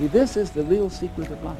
See, 0.00 0.06
this 0.06 0.38
is 0.38 0.50
the 0.50 0.62
real 0.62 0.88
secret 0.88 1.30
of 1.30 1.44
life. 1.44 1.58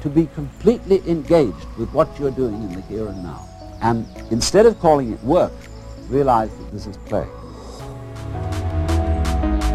To 0.00 0.08
be 0.08 0.28
completely 0.34 1.02
engaged 1.06 1.66
with 1.76 1.92
what 1.92 2.08
you're 2.18 2.30
doing 2.30 2.54
in 2.54 2.72
the 2.72 2.80
here 2.80 3.06
and 3.06 3.22
now. 3.22 3.46
And 3.82 4.06
instead 4.30 4.64
of 4.64 4.80
calling 4.80 5.12
it 5.12 5.22
work, 5.22 5.52
realize 6.08 6.48
that 6.56 6.72
this 6.72 6.86
is 6.86 6.96
play. 6.96 7.26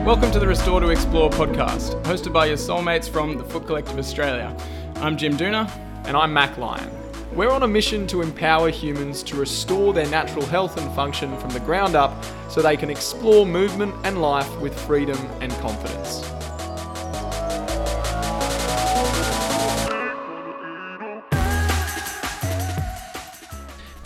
Welcome 0.03 0.31
to 0.31 0.39
the 0.39 0.47
Restore 0.47 0.79
to 0.79 0.89
Explore 0.89 1.29
podcast, 1.29 2.03
hosted 2.05 2.33
by 2.33 2.47
your 2.47 2.57
soulmates 2.57 3.07
from 3.07 3.37
the 3.37 3.43
Foot 3.43 3.67
Collective 3.67 3.99
Australia. 3.99 4.57
I'm 4.95 5.15
Jim 5.15 5.37
Dooner. 5.37 5.69
And 6.05 6.17
I'm 6.17 6.33
Mac 6.33 6.57
Lyon. 6.57 6.89
We're 7.35 7.51
on 7.51 7.61
a 7.61 7.67
mission 7.67 8.07
to 8.07 8.23
empower 8.23 8.71
humans 8.71 9.21
to 9.21 9.35
restore 9.35 9.93
their 9.93 10.07
natural 10.07 10.47
health 10.47 10.75
and 10.81 10.91
function 10.95 11.37
from 11.37 11.51
the 11.51 11.59
ground 11.59 11.93
up 11.93 12.25
so 12.49 12.63
they 12.63 12.77
can 12.77 12.89
explore 12.89 13.45
movement 13.45 13.93
and 14.05 14.23
life 14.23 14.59
with 14.59 14.73
freedom 14.87 15.19
and 15.39 15.51
confidence. 15.57 16.27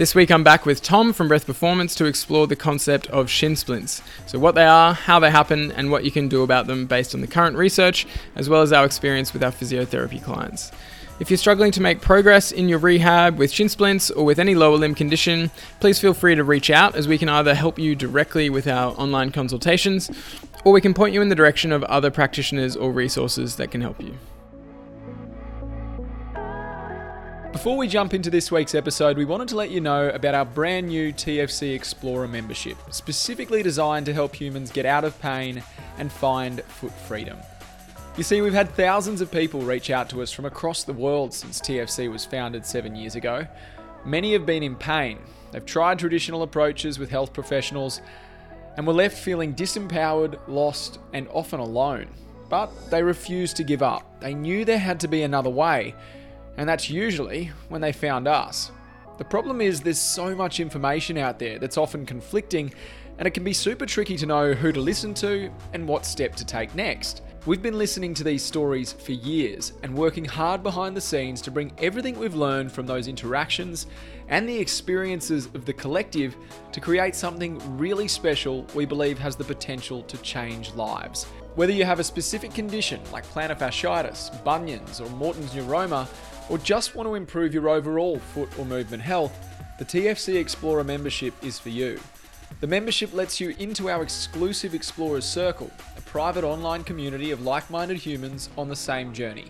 This 0.02 0.16
week 0.16 0.32
I'm 0.32 0.44
back 0.44 0.66
with 0.66 0.82
Tom 0.82 1.14
from 1.14 1.28
Breath 1.28 1.46
Performance 1.46 1.94
to 1.94 2.06
explore 2.06 2.48
the 2.48 2.56
concept 2.56 3.06
of 3.10 3.30
shin 3.30 3.56
splints. 3.56 4.02
So, 4.26 4.40
what 4.40 4.56
they 4.56 4.66
are, 4.66 4.96
how 4.96 5.20
they 5.20 5.30
happen, 5.30 5.72
and 5.74 5.92
what 5.92 6.04
you 6.04 6.10
can 6.10 6.28
do 6.28 6.42
about 6.42 6.66
them 6.66 6.88
based 6.88 7.14
on 7.14 7.22
the 7.22 7.28
current 7.28 7.56
research, 7.56 8.08
as 8.36 8.50
well 8.50 8.64
as 8.64 8.74
our 8.74 8.84
experience 8.84 9.32
with 9.32 9.44
our 9.44 9.52
physiotherapy 9.52 10.20
clients. 10.20 10.72
If 11.20 11.30
you're 11.30 11.38
struggling 11.38 11.72
to 11.74 11.84
make 11.84 12.02
progress 12.02 12.52
in 12.52 12.68
your 12.68 12.80
rehab 12.80 13.38
with 13.38 13.52
shin 13.52 13.70
splints 13.70 14.10
or 14.10 14.26
with 14.26 14.40
any 14.40 14.56
lower 14.56 14.76
limb 14.76 14.96
condition, 14.96 15.52
please 15.80 16.00
feel 16.00 16.16
free 16.16 16.34
to 16.34 16.44
reach 16.44 16.72
out 16.72 16.96
as 16.96 17.08
we 17.08 17.20
can 17.20 17.30
either 17.30 17.54
help 17.54 17.78
you 17.78 17.96
directly 17.96 18.50
with 18.50 18.68
our 18.68 19.00
online 19.00 19.32
consultations 19.32 20.10
or 20.66 20.74
we 20.74 20.82
can 20.82 20.96
point 20.96 21.14
you 21.14 21.22
in 21.22 21.30
the 21.30 21.36
direction 21.36 21.72
of 21.72 21.84
other 21.84 22.10
practitioners 22.10 22.76
or 22.76 22.92
resources 22.92 23.58
that 23.58 23.70
can 23.70 23.82
help 23.82 24.02
you. 24.02 24.18
Before 27.52 27.76
we 27.76 27.90
jump 27.90 28.14
into 28.14 28.30
this 28.30 28.50
week's 28.50 28.74
episode, 28.74 29.18
we 29.18 29.26
wanted 29.26 29.50
to 29.50 29.58
let 29.58 29.72
you 29.72 29.82
know 29.82 30.08
about 30.10 30.34
our 30.34 30.46
brand 30.46 30.88
new 30.88 31.12
TFC 31.12 31.76
Explorer 31.76 32.28
membership, 32.28 32.78
specifically 32.92 33.62
designed 33.62 34.06
to 34.06 34.14
help 34.14 34.34
humans 34.34 34.72
get 34.72 34.86
out 34.86 35.04
of 35.04 35.20
pain 35.22 35.62
and 35.98 36.10
find 36.10 36.64
foot 36.64 36.94
freedom. 36.94 37.38
You 38.16 38.24
see, 38.24 38.42
we've 38.42 38.54
had 38.54 38.70
thousands 38.70 39.20
of 39.20 39.30
people 39.32 39.60
reach 39.62 39.90
out 39.90 40.10
to 40.12 40.22
us 40.22 40.32
from 40.32 40.46
across 40.46 40.86
the 40.86 40.94
world 40.94 41.34
since 41.34 41.60
TFC 41.60 42.10
was 42.10 42.24
founded 42.24 42.66
seven 42.66 42.96
years 42.96 43.16
ago. 43.16 43.46
Many 44.06 44.32
have 44.32 44.46
been 44.46 44.64
in 44.64 44.78
pain. 44.78 45.20
They've 45.52 45.66
tried 45.66 46.00
traditional 46.00 46.44
approaches 46.44 47.00
with 47.00 47.10
health 47.10 47.34
professionals 47.34 48.02
and 48.78 48.88
were 48.88 48.94
left 48.94 49.18
feeling 49.18 49.54
disempowered, 49.54 50.40
lost, 50.48 51.00
and 51.12 51.28
often 51.28 51.60
alone. 51.60 52.08
But 52.50 52.72
they 52.90 53.04
refused 53.04 53.58
to 53.58 53.66
give 53.66 53.84
up. 53.84 54.22
They 54.22 54.34
knew 54.34 54.64
there 54.64 54.80
had 54.80 55.02
to 55.02 55.10
be 55.10 55.24
another 55.24 55.50
way, 55.50 55.96
and 56.62 56.70
that's 56.70 56.92
usually 56.92 57.50
when 57.70 57.82
they 57.82 57.92
found 57.92 58.28
us. 58.28 58.72
The 59.18 59.24
problem 59.24 59.62
is 59.62 59.82
there's 59.82 60.00
so 60.00 60.36
much 60.36 60.60
information 60.60 61.18
out 61.18 61.40
there 61.40 61.58
that's 61.58 61.76
often 61.76 62.06
conflicting, 62.06 62.72
and 63.18 63.28
it 63.28 63.32
can 63.32 63.44
be 63.44 63.52
super 63.52 63.88
tricky 63.88 64.16
to 64.18 64.28
know 64.28 64.54
who 64.54 64.72
to 64.72 64.80
listen 64.80 65.16
to 65.16 65.50
and 65.74 65.88
what 65.88 66.06
step 66.06 66.36
to 66.36 66.46
take 66.46 66.76
next. 66.76 67.24
We've 67.48 67.64
been 67.64 67.80
listening 67.80 68.14
to 68.14 68.24
these 68.24 68.44
stories 68.44 68.94
for 68.94 69.14
years 69.14 69.74
and 69.82 69.96
working 69.96 70.24
hard 70.24 70.62
behind 70.62 70.96
the 70.96 71.02
scenes 71.02 71.42
to 71.42 71.50
bring 71.50 71.72
everything 71.80 72.20
we've 72.20 72.36
learned 72.36 72.72
from 72.72 72.86
those 72.86 73.08
interactions 73.08 73.88
and 74.28 74.48
the 74.48 74.60
experiences 74.60 75.48
of 75.56 75.66
the 75.66 75.74
collective 75.74 76.36
to 76.74 76.80
create 76.80 77.16
something 77.16 77.60
really 77.76 78.08
special 78.08 78.68
we 78.76 78.86
believe 78.86 79.18
has 79.18 79.36
the 79.36 79.44
potential 79.44 80.04
to 80.04 80.18
change 80.20 80.76
lives. 80.76 81.24
Whether 81.56 81.74
you 81.74 81.84
have 81.84 82.00
a 82.00 82.04
specific 82.04 82.54
condition 82.54 83.02
like 83.12 83.26
plantar 83.26 83.58
fasciitis, 83.58 84.44
bunions, 84.44 85.02
or 85.02 85.10
Morton's 85.10 85.52
neuroma, 85.52 86.08
or 86.52 86.58
just 86.58 86.96
want 86.96 87.08
to 87.08 87.16
improve 87.16 87.54
your 87.54 87.70
overall 87.70 88.20
foot 88.20 88.50
or 88.60 88.66
movement 88.66 89.02
health, 89.02 89.34
the 89.80 89.86
TFC 89.86 90.36
Explorer 90.36 90.84
membership 90.84 91.34
is 91.42 91.58
for 91.58 91.70
you. 91.70 91.98
The 92.60 92.68
membership 92.68 93.14
lets 93.14 93.40
you 93.40 93.56
into 93.58 93.90
our 93.90 94.04
exclusive 94.04 94.76
Explorers 94.76 95.24
Circle, 95.24 95.72
a 95.98 96.02
private 96.02 96.44
online 96.44 96.84
community 96.84 97.32
of 97.32 97.42
like 97.44 97.70
minded 97.70 97.96
humans 97.96 98.50
on 98.58 98.68
the 98.68 98.76
same 98.76 99.14
journey. 99.14 99.46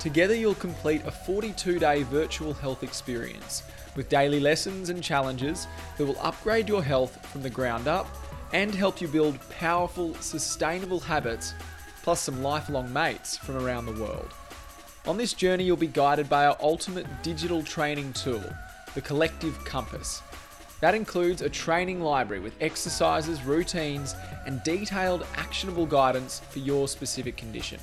Together, 0.00 0.34
you'll 0.34 0.54
complete 0.54 1.02
a 1.04 1.10
42 1.10 1.78
day 1.78 2.02
virtual 2.04 2.54
health 2.54 2.82
experience 2.82 3.62
with 3.94 4.08
daily 4.08 4.40
lessons 4.40 4.88
and 4.88 5.02
challenges 5.02 5.66
that 5.98 6.06
will 6.06 6.18
upgrade 6.18 6.66
your 6.66 6.82
health 6.82 7.26
from 7.26 7.42
the 7.42 7.50
ground 7.50 7.86
up 7.86 8.08
and 8.54 8.74
help 8.74 9.02
you 9.02 9.06
build 9.06 9.38
powerful, 9.50 10.14
sustainable 10.14 10.98
habits, 10.98 11.52
plus 12.02 12.22
some 12.22 12.42
lifelong 12.42 12.90
mates 12.90 13.36
from 13.36 13.58
around 13.58 13.84
the 13.84 14.02
world. 14.02 14.32
On 15.06 15.16
this 15.16 15.32
journey, 15.32 15.64
you'll 15.64 15.76
be 15.76 15.86
guided 15.88 16.28
by 16.28 16.46
our 16.46 16.56
ultimate 16.60 17.06
digital 17.22 17.62
training 17.62 18.12
tool, 18.12 18.42
the 18.94 19.00
Collective 19.00 19.64
Compass 19.64 20.22
that 20.82 20.96
includes 20.96 21.42
a 21.42 21.48
training 21.48 22.00
library 22.00 22.42
with 22.42 22.60
exercises, 22.60 23.44
routines, 23.44 24.16
and 24.46 24.60
detailed 24.64 25.24
actionable 25.36 25.86
guidance 25.86 26.40
for 26.50 26.58
your 26.58 26.88
specific 26.88 27.36
condition. 27.36 27.78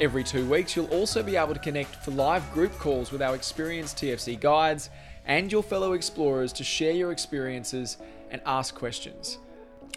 Every 0.00 0.22
two 0.22 0.48
weeks, 0.48 0.76
you'll 0.76 0.86
also 0.94 1.24
be 1.24 1.34
able 1.34 1.54
to 1.54 1.60
connect 1.60 1.96
for 1.96 2.12
live 2.12 2.48
group 2.52 2.72
calls 2.78 3.10
with 3.10 3.20
our 3.20 3.34
experienced 3.34 3.96
TFC 3.96 4.38
guides 4.38 4.90
and 5.26 5.50
your 5.50 5.62
fellow 5.64 5.94
explorers 5.94 6.52
to 6.52 6.62
share 6.62 6.92
your 6.92 7.10
experiences 7.10 7.96
and 8.30 8.40
ask 8.46 8.76
questions. 8.76 9.38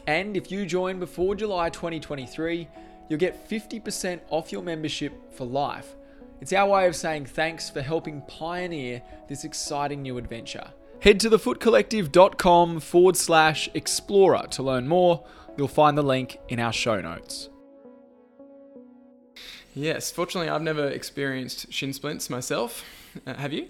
And 0.07 0.35
if 0.35 0.51
you 0.51 0.65
join 0.65 0.97
before 0.97 1.35
July 1.35 1.69
2023, 1.69 2.67
you'll 3.09 3.19
get 3.19 3.47
50% 3.47 4.21
off 4.29 4.51
your 4.51 4.63
membership 4.63 5.13
for 5.31 5.45
life. 5.45 5.95
It's 6.39 6.53
our 6.53 6.69
way 6.69 6.87
of 6.87 6.95
saying 6.95 7.25
thanks 7.25 7.69
for 7.69 7.81
helping 7.81 8.21
pioneer 8.21 9.01
this 9.27 9.43
exciting 9.43 10.03
new 10.03 10.17
adventure. 10.17 10.71
Head 10.99 11.19
to 11.21 11.29
thefootcollective.com 11.29 12.79
forward 12.79 13.17
slash 13.17 13.69
explorer 13.73 14.45
to 14.51 14.63
learn 14.63 14.87
more. 14.87 15.25
You'll 15.57 15.67
find 15.67 15.97
the 15.97 16.03
link 16.03 16.37
in 16.47 16.59
our 16.59 16.73
show 16.73 17.01
notes. 17.01 17.49
Yes, 19.73 20.11
fortunately, 20.11 20.49
I've 20.49 20.61
never 20.61 20.87
experienced 20.87 21.71
shin 21.71 21.93
splints 21.93 22.29
myself. 22.29 22.83
Uh, 23.25 23.33
have 23.35 23.53
you? 23.53 23.67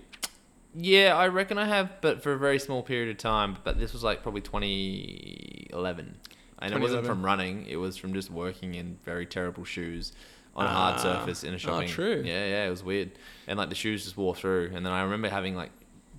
Yeah, 0.73 1.15
I 1.15 1.27
reckon 1.27 1.57
I 1.57 1.65
have, 1.65 2.01
but 2.01 2.21
for 2.21 2.33
a 2.33 2.37
very 2.37 2.59
small 2.59 2.83
period 2.83 3.09
of 3.09 3.17
time. 3.17 3.57
But 3.63 3.79
this 3.79 3.93
was 3.93 4.03
like 4.03 4.23
probably 4.23 4.41
2011. 4.41 6.17
And 6.59 6.73
it 6.73 6.79
wasn't 6.79 7.05
from 7.05 7.23
running, 7.23 7.65
it 7.67 7.75
was 7.75 7.97
from 7.97 8.13
just 8.13 8.31
working 8.31 8.75
in 8.75 8.97
very 9.03 9.25
terrible 9.25 9.63
shoes 9.63 10.11
on 10.57 10.65
a 10.65 10.69
hard 10.69 10.95
Ah. 10.97 11.01
surface 11.03 11.43
in 11.43 11.53
a 11.53 11.57
shopping. 11.57 11.87
Oh, 11.87 11.91
true. 11.91 12.23
Yeah, 12.25 12.45
yeah, 12.47 12.67
it 12.67 12.69
was 12.69 12.83
weird. 12.83 13.11
And 13.47 13.57
like 13.59 13.69
the 13.69 13.75
shoes 13.75 14.03
just 14.03 14.17
wore 14.17 14.35
through. 14.35 14.71
And 14.73 14.85
then 14.85 14.91
I 14.91 15.03
remember 15.03 15.29
having 15.29 15.55
like 15.55 15.69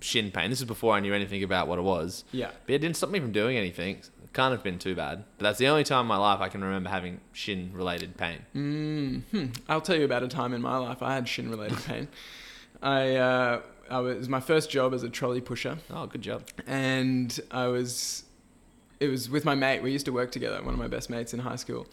shin 0.01 0.31
pain. 0.31 0.49
This 0.49 0.59
is 0.59 0.65
before 0.65 0.95
I 0.95 0.99
knew 1.01 1.13
anything 1.13 1.43
about 1.43 1.67
what 1.67 1.77
it 1.77 1.83
was. 1.83 2.23
Yeah. 2.31 2.51
But 2.65 2.75
it 2.75 2.79
didn't 2.79 2.95
stop 2.97 3.09
me 3.09 3.19
from 3.19 3.31
doing 3.33 3.57
anything. 3.57 3.97
It 3.97 4.33
can't 4.33 4.51
have 4.53 4.63
been 4.63 4.79
too 4.79 4.95
bad. 4.95 5.25
But 5.37 5.43
that's 5.43 5.59
the 5.59 5.67
only 5.67 5.83
time 5.83 6.01
in 6.01 6.07
my 6.07 6.17
life 6.17 6.39
I 6.39 6.47
can 6.49 6.63
remember 6.63 6.89
having 6.89 7.19
shin 7.33 7.71
related 7.73 8.15
pain. 8.15 8.39
Mm, 8.55 9.23
hmm. 9.31 9.45
I'll 9.67 9.81
tell 9.81 9.97
you 9.97 10.05
about 10.05 10.23
a 10.23 10.27
time 10.29 10.53
in 10.53 10.61
my 10.61 10.77
life 10.77 11.03
I 11.03 11.13
had 11.15 11.27
shin 11.27 11.49
related 11.49 11.79
pain. 11.85 12.07
I, 12.81 13.15
uh, 13.17 13.61
I 13.89 13.99
was 13.99 14.15
it 14.15 14.19
was 14.19 14.29
my 14.29 14.39
first 14.39 14.69
job 14.69 14.93
as 14.93 15.03
a 15.03 15.09
trolley 15.09 15.41
pusher, 15.41 15.79
Oh, 15.89 16.05
good 16.05 16.21
job. 16.21 16.43
and 16.65 17.37
I 17.51 17.67
was 17.67 18.23
it 19.01 19.07
was 19.09 19.29
with 19.29 19.43
my 19.43 19.55
mate. 19.55 19.81
We 19.83 19.91
used 19.91 20.05
to 20.05 20.13
work 20.13 20.31
together, 20.31 20.61
one 20.63 20.73
of 20.75 20.79
my 20.79 20.87
best 20.87 21.09
mates 21.09 21.33
in 21.33 21.39
high 21.41 21.55
school, 21.57 21.87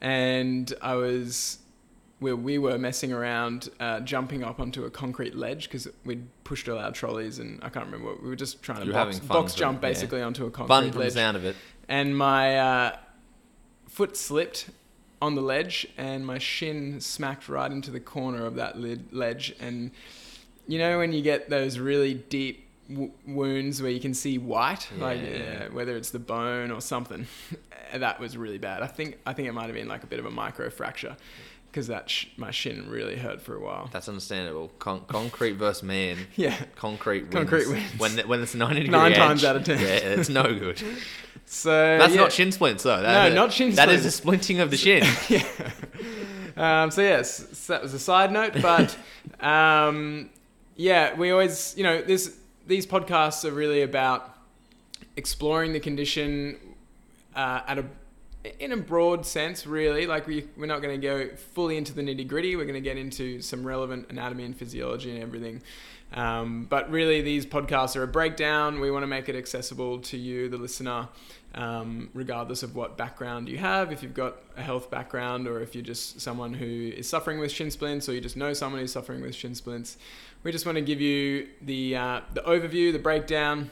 and 0.00 0.72
I 0.82 0.94
was 0.94 1.58
where 2.20 2.34
we 2.36 2.58
were 2.58 2.76
messing 2.78 3.12
around, 3.12 3.68
uh, 3.78 4.00
jumping 4.00 4.42
up 4.42 4.58
onto 4.60 4.84
a 4.84 4.90
concrete 4.90 5.36
ledge 5.36 5.64
because 5.68 5.86
we'd 6.04 6.26
pushed 6.44 6.68
all 6.68 6.78
our 6.78 6.90
trolleys, 6.90 7.38
and 7.38 7.60
I 7.62 7.68
can't 7.68 7.86
remember 7.86 8.08
what 8.08 8.22
we 8.22 8.28
were 8.28 8.36
just 8.36 8.60
trying 8.62 8.84
to 8.84 8.92
box, 8.92 9.18
fun 9.20 9.28
box 9.28 9.52
from- 9.54 9.58
jump 9.60 9.82
yeah. 9.82 9.88
basically 9.88 10.22
onto 10.22 10.44
a 10.46 10.50
concrete 10.50 10.68
Fun 10.90 10.90
ledge 11.00 11.12
sound 11.12 11.36
of 11.36 11.44
it. 11.44 11.54
and 11.88 12.16
my 12.18 12.58
uh, 12.58 12.96
foot 13.88 14.16
slipped 14.16 14.70
on 15.20 15.34
the 15.34 15.42
ledge 15.42 15.86
and 15.96 16.24
my 16.26 16.38
shin 16.38 17.00
smacked 17.00 17.48
right 17.48 17.70
into 17.72 17.90
the 17.90 18.00
corner 18.00 18.46
of 18.46 18.54
that 18.56 18.78
lid- 18.78 19.12
ledge 19.12 19.54
and 19.60 19.90
you 20.68 20.78
know 20.78 20.98
when 20.98 21.12
you 21.12 21.22
get 21.22 21.48
those 21.50 21.78
really 21.80 22.14
deep 22.14 22.68
w- 22.88 23.10
wounds 23.26 23.82
where 23.82 23.90
you 23.90 23.98
can 24.00 24.14
see 24.14 24.38
white 24.38 24.88
like 24.98 25.20
Yeah. 25.20 25.66
uh, 25.68 25.72
whether 25.74 25.96
it's 25.96 26.10
the 26.10 26.20
bone 26.20 26.70
or 26.70 26.80
something 26.80 27.26
that 27.94 28.20
was 28.20 28.36
really 28.36 28.58
bad 28.58 28.82
i 28.82 28.86
think 28.86 29.18
i 29.26 29.32
think 29.32 29.48
it 29.48 29.52
might 29.52 29.64
have 29.66 29.74
been 29.74 29.88
like 29.88 30.04
a 30.04 30.06
bit 30.06 30.20
of 30.20 30.26
a 30.26 30.30
micro 30.30 30.70
fracture 30.70 31.16
because 31.70 31.86
that 31.88 32.08
sh- 32.10 32.26
my 32.36 32.50
shin 32.50 32.88
really 32.90 33.16
hurt 33.16 33.40
for 33.40 33.54
a 33.54 33.60
while 33.60 33.88
That's 33.92 34.08
understandable. 34.08 34.70
Con- 34.78 35.04
concrete 35.08 35.52
versus 35.52 35.82
man. 35.82 36.18
yeah 36.36 36.56
Concrete 36.76 37.22
wins. 37.22 37.34
Concrete 37.34 37.68
wins. 37.68 37.98
When 37.98 38.18
when 38.28 38.42
it's 38.42 38.54
90 38.54 38.80
degree 38.80 38.90
Nine 38.90 39.12
edge, 39.12 39.18
times 39.18 39.44
out 39.44 39.56
of 39.56 39.64
ten. 39.64 39.78
Yeah, 39.80 39.86
it's 39.86 40.28
no 40.28 40.42
good. 40.58 40.78
so 41.46 41.70
That's 41.98 42.14
yeah. 42.14 42.20
not 42.20 42.32
shin 42.32 42.52
splints 42.52 42.82
though. 42.82 43.00
That, 43.02 43.28
No, 43.30 43.34
not 43.34 43.52
shin 43.52 43.72
splints. 43.72 43.76
That 43.76 43.88
is 44.06 44.14
splints. 44.14 44.48
a 44.48 44.54
splinting 44.54 44.62
of 44.62 44.70
the 44.70 44.76
shin. 44.76 45.04
yeah. 45.28 46.82
Um, 46.84 46.90
so 46.90 47.02
yes, 47.02 47.56
so 47.56 47.72
that 47.74 47.82
was 47.82 47.94
a 47.94 47.98
side 48.00 48.32
note, 48.32 48.54
but 48.60 48.96
um, 49.40 50.30
yeah, 50.74 51.14
we 51.14 51.30
always, 51.30 51.74
you 51.76 51.84
know, 51.84 52.02
this 52.02 52.36
these 52.66 52.86
podcasts 52.86 53.44
are 53.44 53.52
really 53.52 53.82
about 53.82 54.34
exploring 55.16 55.72
the 55.72 55.80
condition 55.80 56.56
uh, 57.36 57.60
at 57.66 57.78
a 57.78 57.84
in 58.58 58.72
a 58.72 58.76
broad 58.76 59.26
sense, 59.26 59.66
really. 59.66 60.06
Like 60.06 60.26
we, 60.26 60.46
we're 60.56 60.66
not 60.66 60.82
going 60.82 61.00
to 61.00 61.06
go 61.06 61.36
fully 61.36 61.76
into 61.76 61.92
the 61.92 62.02
nitty 62.02 62.26
gritty. 62.26 62.56
We're 62.56 62.64
going 62.64 62.74
to 62.74 62.80
get 62.80 62.96
into 62.96 63.40
some 63.40 63.66
relevant 63.66 64.06
anatomy 64.10 64.44
and 64.44 64.56
physiology 64.56 65.10
and 65.10 65.22
everything. 65.22 65.62
Um, 66.12 66.66
but 66.68 66.90
really, 66.90 67.20
these 67.20 67.44
podcasts 67.44 67.96
are 67.96 68.02
a 68.02 68.08
breakdown. 68.08 68.80
We 68.80 68.90
want 68.90 69.02
to 69.02 69.06
make 69.06 69.28
it 69.28 69.36
accessible 69.36 69.98
to 70.00 70.16
you, 70.16 70.48
the 70.48 70.56
listener, 70.56 71.08
um, 71.54 72.08
regardless 72.14 72.62
of 72.62 72.74
what 72.74 72.96
background 72.96 73.48
you 73.48 73.58
have. 73.58 73.92
If 73.92 74.02
you've 74.02 74.14
got 74.14 74.36
a 74.56 74.62
health 74.62 74.90
background, 74.90 75.46
or 75.46 75.60
if 75.60 75.74
you're 75.74 75.84
just 75.84 76.20
someone 76.20 76.54
who 76.54 76.92
is 76.96 77.08
suffering 77.08 77.38
with 77.38 77.52
shin 77.52 77.70
splints, 77.70 78.08
or 78.08 78.14
you 78.14 78.20
just 78.22 78.36
know 78.36 78.54
someone 78.54 78.80
who's 78.80 78.92
suffering 78.92 79.20
with 79.20 79.34
shin 79.34 79.54
splints, 79.54 79.98
we 80.44 80.52
just 80.52 80.64
want 80.64 80.76
to 80.76 80.82
give 80.82 81.00
you 81.00 81.48
the 81.60 81.96
uh, 81.96 82.20
the 82.32 82.40
overview, 82.40 82.90
the 82.90 82.98
breakdown 82.98 83.70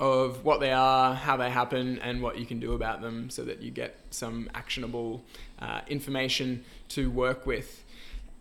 of 0.00 0.44
what 0.44 0.60
they 0.60 0.72
are, 0.72 1.14
how 1.14 1.36
they 1.36 1.50
happen, 1.50 1.98
and 2.00 2.22
what 2.22 2.38
you 2.38 2.46
can 2.46 2.60
do 2.60 2.72
about 2.72 3.00
them, 3.00 3.30
so 3.30 3.44
that 3.44 3.62
you 3.62 3.70
get 3.70 3.98
some 4.10 4.50
actionable 4.54 5.24
uh, 5.60 5.80
information 5.88 6.64
to 6.88 7.10
work 7.10 7.46
with 7.46 7.84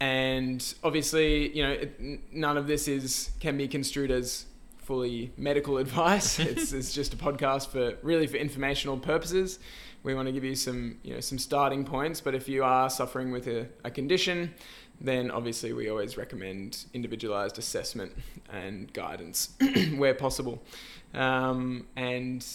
and 0.03 0.73
obviously, 0.83 1.55
you 1.55 1.63
know, 1.63 1.71
it, 1.71 2.33
none 2.33 2.57
of 2.57 2.67
this 2.67 2.89
is 2.89 3.31
can 3.39 3.55
be 3.57 3.69
construed 3.69 4.11
as 4.11 4.45
fully 4.79 5.31
medical 5.37 5.77
advice. 5.85 6.39
it's, 6.39 6.73
it's 6.73 6.93
just 6.93 7.13
a 7.13 7.17
podcast 7.17 7.69
for 7.69 7.97
really 8.01 8.27
for 8.27 8.35
informational 8.35 8.97
purposes. 8.97 9.59
We 10.03 10.13
want 10.13 10.27
to 10.27 10.33
give 10.33 10.43
you 10.43 10.55
some, 10.55 10.97
you 11.03 11.13
know, 11.13 11.21
some 11.21 11.37
starting 11.37 11.85
points. 11.85 12.19
But 12.19 12.35
if 12.35 12.49
you 12.49 12.65
are 12.65 12.89
suffering 12.89 13.31
with 13.31 13.47
a, 13.47 13.67
a 13.85 13.91
condition, 13.91 14.53
then 15.01 15.31
obviously 15.31 15.73
we 15.73 15.89
always 15.89 16.17
recommend 16.17 16.85
individualized 16.93 17.57
assessment 17.57 18.13
and 18.51 18.91
guidance 18.93 19.53
where 19.95 20.13
possible. 20.13 20.61
Um, 21.13 21.87
and 21.95 22.45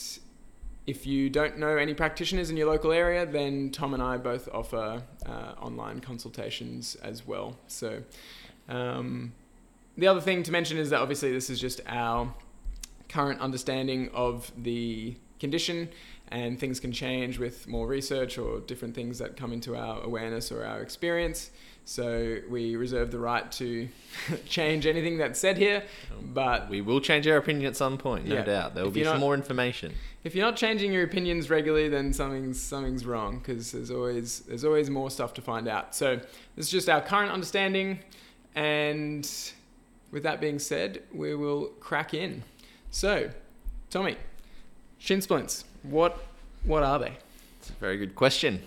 if 0.87 1.07
you 1.07 1.29
don't 1.29 1.59
know 1.59 1.77
any 1.77 1.93
practitioners 1.93 2.49
in 2.49 2.57
your 2.57 2.71
local 2.71 2.93
area, 2.93 3.27
then 3.27 3.71
Tom 3.71 3.93
and 3.93 4.03
I 4.03 4.17
both 4.17 4.49
offer 4.53 5.03
uh, 5.27 5.53
online 5.61 6.01
consultations 6.01 6.97
as 7.03 7.27
well. 7.27 7.57
So, 7.67 8.03
um, 8.69 9.33
the 9.99 10.07
other 10.07 10.21
thing 10.21 10.43
to 10.45 10.53
mention 10.53 10.79
is 10.79 10.91
that 10.91 11.01
obviously 11.01 11.33
this 11.33 11.51
is 11.51 11.61
just 11.61 11.81
our 11.87 12.33
current 13.09 13.41
understanding 13.41 14.11
of 14.15 14.51
the 14.57 15.17
condition, 15.41 15.89
and 16.31 16.59
things 16.59 16.81
can 16.81 16.93
change 16.93 17.39
with 17.39 17.67
more 17.67 17.87
research 17.87 18.39
or 18.39 18.61
different 18.61 18.95
things 18.95 19.19
that 19.19 19.37
come 19.37 19.53
into 19.53 19.77
our 19.77 20.03
awareness 20.03 20.53
or 20.53 20.65
our 20.65 20.81
experience. 20.81 21.51
So 21.89 22.37
we 22.51 22.77
reserve 22.77 23.11
the 23.11 23.19
right 23.19 23.51
to 23.53 23.89
change 24.47 24.85
anything 24.85 25.17
that's 25.17 25.41
said 25.41 25.57
here, 25.57 25.83
but 26.23 26.69
we 26.69 26.83
will 26.83 27.01
change 27.01 27.27
our 27.27 27.39
opinion 27.39 27.65
at 27.67 27.77
some 27.79 27.97
point, 27.97 28.27
no 28.27 28.35
Yeah. 28.35 28.45
doubt. 28.45 28.75
There 28.75 28.85
will 28.85 28.91
be 28.91 29.01
you're 29.01 29.13
some 29.13 29.21
more 29.21 29.33
information. 29.33 29.95
if 30.23 30.35
you're 30.35 30.45
not 30.45 30.57
changing 30.57 30.93
your 30.93 31.03
opinions 31.03 31.49
regularly, 31.49 31.89
then 31.89 32.13
something's 32.13 32.61
something's 32.61 33.07
wrong 33.07 33.39
because 33.39 33.73
there's 33.73 33.91
always 33.91 34.41
there's 34.41 34.67
always 34.67 34.91
more 34.91 35.11
stuff 35.11 35.33
to 35.33 35.41
find 35.41 35.67
out. 35.67 35.95
So 35.95 36.17
this 36.57 36.67
is 36.67 36.71
just 36.71 36.91
our 36.91 37.01
current 37.01 37.33
understanding, 37.33 38.01
and 38.55 39.27
with 40.11 40.25
that 40.25 40.43
being 40.43 40.59
said, 40.59 41.03
we 41.11 41.35
will 41.35 41.69
crack 41.81 42.13
in. 42.13 42.43
So, 42.91 43.31
Tommy, 43.89 44.17
shin 44.99 45.23
splints. 45.23 45.65
What 45.85 46.19
what 46.65 46.83
are 46.83 46.99
they? 46.99 47.17
It's 47.61 47.71
a 47.71 47.81
very 47.81 47.97
good 47.97 48.15
question. 48.15 48.61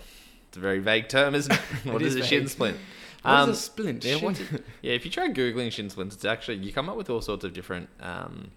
It's 0.47 0.57
a 0.57 0.59
very 0.59 0.79
vague 0.79 1.07
term, 1.07 1.35
isn't 1.35 1.53
it? 1.53 1.61
What 1.85 2.01
It 2.01 2.07
is 2.07 2.15
is 2.15 2.25
a 2.25 2.27
shin 2.27 2.47
splint? 2.47 2.77
What 3.21 3.31
is 3.39 3.43
Um, 3.43 3.49
a 3.51 3.55
splint? 3.55 4.03
Yeah, 4.05 4.15
yeah, 4.81 4.93
if 4.93 5.05
you 5.05 5.11
try 5.11 5.29
googling 5.29 5.71
shin 5.71 5.89
splints, 5.89 6.15
it's 6.15 6.25
actually 6.25 6.57
you 6.57 6.71
come 6.73 6.89
up 6.89 6.97
with 6.97 7.09
all 7.09 7.21
sorts 7.21 7.43
of 7.43 7.53
different 7.53 7.89
um, 7.99 8.51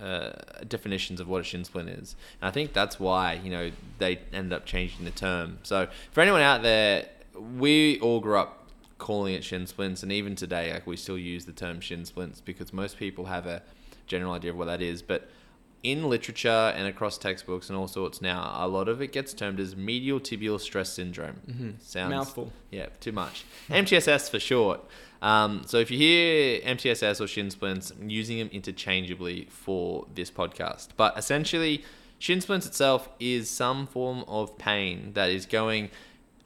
uh, 0.00 0.30
definitions 0.66 1.20
of 1.20 1.28
what 1.28 1.40
a 1.42 1.44
shin 1.44 1.64
splint 1.64 1.88
is, 1.90 2.16
and 2.40 2.48
I 2.48 2.50
think 2.50 2.72
that's 2.72 2.98
why 2.98 3.34
you 3.34 3.50
know 3.50 3.70
they 3.98 4.20
ended 4.32 4.52
up 4.52 4.64
changing 4.66 5.04
the 5.04 5.10
term. 5.10 5.58
So 5.62 5.88
for 6.12 6.20
anyone 6.20 6.40
out 6.42 6.62
there, 6.62 7.06
we 7.58 8.00
all 8.00 8.20
grew 8.20 8.38
up 8.38 8.58
calling 8.98 9.34
it 9.34 9.44
shin 9.44 9.66
splints, 9.66 10.02
and 10.02 10.10
even 10.12 10.34
today, 10.36 10.72
like 10.72 10.86
we 10.86 10.96
still 10.96 11.18
use 11.18 11.44
the 11.44 11.52
term 11.52 11.80
shin 11.80 12.04
splints 12.04 12.40
because 12.40 12.72
most 12.72 12.98
people 12.98 13.26
have 13.26 13.46
a 13.46 13.62
general 14.06 14.32
idea 14.32 14.50
of 14.50 14.56
what 14.56 14.66
that 14.66 14.80
is, 14.82 15.02
but 15.02 15.28
in 15.82 16.08
literature 16.08 16.72
and 16.76 16.86
across 16.86 17.18
textbooks 17.18 17.68
and 17.68 17.76
all 17.76 17.88
sorts 17.88 18.20
now, 18.22 18.52
a 18.56 18.68
lot 18.68 18.88
of 18.88 19.02
it 19.02 19.10
gets 19.12 19.34
termed 19.34 19.58
as 19.58 19.74
medial 19.74 20.20
tibial 20.20 20.60
stress 20.60 20.90
syndrome. 20.92 21.40
Mhm. 21.50 21.82
Sounds 21.82 22.10
Mouthful. 22.10 22.52
yeah, 22.70 22.86
too 23.00 23.12
much. 23.12 23.44
MTSS 23.68 24.28
for 24.30 24.38
short. 24.38 24.80
Um, 25.20 25.62
so 25.66 25.78
if 25.78 25.90
you 25.90 25.98
hear 25.98 26.60
MTSS 26.64 27.20
or 27.20 27.26
shin 27.26 27.50
splints, 27.50 27.90
I'm 27.92 28.10
using 28.10 28.38
them 28.38 28.48
interchangeably 28.52 29.46
for 29.50 30.06
this 30.14 30.30
podcast. 30.30 30.88
But 30.96 31.16
essentially, 31.18 31.84
shin 32.18 32.40
splints 32.40 32.66
itself 32.66 33.08
is 33.20 33.48
some 33.50 33.86
form 33.86 34.24
of 34.28 34.56
pain 34.58 35.12
that 35.14 35.30
is 35.30 35.46
going 35.46 35.90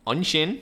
on 0.06 0.16
your 0.18 0.24
shin, 0.24 0.60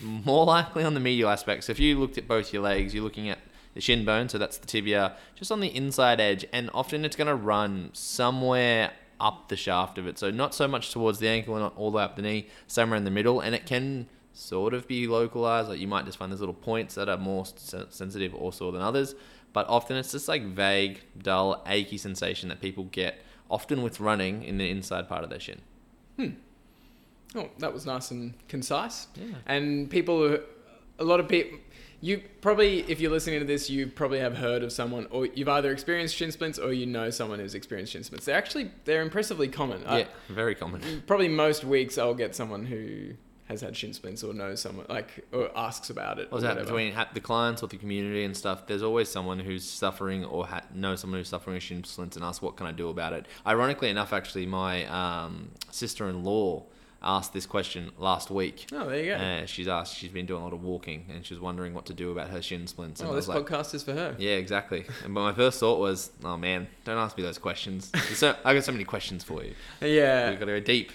more 0.00 0.44
likely 0.44 0.82
on 0.84 0.94
the 0.94 1.00
medial 1.00 1.30
aspect. 1.30 1.64
So 1.64 1.70
if 1.72 1.78
you 1.80 1.98
looked 1.98 2.18
at 2.18 2.26
both 2.28 2.52
your 2.52 2.62
legs, 2.62 2.92
you're 2.94 3.04
looking 3.04 3.28
at 3.28 3.38
the 3.74 3.80
shin 3.80 4.04
bone, 4.04 4.28
so 4.28 4.38
that's 4.38 4.58
the 4.58 4.66
tibia, 4.66 5.16
just 5.34 5.52
on 5.52 5.60
the 5.60 5.74
inside 5.74 6.20
edge, 6.20 6.46
and 6.52 6.70
often 6.72 7.04
it's 7.04 7.16
going 7.16 7.28
to 7.28 7.34
run 7.34 7.90
somewhere 7.92 8.92
up 9.20 9.48
the 9.48 9.56
shaft 9.56 9.98
of 9.98 10.06
it. 10.06 10.18
So 10.18 10.30
not 10.30 10.54
so 10.54 10.66
much 10.66 10.90
towards 10.90 11.18
the 11.18 11.28
ankle 11.28 11.54
and 11.54 11.62
not 11.62 11.76
all 11.76 11.90
the 11.90 11.98
way 11.98 12.02
up 12.04 12.16
the 12.16 12.22
knee, 12.22 12.48
somewhere 12.66 12.96
in 12.96 13.04
the 13.04 13.10
middle, 13.10 13.40
and 13.40 13.54
it 13.54 13.66
can 13.66 14.08
sort 14.32 14.74
of 14.74 14.86
be 14.88 15.06
localized. 15.06 15.68
Like 15.68 15.78
you 15.78 15.88
might 15.88 16.04
just 16.04 16.18
find 16.18 16.30
there's 16.30 16.40
little 16.40 16.54
points 16.54 16.94
that 16.94 17.08
are 17.08 17.16
more 17.16 17.44
sensitive 17.46 18.34
or 18.34 18.52
sore 18.52 18.72
than 18.72 18.82
others, 18.82 19.14
but 19.52 19.68
often 19.68 19.96
it's 19.96 20.12
just 20.12 20.28
like 20.28 20.44
vague, 20.44 21.00
dull, 21.20 21.62
achy 21.66 21.98
sensation 21.98 22.48
that 22.48 22.60
people 22.60 22.84
get 22.84 23.18
often 23.50 23.82
with 23.82 24.00
running 24.00 24.42
in 24.42 24.58
the 24.58 24.68
inside 24.70 25.08
part 25.08 25.24
of 25.24 25.30
their 25.30 25.40
shin. 25.40 25.60
Hmm. 26.16 26.30
Oh, 27.36 27.50
that 27.58 27.72
was 27.72 27.86
nice 27.86 28.10
and 28.10 28.34
concise. 28.48 29.08
Yeah. 29.16 29.34
And 29.46 29.90
people, 29.90 30.38
a 30.98 31.04
lot 31.04 31.18
of 31.20 31.28
people, 31.28 31.58
you 32.04 32.20
probably, 32.42 32.80
if 32.82 33.00
you're 33.00 33.10
listening 33.10 33.38
to 33.40 33.46
this, 33.46 33.70
you 33.70 33.86
probably 33.86 34.18
have 34.18 34.36
heard 34.36 34.62
of 34.62 34.70
someone, 34.72 35.06
or 35.10 35.24
you've 35.24 35.48
either 35.48 35.72
experienced 35.72 36.14
shin 36.14 36.30
splints, 36.30 36.58
or 36.58 36.70
you 36.74 36.84
know 36.84 37.08
someone 37.08 37.38
who's 37.38 37.54
experienced 37.54 37.92
shin 37.94 38.04
splints. 38.04 38.26
They're 38.26 38.36
actually 38.36 38.70
they're 38.84 39.00
impressively 39.00 39.48
common. 39.48 39.82
I- 39.86 40.00
Yeah, 40.00 40.06
very 40.28 40.54
common. 40.54 41.02
probably 41.06 41.28
most 41.28 41.64
weeks 41.64 41.96
I'll 41.96 42.12
get 42.14 42.34
someone 42.36 42.66
who 42.66 43.14
has 43.46 43.60
had 43.62 43.76
shin 43.76 43.92
splints 43.94 44.22
or 44.24 44.32
knows 44.34 44.60
someone 44.60 44.86
like 44.88 45.24
or 45.32 45.50
asks 45.56 45.88
about 45.88 46.18
it. 46.18 46.30
What's 46.30 46.42
that 46.42 46.56
whatever. 46.56 46.66
between 46.66 46.94
the 47.14 47.20
clients 47.20 47.62
or 47.62 47.68
the 47.68 47.76
community 47.78 48.24
and 48.24 48.36
stuff? 48.36 48.66
There's 48.66 48.82
always 48.82 49.08
someone 49.10 49.38
who's 49.38 49.64
suffering 49.64 50.24
or 50.26 50.46
ha- 50.46 50.62
knows 50.74 51.00
someone 51.00 51.20
who's 51.20 51.28
suffering 51.28 51.54
with 51.54 51.62
shin 51.62 51.84
splints 51.84 52.16
and 52.16 52.24
asks, 52.24 52.42
"What 52.42 52.56
can 52.56 52.66
I 52.66 52.72
do 52.72 52.88
about 52.90 53.14
it?" 53.14 53.24
Ironically 53.46 53.88
enough, 53.88 54.12
actually, 54.12 54.44
my 54.46 54.84
um, 54.86 55.52
sister-in-law 55.70 56.64
asked 57.04 57.32
this 57.32 57.46
question 57.46 57.92
last 57.98 58.30
week. 58.30 58.66
Oh, 58.72 58.88
there 58.88 58.98
you 58.98 59.10
go. 59.12 59.16
Uh, 59.16 59.46
she's 59.46 59.68
asked. 59.68 59.94
She's 59.96 60.10
been 60.10 60.26
doing 60.26 60.40
a 60.40 60.44
lot 60.44 60.52
of 60.54 60.62
walking 60.62 61.06
and 61.12 61.24
she's 61.24 61.38
wondering 61.38 61.74
what 61.74 61.86
to 61.86 61.94
do 61.94 62.10
about 62.10 62.30
her 62.30 62.42
shin 62.42 62.66
splints. 62.66 63.00
And 63.00 63.10
oh, 63.10 63.14
this 63.14 63.28
like, 63.28 63.44
podcast 63.44 63.74
is 63.74 63.82
for 63.82 63.92
her. 63.92 64.16
"Yeah, 64.18 64.32
exactly." 64.32 64.86
And 65.04 65.14
but 65.14 65.20
my 65.20 65.32
first 65.32 65.60
thought 65.60 65.78
was, 65.78 66.10
"Oh 66.24 66.36
man, 66.36 66.66
don't 66.84 66.98
ask 66.98 67.16
me 67.16 67.22
those 67.22 67.38
questions." 67.38 67.92
so 68.14 68.34
I 68.44 68.54
got 68.54 68.64
so 68.64 68.72
many 68.72 68.84
questions 68.84 69.22
for 69.22 69.44
you. 69.44 69.54
Yeah, 69.80 70.30
We've 70.30 70.38
got 70.40 70.46
to 70.46 70.52
go 70.52 70.60
deep. 70.60 70.90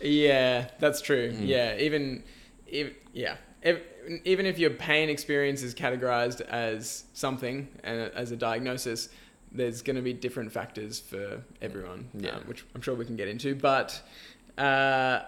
Yeah, 0.00 0.68
that's 0.78 1.00
true. 1.00 1.32
Mm. 1.32 1.46
Yeah, 1.46 1.76
even, 1.78 2.22
if, 2.66 2.92
yeah, 3.14 3.36
if, 3.62 3.80
even 4.24 4.44
if 4.44 4.58
your 4.58 4.70
pain 4.70 5.08
experience 5.08 5.62
is 5.62 5.74
categorized 5.74 6.42
as 6.42 7.04
something 7.14 7.68
and 7.82 8.12
as 8.14 8.30
a 8.30 8.36
diagnosis, 8.36 9.08
there's 9.50 9.80
going 9.80 9.96
to 9.96 10.02
be 10.02 10.12
different 10.12 10.52
factors 10.52 11.00
for 11.00 11.42
everyone, 11.62 12.10
Yeah. 12.12 12.32
um, 12.32 12.42
which 12.42 12.64
I'm 12.74 12.82
sure 12.82 12.94
we 12.94 13.06
can 13.06 13.16
get 13.16 13.28
into. 13.28 13.54
But 13.54 14.02
uh, 14.58 15.20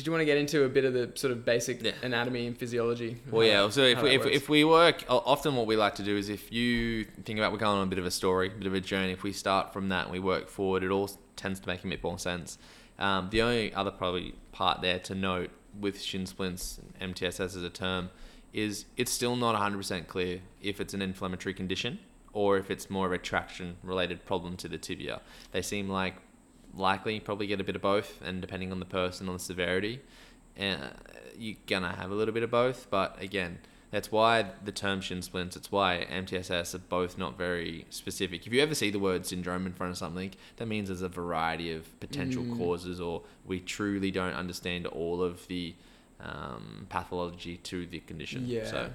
did 0.00 0.06
you 0.06 0.12
want 0.12 0.22
to 0.22 0.24
get 0.24 0.38
into 0.38 0.64
a 0.64 0.68
bit 0.70 0.86
of 0.86 0.94
the 0.94 1.12
sort 1.14 1.30
of 1.30 1.44
basic 1.44 1.82
Yeah. 1.82 1.92
anatomy 2.02 2.46
and 2.46 2.56
physiology? 2.56 3.18
Well, 3.30 3.46
yeah. 3.46 3.62
that- 3.62 3.72
So 3.74 3.82
if 3.82 4.00
we, 4.00 4.10
if, 4.14 4.24
if 4.24 4.48
we 4.48 4.64
work, 4.64 5.04
often 5.10 5.56
what 5.56 5.66
we 5.66 5.76
like 5.76 5.96
to 5.96 6.02
do 6.02 6.16
is 6.16 6.30
if 6.30 6.50
you 6.50 7.04
think 7.24 7.38
about 7.38 7.52
we're 7.52 7.58
going 7.58 7.76
on 7.76 7.86
a 7.86 7.90
bit 7.90 7.98
of 7.98 8.06
a 8.06 8.10
story, 8.10 8.46
a 8.48 8.50
bit 8.50 8.66
of 8.66 8.72
a 8.72 8.80
journey. 8.80 9.12
If 9.12 9.22
we 9.22 9.32
start 9.34 9.74
from 9.74 9.90
that 9.90 10.04
and 10.04 10.12
we 10.12 10.18
work 10.18 10.48
forward, 10.48 10.82
it 10.82 10.90
all 10.90 11.10
tends 11.36 11.60
to 11.60 11.68
make 11.68 11.84
a 11.84 11.86
bit 11.88 12.02
more 12.02 12.18
sense. 12.18 12.56
Um, 12.98 13.28
the 13.30 13.42
only 13.42 13.74
other 13.74 13.90
probably 13.90 14.34
part 14.52 14.80
there 14.80 14.98
to 15.00 15.14
note 15.14 15.50
with 15.78 16.00
shin 16.00 16.24
splints, 16.24 16.80
MTSS 16.98 17.40
as 17.56 17.56
a 17.62 17.68
term, 17.70 18.08
is 18.54 18.86
it's 18.96 19.12
still 19.12 19.36
not 19.36 19.54
100% 19.54 20.06
clear 20.06 20.40
if 20.62 20.80
it's 20.80 20.94
an 20.94 21.02
inflammatory 21.02 21.52
condition 21.54 21.98
or 22.32 22.56
if 22.56 22.70
it's 22.70 22.88
more 22.88 23.06
of 23.06 23.12
a 23.12 23.18
traction 23.18 23.76
related 23.82 24.24
problem 24.24 24.56
to 24.56 24.68
the 24.68 24.78
tibia. 24.78 25.20
They 25.52 25.60
seem 25.62 25.88
like 25.90 26.14
likely 26.74 27.20
probably 27.20 27.46
get 27.46 27.60
a 27.60 27.64
bit 27.64 27.76
of 27.76 27.82
both, 27.82 28.20
and 28.22 28.40
depending 28.40 28.72
on 28.72 28.78
the 28.80 28.86
person, 28.86 29.28
on 29.28 29.34
the 29.34 29.40
severity, 29.40 30.00
uh, 30.58 30.88
you're 31.38 31.56
gonna 31.66 31.94
have 31.96 32.10
a 32.10 32.14
little 32.14 32.34
bit 32.34 32.42
of 32.42 32.50
both. 32.50 32.88
But 32.90 33.20
again, 33.20 33.58
that's 33.90 34.12
why 34.12 34.46
the 34.64 34.70
term 34.72 35.00
shin 35.00 35.20
splints. 35.22 35.56
It's 35.56 35.72
why 35.72 36.06
MTSS 36.10 36.74
are 36.74 36.78
both 36.78 37.18
not 37.18 37.36
very 37.36 37.86
specific. 37.90 38.46
If 38.46 38.52
you 38.52 38.60
ever 38.62 38.74
see 38.74 38.90
the 38.90 39.00
word 39.00 39.26
syndrome 39.26 39.66
in 39.66 39.72
front 39.72 39.90
of 39.90 39.98
something, 39.98 40.32
that 40.56 40.66
means 40.66 40.88
there's 40.88 41.02
a 41.02 41.08
variety 41.08 41.72
of 41.72 41.98
potential 41.98 42.44
Mm. 42.44 42.56
causes, 42.58 43.00
or 43.00 43.22
we 43.44 43.58
truly 43.60 44.10
don't 44.12 44.34
understand 44.34 44.86
all 44.86 45.22
of 45.22 45.46
the 45.48 45.74
um, 46.22 46.86
pathology 46.90 47.56
to 47.56 47.86
the 47.86 48.00
condition. 48.00 48.44
Yeah. 48.46 48.66
So 48.70 48.90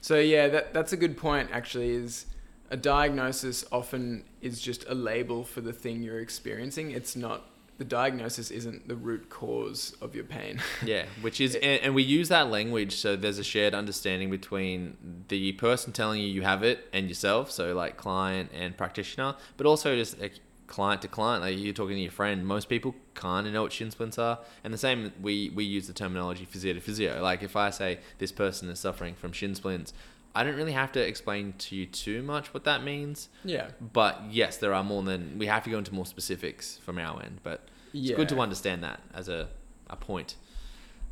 So 0.00 0.20
yeah, 0.20 0.46
that 0.48 0.72
that's 0.72 0.92
a 0.92 0.96
good 0.96 1.16
point. 1.16 1.50
Actually, 1.52 1.90
is 1.90 2.26
a 2.70 2.76
diagnosis 2.76 3.64
often 3.72 4.24
is 4.40 4.60
just 4.60 4.84
a 4.88 4.94
label 4.94 5.44
for 5.44 5.60
the 5.60 5.72
thing 5.72 6.02
you're 6.02 6.20
experiencing. 6.20 6.90
It's 6.90 7.16
not 7.16 7.44
the 7.78 7.84
diagnosis 7.84 8.50
isn't 8.50 8.88
the 8.88 8.96
root 8.96 9.30
cause 9.30 9.96
of 10.00 10.14
your 10.14 10.24
pain. 10.24 10.60
Yeah, 10.84 11.04
which 11.20 11.40
is, 11.40 11.54
and, 11.54 11.80
and 11.82 11.94
we 11.94 12.02
use 12.02 12.28
that 12.28 12.50
language 12.50 12.96
so 12.96 13.14
there's 13.16 13.38
a 13.38 13.44
shared 13.44 13.74
understanding 13.74 14.30
between 14.30 15.24
the 15.28 15.52
person 15.52 15.92
telling 15.92 16.20
you 16.20 16.28
you 16.28 16.42
have 16.42 16.62
it 16.62 16.88
and 16.92 17.08
yourself, 17.08 17.50
so 17.50 17.74
like 17.74 17.96
client 17.96 18.50
and 18.52 18.76
practitioner, 18.76 19.36
but 19.56 19.66
also 19.66 19.94
just 19.94 20.20
like 20.20 20.40
client 20.66 21.02
to 21.02 21.08
client, 21.08 21.42
like 21.42 21.58
you're 21.58 21.72
talking 21.72 21.96
to 21.96 22.02
your 22.02 22.12
friend. 22.12 22.46
Most 22.46 22.68
people 22.68 22.94
kind 23.14 23.46
of 23.46 23.52
know 23.52 23.62
what 23.62 23.72
shin 23.72 23.90
splints 23.90 24.18
are, 24.18 24.38
and 24.62 24.72
the 24.72 24.78
same 24.78 25.12
we 25.20 25.50
we 25.50 25.64
use 25.64 25.86
the 25.86 25.92
terminology 25.92 26.44
physio 26.44 26.74
to 26.74 26.80
physio. 26.80 27.20
Like 27.22 27.42
if 27.42 27.56
I 27.56 27.70
say 27.70 27.98
this 28.18 28.32
person 28.32 28.68
is 28.68 28.78
suffering 28.78 29.14
from 29.14 29.32
shin 29.32 29.54
splints, 29.54 29.92
I 30.34 30.44
don't 30.44 30.56
really 30.56 30.72
have 30.72 30.92
to 30.92 31.00
explain 31.00 31.54
to 31.58 31.76
you 31.76 31.86
too 31.86 32.22
much 32.22 32.54
what 32.54 32.64
that 32.64 32.82
means. 32.84 33.28
yeah. 33.44 33.68
But 33.80 34.22
yes, 34.30 34.56
there 34.56 34.72
are 34.74 34.84
more 34.84 35.02
than 35.02 35.38
we 35.38 35.46
have 35.46 35.64
to 35.64 35.70
go 35.70 35.78
into 35.78 35.94
more 35.94 36.06
specifics 36.06 36.76
from 36.78 36.98
our 36.98 37.22
end. 37.22 37.40
But 37.42 37.68
it's 37.92 38.10
good 38.16 38.28
to 38.30 38.40
understand 38.40 38.82
that 38.84 39.00
as 39.14 39.28
a, 39.28 39.48
a 39.88 39.96
point. 39.96 40.36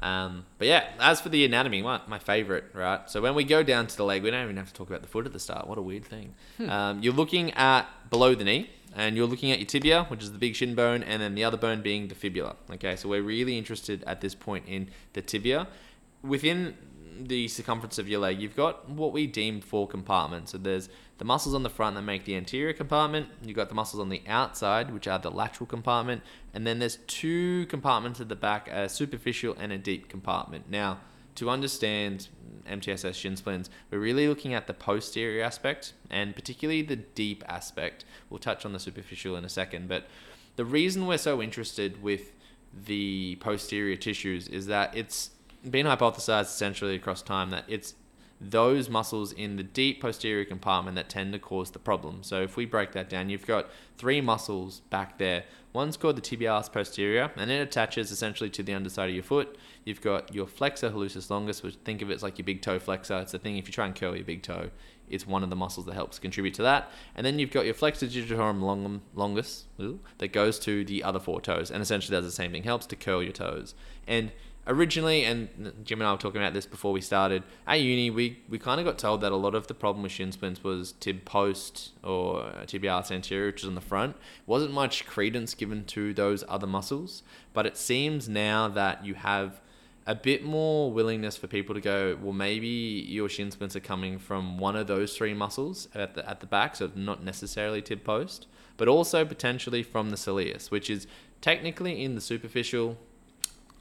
Um, 0.01 0.45
but 0.59 0.69
yeah, 0.69 0.91
as 1.01 1.21
for 1.21 1.31
the 1.31 1.45
anatomy, 1.45 1.81
my, 1.83 2.01
my 2.07 2.19
favorite, 2.19 2.65
right? 2.75 3.09
So 3.09 3.23
when 3.23 3.35
we 3.35 3.45
go 3.45 3.63
down 3.63 3.87
to 3.87 3.97
the 3.97 4.05
leg, 4.05 4.23
we 4.23 4.31
don't 4.31 4.45
even 4.45 4.57
have 4.59 4.69
to 4.69 4.75
talk 4.75 4.89
about 4.89 5.03
the 5.03 5.09
foot 5.09 5.27
at 5.27 5.33
the 5.33 5.41
start. 5.41 5.67
What 5.67 5.79
a 5.79 5.83
weird 5.83 6.05
thing. 6.05 6.35
Um, 6.69 7.03
you're 7.03 7.15
looking 7.15 7.53
at 7.55 7.87
below 8.11 8.35
the 8.35 8.45
knee, 8.45 8.71
and 8.95 9.17
you're 9.17 9.27
looking 9.27 9.51
at 9.53 9.59
your 9.59 9.67
tibia, 9.67 10.05
which 10.05 10.23
is 10.23 10.33
the 10.33 10.39
big 10.39 10.55
shin 10.55 10.75
bone, 10.75 11.03
and 11.03 11.23
then 11.23 11.35
the 11.35 11.45
other 11.45 11.57
bone 11.57 11.81
being 11.83 12.09
the 12.09 12.15
fibula. 12.15 12.57
Okay, 12.71 12.95
so 12.97 13.09
we're 13.09 13.23
really 13.23 13.57
interested 13.57 14.05
at 14.07 14.21
this 14.21 14.35
point 14.35 14.65
in 14.67 14.91
the 15.15 15.23
tibia. 15.23 15.67
Within 16.23 16.77
the 17.19 17.49
circumference 17.49 17.99
of 17.99 18.09
your 18.09 18.21
leg, 18.21 18.41
you've 18.41 18.57
got 18.57 18.89
what 18.89 19.13
we 19.13 19.27
deem 19.27 19.61
four 19.61 19.89
compartments. 19.89 20.53
So 20.53 20.59
there's 20.59 20.89
the 21.19 21.25
muscles 21.25 21.55
on 21.55 21.63
the 21.63 21.71
front 21.71 21.97
that 21.97 22.03
make 22.03 22.25
the 22.25 22.37
anterior 22.37 22.73
compartment. 22.73 23.29
You've 23.43 23.57
got 23.57 23.69
the 23.69 23.75
muscles 23.75 24.01
on 24.01 24.09
the 24.09 24.23
outside, 24.27 24.93
which 24.93 25.09
are 25.09 25.19
the 25.19 25.31
lateral 25.31 25.67
compartment. 25.67 26.23
And 26.53 26.67
then 26.67 26.79
there's 26.79 26.99
two 27.07 27.67
compartments 27.67 28.21
at 28.21 28.29
the 28.29 28.37
back, 28.37 28.69
a 28.69 28.89
superficial 28.89 29.57
and 29.59 29.73
a 29.73 29.79
deep 29.79 30.09
compartment. 30.09 30.71
Now, 30.71 30.99
to 31.37 31.51
understand 31.51 32.29
MTSS 32.69 33.15
shin 33.15 33.37
splints, 33.37 33.71
we're 33.91 33.99
really 33.99 34.29
looking 34.29 34.55
at 34.55 34.67
the 34.67 34.75
posterior 34.75 35.45
aspect 35.45 35.93
and 36.11 36.35
particularly 36.35 36.83
the 36.83 36.97
deep 36.97 37.45
aspect. 37.49 38.05
We'll 38.29 38.41
touch 38.41 38.65
on 38.65 38.73
the 38.73 38.79
superficial 38.81 39.37
in 39.37 39.45
a 39.45 39.49
second, 39.49 39.89
but 39.89 40.07
the 40.57 40.65
reason 40.65 41.07
we're 41.07 41.19
so 41.19 41.43
interested 41.43 42.03
with 42.03 42.33
the 42.85 43.37
posterior 43.37 43.97
tissues 43.97 44.49
is 44.49 44.67
that 44.67 44.97
it's 44.97 45.31
been 45.69 45.87
hypothesized 45.87 46.45
essentially 46.45 46.95
across 46.95 47.23
time 47.23 47.51
that 47.51 47.65
it's 47.69 47.95
those 48.41 48.91
muscles 48.91 49.33
in 49.33 49.57
the 49.57 49.63
deep 49.63 50.01
posterior 50.01 50.45
compartment 50.45 50.95
that 50.97 51.09
tend 51.09 51.33
to 51.33 51.39
cause 51.39 51.71
the 51.71 51.79
problem. 51.79 52.23
So 52.23 52.43
if 52.43 52.57
we 52.57 52.67
break 52.67 52.93
that 52.93 53.09
down, 53.09 53.31
you've 53.31 53.47
got 53.47 53.71
three 53.97 54.21
muscles 54.21 54.81
back 54.91 55.19
there. 55.19 55.45
One's 55.73 55.97
called 55.97 56.17
the 56.17 56.23
tibialis 56.23 56.71
posterior, 56.73 57.31
and 57.37 57.51
it 57.51 57.61
attaches 57.61 58.11
essentially 58.11 58.51
to 58.51 58.63
the 58.63 58.75
underside 58.75 59.09
of 59.09 59.15
your 59.15 59.25
foot. 59.25 59.57
You've 59.85 60.01
got 60.01 60.35
your 60.35 60.47
flexor 60.47 60.91
hallucis 60.91 61.31
longus, 61.31 61.63
which 61.63 61.77
think 61.77 62.03
of 62.03 62.11
it 62.11 62.15
as 62.15 62.23
like 62.23 62.39
your 62.39 62.45
big 62.45 62.63
toe 62.63 62.79
flexor. 62.79 63.19
It's 63.19 63.33
the 63.33 63.39
thing 63.39 63.57
if 63.57 63.69
you 63.69 63.73
try 63.73 63.87
and 63.87 63.95
curl 63.95 64.15
your 64.15 64.25
big 64.25 64.43
toe, 64.43 64.71
it's 65.09 65.27
one 65.27 65.43
of 65.43 65.51
the 65.51 65.57
muscles 65.57 65.87
that 65.87 65.95
helps 65.95 66.19
contribute 66.19 66.55
to 66.55 66.63
that. 66.63 66.91
And 67.15 67.25
then 67.25 67.39
you've 67.39 67.51
got 67.51 67.65
your 67.65 67.75
flexor 67.75 68.07
digitorum 68.07 68.61
longum, 68.61 69.03
longus 69.15 69.65
that 70.19 70.33
goes 70.33 70.59
to 70.61 70.85
the 70.85 71.03
other 71.03 71.21
four 71.21 71.41
toes, 71.41 71.71
and 71.71 71.83
essentially 71.83 72.17
does 72.17 72.25
the 72.25 72.33
same 72.33 72.53
thing, 72.53 72.65
helps 72.65 72.87
to 72.87 72.97
curl 72.97 73.23
your 73.23 73.33
toes. 73.33 73.75
And 74.07 74.33
originally, 74.67 75.25
and 75.25 75.49
Jim 75.85 76.01
and 76.01 76.09
I 76.09 76.13
were 76.13 76.19
talking 76.19 76.41
about 76.41 76.55
this 76.55 76.67
before 76.67 76.93
we 76.93 77.01
started, 77.01 77.43
at 77.67 77.81
uni, 77.81 78.11
we, 78.11 78.41
we 78.49 78.59
kind 78.59 78.81
of 78.81 78.87
got 78.87 78.99
told 78.99 79.21
that 79.21 79.33
a 79.33 79.37
lot 79.37 79.55
of 79.55 79.67
the 79.67 79.75
problem 79.75 80.03
with 80.03 80.13
shin 80.13 80.33
splints 80.33 80.63
was 80.65 80.93
tib 80.93 81.25
post 81.25 81.93
or 82.03 82.43
uh, 82.43 82.65
tibialis 82.67 83.11
anterior, 83.11 83.47
which 83.47 83.63
is 83.63 83.69
on 83.69 83.75
the 83.75 83.81
front. 83.81 84.17
Wasn't 84.47 84.73
much 84.73 85.07
credence 85.07 85.55
given 85.55 85.85
to 85.87 86.13
those 86.13 86.45
other 86.49 86.67
muscles, 86.67 87.23
but 87.53 87.67
it 87.67 87.77
seems 87.77 88.29
now 88.29 88.69
that 88.69 89.05
you 89.05 89.15
have 89.15 89.61
a 90.07 90.15
bit 90.15 90.45
more 90.45 90.93
willingness 90.93 91.37
for 91.37 91.49
people 91.49 91.75
to 91.75 91.81
go, 91.81 92.17
well, 92.23 92.33
maybe 92.33 92.69
your 92.69 93.29
shin 93.29 93.51
splints 93.51 93.75
are 93.75 93.81
coming 93.81 94.19
from 94.19 94.57
one 94.57 94.77
of 94.77 94.87
those 94.87 95.17
three 95.17 95.35
muscles 95.35 95.89
at 95.95 96.15
the, 96.15 96.29
at 96.29 96.41
the 96.41 96.47
back, 96.47 96.77
so 96.77 96.91
not 96.95 97.25
necessarily 97.25 97.83
tib 97.83 98.05
post, 98.05 98.47
but 98.77 98.87
also 98.87 99.25
potentially 99.25 99.83
from 99.83 100.11
the 100.11 100.17
soleus, 100.17 100.71
which 100.71 100.89
is 100.89 101.09
technically 101.41 102.05
in 102.05 102.15
the 102.15 102.21
superficial 102.21 102.97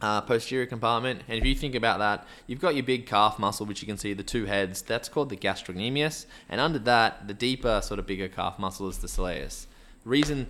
uh, 0.05 0.21
posterior 0.21 0.67
compartment. 0.67 1.23
And 1.27 1.39
if 1.39 1.45
you 1.45 1.55
think 1.55 1.73
about 1.73 1.97
that, 1.97 2.27
you've 2.45 2.61
got 2.61 2.75
your 2.75 2.83
big 2.83 3.07
calf 3.07 3.39
muscle, 3.39 3.65
which 3.65 3.81
you 3.81 3.87
can 3.87 3.97
see 3.97 4.13
the 4.13 4.21
two 4.21 4.45
heads. 4.45 4.83
That's 4.83 5.09
called 5.09 5.29
the 5.29 5.35
gastrocnemius. 5.35 6.27
And 6.47 6.61
under 6.61 6.77
that, 6.79 7.27
the 7.27 7.33
deeper, 7.33 7.81
sort 7.83 7.99
of 7.99 8.05
bigger 8.05 8.27
calf 8.27 8.59
muscle 8.59 8.87
is 8.87 8.99
the 8.99 9.07
soleus. 9.07 9.65
Reason 10.03 10.45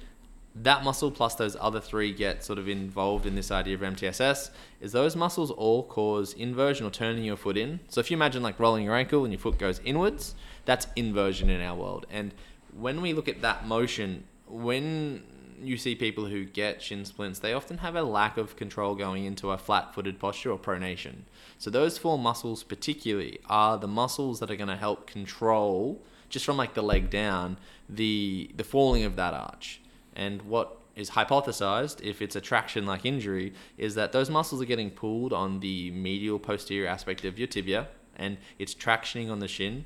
that 0.57 0.83
muscle 0.83 1.12
plus 1.12 1.35
those 1.35 1.57
other 1.59 1.81
three 1.81 2.13
get 2.13 2.43
sort 2.43 2.59
of 2.59 2.67
involved 2.67 3.25
in 3.25 3.35
this 3.35 3.51
idea 3.51 3.75
of 3.75 3.81
MTSS 3.81 4.51
is 4.81 4.91
those 4.91 5.15
muscles 5.15 5.51
all 5.51 5.83
cause 5.83 6.33
inversion 6.33 6.85
or 6.85 6.89
turning 6.89 7.24
your 7.24 7.35
foot 7.38 7.57
in. 7.57 7.79
So 7.89 8.00
if 8.00 8.09
you 8.12 8.15
imagine 8.15 8.43
like 8.43 8.59
rolling 8.59 8.83
your 8.83 8.95
ankle 8.95 9.24
and 9.24 9.33
your 9.33 9.39
foot 9.39 9.57
goes 9.57 9.79
inwards, 9.85 10.35
that's 10.65 10.88
inversion 10.95 11.50
in 11.50 11.62
our 11.62 11.75
world. 11.75 12.05
And 12.09 12.33
when 12.74 13.01
we 13.01 13.13
look 13.13 13.27
at 13.29 13.41
that 13.41 13.67
motion, 13.67 14.25
when 14.47 15.24
you 15.62 15.77
see 15.77 15.95
people 15.95 16.25
who 16.25 16.45
get 16.45 16.81
shin 16.81 17.05
splints, 17.05 17.39
they 17.39 17.53
often 17.53 17.79
have 17.79 17.95
a 17.95 18.03
lack 18.03 18.38
of 18.38 18.55
control 18.55 18.95
going 18.95 19.25
into 19.25 19.51
a 19.51 19.57
flat 19.57 19.93
footed 19.93 20.19
posture 20.19 20.51
or 20.51 20.59
pronation. 20.59 21.24
So, 21.57 21.69
those 21.69 21.97
four 21.97 22.17
muscles, 22.17 22.63
particularly, 22.63 23.39
are 23.47 23.77
the 23.77 23.88
muscles 23.88 24.39
that 24.39 24.51
are 24.51 24.55
going 24.55 24.69
to 24.69 24.75
help 24.75 25.07
control, 25.07 26.01
just 26.29 26.45
from 26.45 26.57
like 26.57 26.74
the 26.74 26.83
leg 26.83 27.09
down, 27.09 27.57
the, 27.89 28.51
the 28.55 28.63
falling 28.63 29.03
of 29.03 29.15
that 29.15 29.33
arch. 29.33 29.81
And 30.15 30.41
what 30.43 30.79
is 30.95 31.12
hypothesized, 31.12 32.01
if 32.01 32.21
it's 32.21 32.35
a 32.35 32.41
traction 32.41 32.85
like 32.85 33.05
injury, 33.05 33.53
is 33.77 33.95
that 33.95 34.12
those 34.12 34.29
muscles 34.29 34.62
are 34.62 34.65
getting 34.65 34.89
pulled 34.89 35.33
on 35.33 35.59
the 35.59 35.91
medial 35.91 36.39
posterior 36.39 36.88
aspect 36.88 37.25
of 37.25 37.38
your 37.38 37.47
tibia 37.47 37.88
and 38.15 38.38
it's 38.57 38.74
tractioning 38.74 39.29
on 39.29 39.39
the 39.39 39.47
shin 39.47 39.85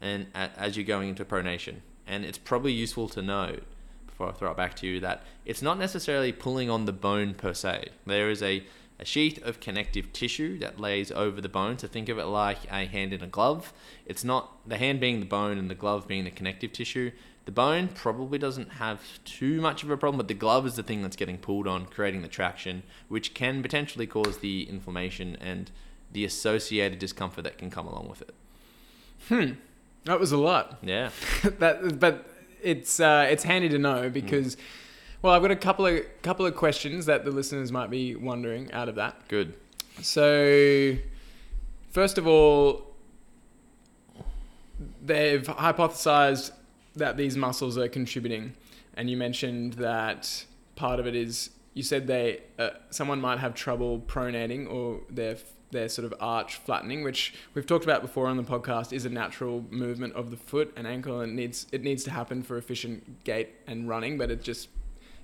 and 0.00 0.26
as 0.34 0.76
you're 0.76 0.84
going 0.86 1.10
into 1.10 1.24
pronation. 1.24 1.76
And 2.06 2.24
it's 2.24 2.38
probably 2.38 2.72
useful 2.72 3.08
to 3.10 3.22
note 3.22 3.62
before 4.18 4.30
I 4.30 4.32
throw 4.32 4.50
it 4.50 4.56
back 4.56 4.74
to 4.74 4.86
you 4.86 4.98
that 4.98 5.22
it's 5.44 5.62
not 5.62 5.78
necessarily 5.78 6.32
pulling 6.32 6.68
on 6.68 6.86
the 6.86 6.92
bone 6.92 7.34
per 7.34 7.54
se. 7.54 7.90
There 8.04 8.28
is 8.28 8.42
a, 8.42 8.64
a 8.98 9.04
sheath 9.04 9.40
of 9.44 9.60
connective 9.60 10.12
tissue 10.12 10.58
that 10.58 10.80
lays 10.80 11.12
over 11.12 11.40
the 11.40 11.48
bone. 11.48 11.78
So 11.78 11.86
think 11.86 12.08
of 12.08 12.18
it 12.18 12.24
like 12.24 12.64
a 12.68 12.86
hand 12.86 13.12
in 13.12 13.22
a 13.22 13.28
glove. 13.28 13.72
It's 14.06 14.24
not 14.24 14.68
the 14.68 14.76
hand 14.76 14.98
being 14.98 15.20
the 15.20 15.26
bone 15.26 15.56
and 15.56 15.70
the 15.70 15.76
glove 15.76 16.08
being 16.08 16.24
the 16.24 16.32
connective 16.32 16.72
tissue. 16.72 17.12
The 17.44 17.52
bone 17.52 17.86
probably 17.94 18.38
doesn't 18.38 18.72
have 18.72 19.00
too 19.24 19.60
much 19.60 19.84
of 19.84 19.90
a 19.90 19.96
problem, 19.96 20.18
but 20.18 20.26
the 20.26 20.34
glove 20.34 20.66
is 20.66 20.74
the 20.74 20.82
thing 20.82 21.00
that's 21.00 21.14
getting 21.14 21.38
pulled 21.38 21.68
on, 21.68 21.86
creating 21.86 22.22
the 22.22 22.28
traction, 22.28 22.82
which 23.06 23.34
can 23.34 23.62
potentially 23.62 24.08
cause 24.08 24.38
the 24.38 24.68
inflammation 24.68 25.36
and 25.36 25.70
the 26.10 26.24
associated 26.24 26.98
discomfort 26.98 27.44
that 27.44 27.56
can 27.56 27.70
come 27.70 27.86
along 27.86 28.08
with 28.08 28.22
it. 28.22 28.34
Hmm. 29.28 29.52
That 30.06 30.18
was 30.18 30.32
a 30.32 30.38
lot. 30.38 30.78
Yeah. 30.82 31.10
that, 31.60 32.00
but 32.00 32.28
it's 32.62 33.00
uh, 33.00 33.26
it's 33.30 33.44
handy 33.44 33.68
to 33.68 33.78
know 33.78 34.10
because, 34.10 34.56
well, 35.22 35.32
I've 35.32 35.42
got 35.42 35.50
a 35.50 35.56
couple 35.56 35.86
of 35.86 36.00
couple 36.22 36.46
of 36.46 36.54
questions 36.54 37.06
that 37.06 37.24
the 37.24 37.30
listeners 37.30 37.72
might 37.72 37.90
be 37.90 38.16
wondering 38.16 38.72
out 38.72 38.88
of 38.88 38.96
that. 38.96 39.28
Good. 39.28 39.54
So, 40.00 40.96
first 41.90 42.18
of 42.18 42.26
all, 42.26 42.94
they've 45.04 45.42
hypothesized 45.42 46.52
that 46.96 47.16
these 47.16 47.36
muscles 47.36 47.76
are 47.78 47.88
contributing, 47.88 48.54
and 48.94 49.10
you 49.10 49.16
mentioned 49.16 49.74
that 49.74 50.44
part 50.76 51.00
of 51.00 51.06
it 51.06 51.16
is 51.16 51.50
you 51.74 51.82
said 51.82 52.06
they 52.06 52.42
uh, 52.58 52.70
someone 52.90 53.20
might 53.20 53.38
have 53.38 53.54
trouble 53.54 54.00
pronating 54.00 54.70
or 54.70 55.00
their 55.10 55.36
their 55.70 55.88
sort 55.88 56.06
of 56.06 56.14
arch 56.20 56.56
flattening, 56.56 57.04
which 57.04 57.34
we've 57.54 57.66
talked 57.66 57.84
about 57.84 58.02
before 58.02 58.26
on 58.26 58.36
the 58.36 58.42
podcast, 58.42 58.92
is 58.92 59.04
a 59.04 59.10
natural 59.10 59.64
movement 59.70 60.14
of 60.14 60.30
the 60.30 60.36
foot 60.36 60.72
and 60.76 60.86
ankle, 60.86 61.20
and 61.20 61.36
needs 61.36 61.66
it 61.72 61.82
needs 61.82 62.04
to 62.04 62.10
happen 62.10 62.42
for 62.42 62.56
efficient 62.56 63.24
gait 63.24 63.50
and 63.66 63.88
running, 63.88 64.18
but 64.18 64.30
it 64.30 64.42
just 64.42 64.68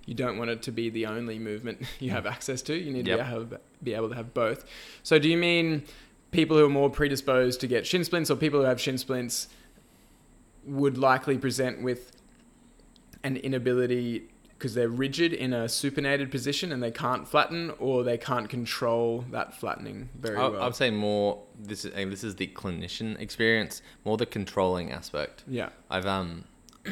you 0.06 0.14
don't 0.14 0.36
want 0.36 0.50
it 0.50 0.62
to 0.62 0.70
be 0.70 0.90
the 0.90 1.06
only 1.06 1.38
movement 1.38 1.82
you 1.98 2.10
have 2.10 2.24
mm. 2.24 2.32
access 2.32 2.62
to. 2.62 2.74
You 2.74 2.92
need 2.92 3.06
Yep. 3.06 3.18
to 3.18 3.24
have, 3.24 3.60
be 3.82 3.94
able 3.94 4.10
to 4.10 4.14
have 4.14 4.34
both. 4.34 4.64
So, 5.02 5.18
do 5.18 5.28
you 5.28 5.36
mean 5.36 5.84
people 6.30 6.56
who 6.56 6.66
are 6.66 6.70
more 6.70 6.90
predisposed 6.90 7.60
to 7.60 7.66
get 7.66 7.86
shin 7.86 8.04
splints, 8.04 8.30
or 8.30 8.36
people 8.36 8.60
who 8.60 8.66
have 8.66 8.80
shin 8.80 8.98
splints 8.98 9.48
would 10.66 10.98
likely 10.98 11.38
present 11.38 11.82
with 11.82 12.12
an 13.22 13.36
inability 13.36 14.28
because 14.58 14.74
they're 14.74 14.88
rigid 14.88 15.32
in 15.32 15.52
a 15.52 15.64
supinated 15.64 16.30
position 16.30 16.72
and 16.72 16.82
they 16.82 16.90
can't 16.90 17.26
flatten, 17.28 17.72
or 17.78 18.02
they 18.04 18.16
can't 18.18 18.48
control 18.48 19.24
that 19.30 19.54
flattening 19.58 20.08
very 20.18 20.36
I, 20.36 20.48
well? 20.48 20.62
I'd 20.62 20.74
say 20.76 20.90
more. 20.90 21.42
This 21.58 21.84
is 21.84 21.92
and 21.92 22.10
this 22.12 22.24
is 22.24 22.36
the 22.36 22.46
clinician 22.48 23.18
experience, 23.20 23.82
more 24.04 24.16
the 24.16 24.26
controlling 24.26 24.90
aspect. 24.92 25.44
yeah. 25.46 25.68
I've 25.90 26.06
um, 26.06 26.44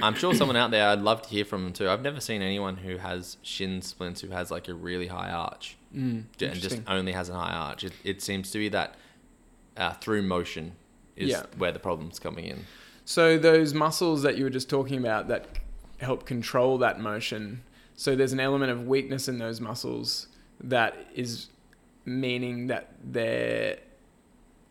I'm 0.03 0.15
sure 0.15 0.35
someone 0.35 0.57
out 0.57 0.71
there. 0.71 0.89
I'd 0.89 1.01
love 1.03 1.21
to 1.23 1.29
hear 1.29 1.45
from 1.45 1.65
them 1.65 1.73
too. 1.75 1.89
I've 1.89 2.01
never 2.03 2.21
seen 2.21 2.41
anyone 2.43 2.77
who 2.79 2.97
has 2.97 3.37
shin 3.43 3.83
splints 3.83 4.21
who 4.23 4.29
has 4.29 4.51
like 4.51 4.69
a 4.69 4.75
really 4.75 5.09
high 5.09 5.31
arch 5.31 5.77
Mm, 5.95 6.25
and 6.41 6.55
just 6.55 6.81
only 6.87 7.13
has 7.13 7.29
a 7.29 7.35
high 7.35 7.53
arch. 7.53 7.85
It, 7.85 7.93
it 8.03 8.23
seems 8.23 8.51
to 8.53 8.59
be 8.59 8.71
that 8.71 8.95
uh, 9.77 9.93
through 9.95 10.23
motion 10.23 10.73
is 11.17 11.29
Yeah. 11.29 11.43
where 11.59 11.71
the 11.71 11.79
problem's 11.79 12.19
coming 12.19 12.47
in. 12.47 12.65
So 13.05 13.37
those 13.37 13.75
muscles 13.75 14.23
that 14.23 14.39
you 14.39 14.45
were 14.45 14.51
just 14.51 14.71
talking 14.71 14.99
about 14.99 15.29
that 15.29 15.49
help 16.03 16.27
control 16.27 16.79
that 16.79 17.01
motion. 17.01 17.63
So 17.95 18.17
there's 18.17 18.33
an 18.33 18.41
element 18.41 18.73
of 18.73 18.87
weakness 18.87 19.29
in 19.29 19.39
those 19.39 19.61
muscles 19.61 20.29
that 20.61 20.97
is 21.15 21.49
meaning 22.05 22.67
that 22.69 22.95
they're 23.03 23.79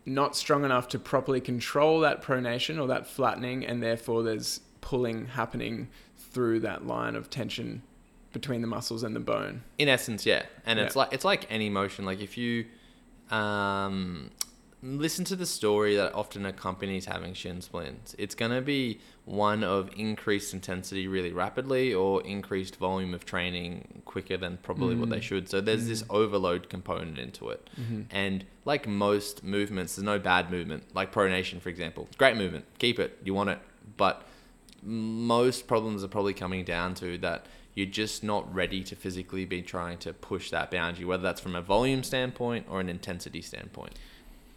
not 0.04 0.36
strong 0.36 0.64
enough 0.64 0.88
to 0.88 0.98
properly 0.98 1.40
control 1.40 2.00
that 2.00 2.22
pronation 2.22 2.80
or 2.80 2.86
that 2.88 3.06
flattening, 3.06 3.64
and 3.64 3.82
therefore 3.82 4.22
there's 4.22 4.60
pulling 4.80 5.26
happening 5.26 5.88
through 6.16 6.60
that 6.60 6.86
line 6.86 7.14
of 7.14 7.30
tension 7.30 7.82
between 8.32 8.62
the 8.62 8.66
muscles 8.66 9.02
and 9.02 9.14
the 9.14 9.20
bone. 9.20 9.62
In 9.78 9.88
essence, 9.88 10.26
yeah. 10.26 10.42
And 10.66 10.78
it's 10.78 10.96
like 10.96 11.12
it's 11.12 11.24
like 11.24 11.46
any 11.50 11.68
motion. 11.68 12.04
Like 12.04 12.20
if 12.20 12.36
you 12.36 12.66
um, 13.30 14.30
listen 14.82 15.24
to 15.26 15.36
the 15.36 15.46
story 15.46 15.94
that 15.96 16.12
often 16.12 16.44
accompanies 16.44 17.04
having 17.06 17.34
shin 17.34 17.60
splints, 17.60 18.16
it's 18.18 18.34
going 18.34 18.50
to 18.50 18.60
be 18.60 18.98
one 19.24 19.62
of 19.62 19.88
increased 19.96 20.52
intensity 20.52 21.06
really 21.06 21.32
rapidly 21.32 21.94
or 21.94 22.20
increased 22.24 22.76
volume 22.76 23.14
of 23.14 23.24
training 23.24 24.02
quicker 24.04 24.36
than 24.36 24.56
probably 24.62 24.96
what 24.96 25.08
they 25.10 25.18
Mm. 25.18 25.22
should. 25.22 25.48
So 25.48 25.60
there's 25.60 25.86
this 25.86 26.02
overload 26.10 26.68
component 26.68 27.18
into 27.18 27.50
it. 27.50 27.70
Mm-hmm. 27.80 28.02
And 28.10 28.44
like 28.64 28.88
most 28.88 29.44
movements, 29.44 29.94
there's 29.94 30.04
no 30.04 30.18
bad 30.18 30.50
movement. 30.50 30.84
Like 30.94 31.12
pronation, 31.12 31.60
for 31.60 31.68
example, 31.68 32.08
great 32.18 32.36
movement. 32.36 32.64
Keep 32.78 32.98
it. 32.98 33.18
You 33.24 33.34
want 33.34 33.50
it. 33.50 33.60
But 33.96 34.26
most 34.82 35.68
problems 35.68 36.02
are 36.02 36.08
probably 36.08 36.34
coming 36.34 36.64
down 36.64 36.94
to 36.96 37.16
that 37.18 37.46
you're 37.74 37.86
just 37.86 38.22
not 38.24 38.52
ready 38.52 38.82
to 38.82 38.96
physically 38.96 39.44
be 39.44 39.62
trying 39.62 39.96
to 39.98 40.12
push 40.12 40.50
that 40.50 40.70
boundary, 40.70 41.04
whether 41.04 41.22
that's 41.22 41.40
from 41.40 41.54
a 41.54 41.62
volume 41.62 42.02
standpoint 42.02 42.66
or 42.68 42.80
an 42.80 42.88
intensity 42.88 43.40
standpoint. 43.40 43.94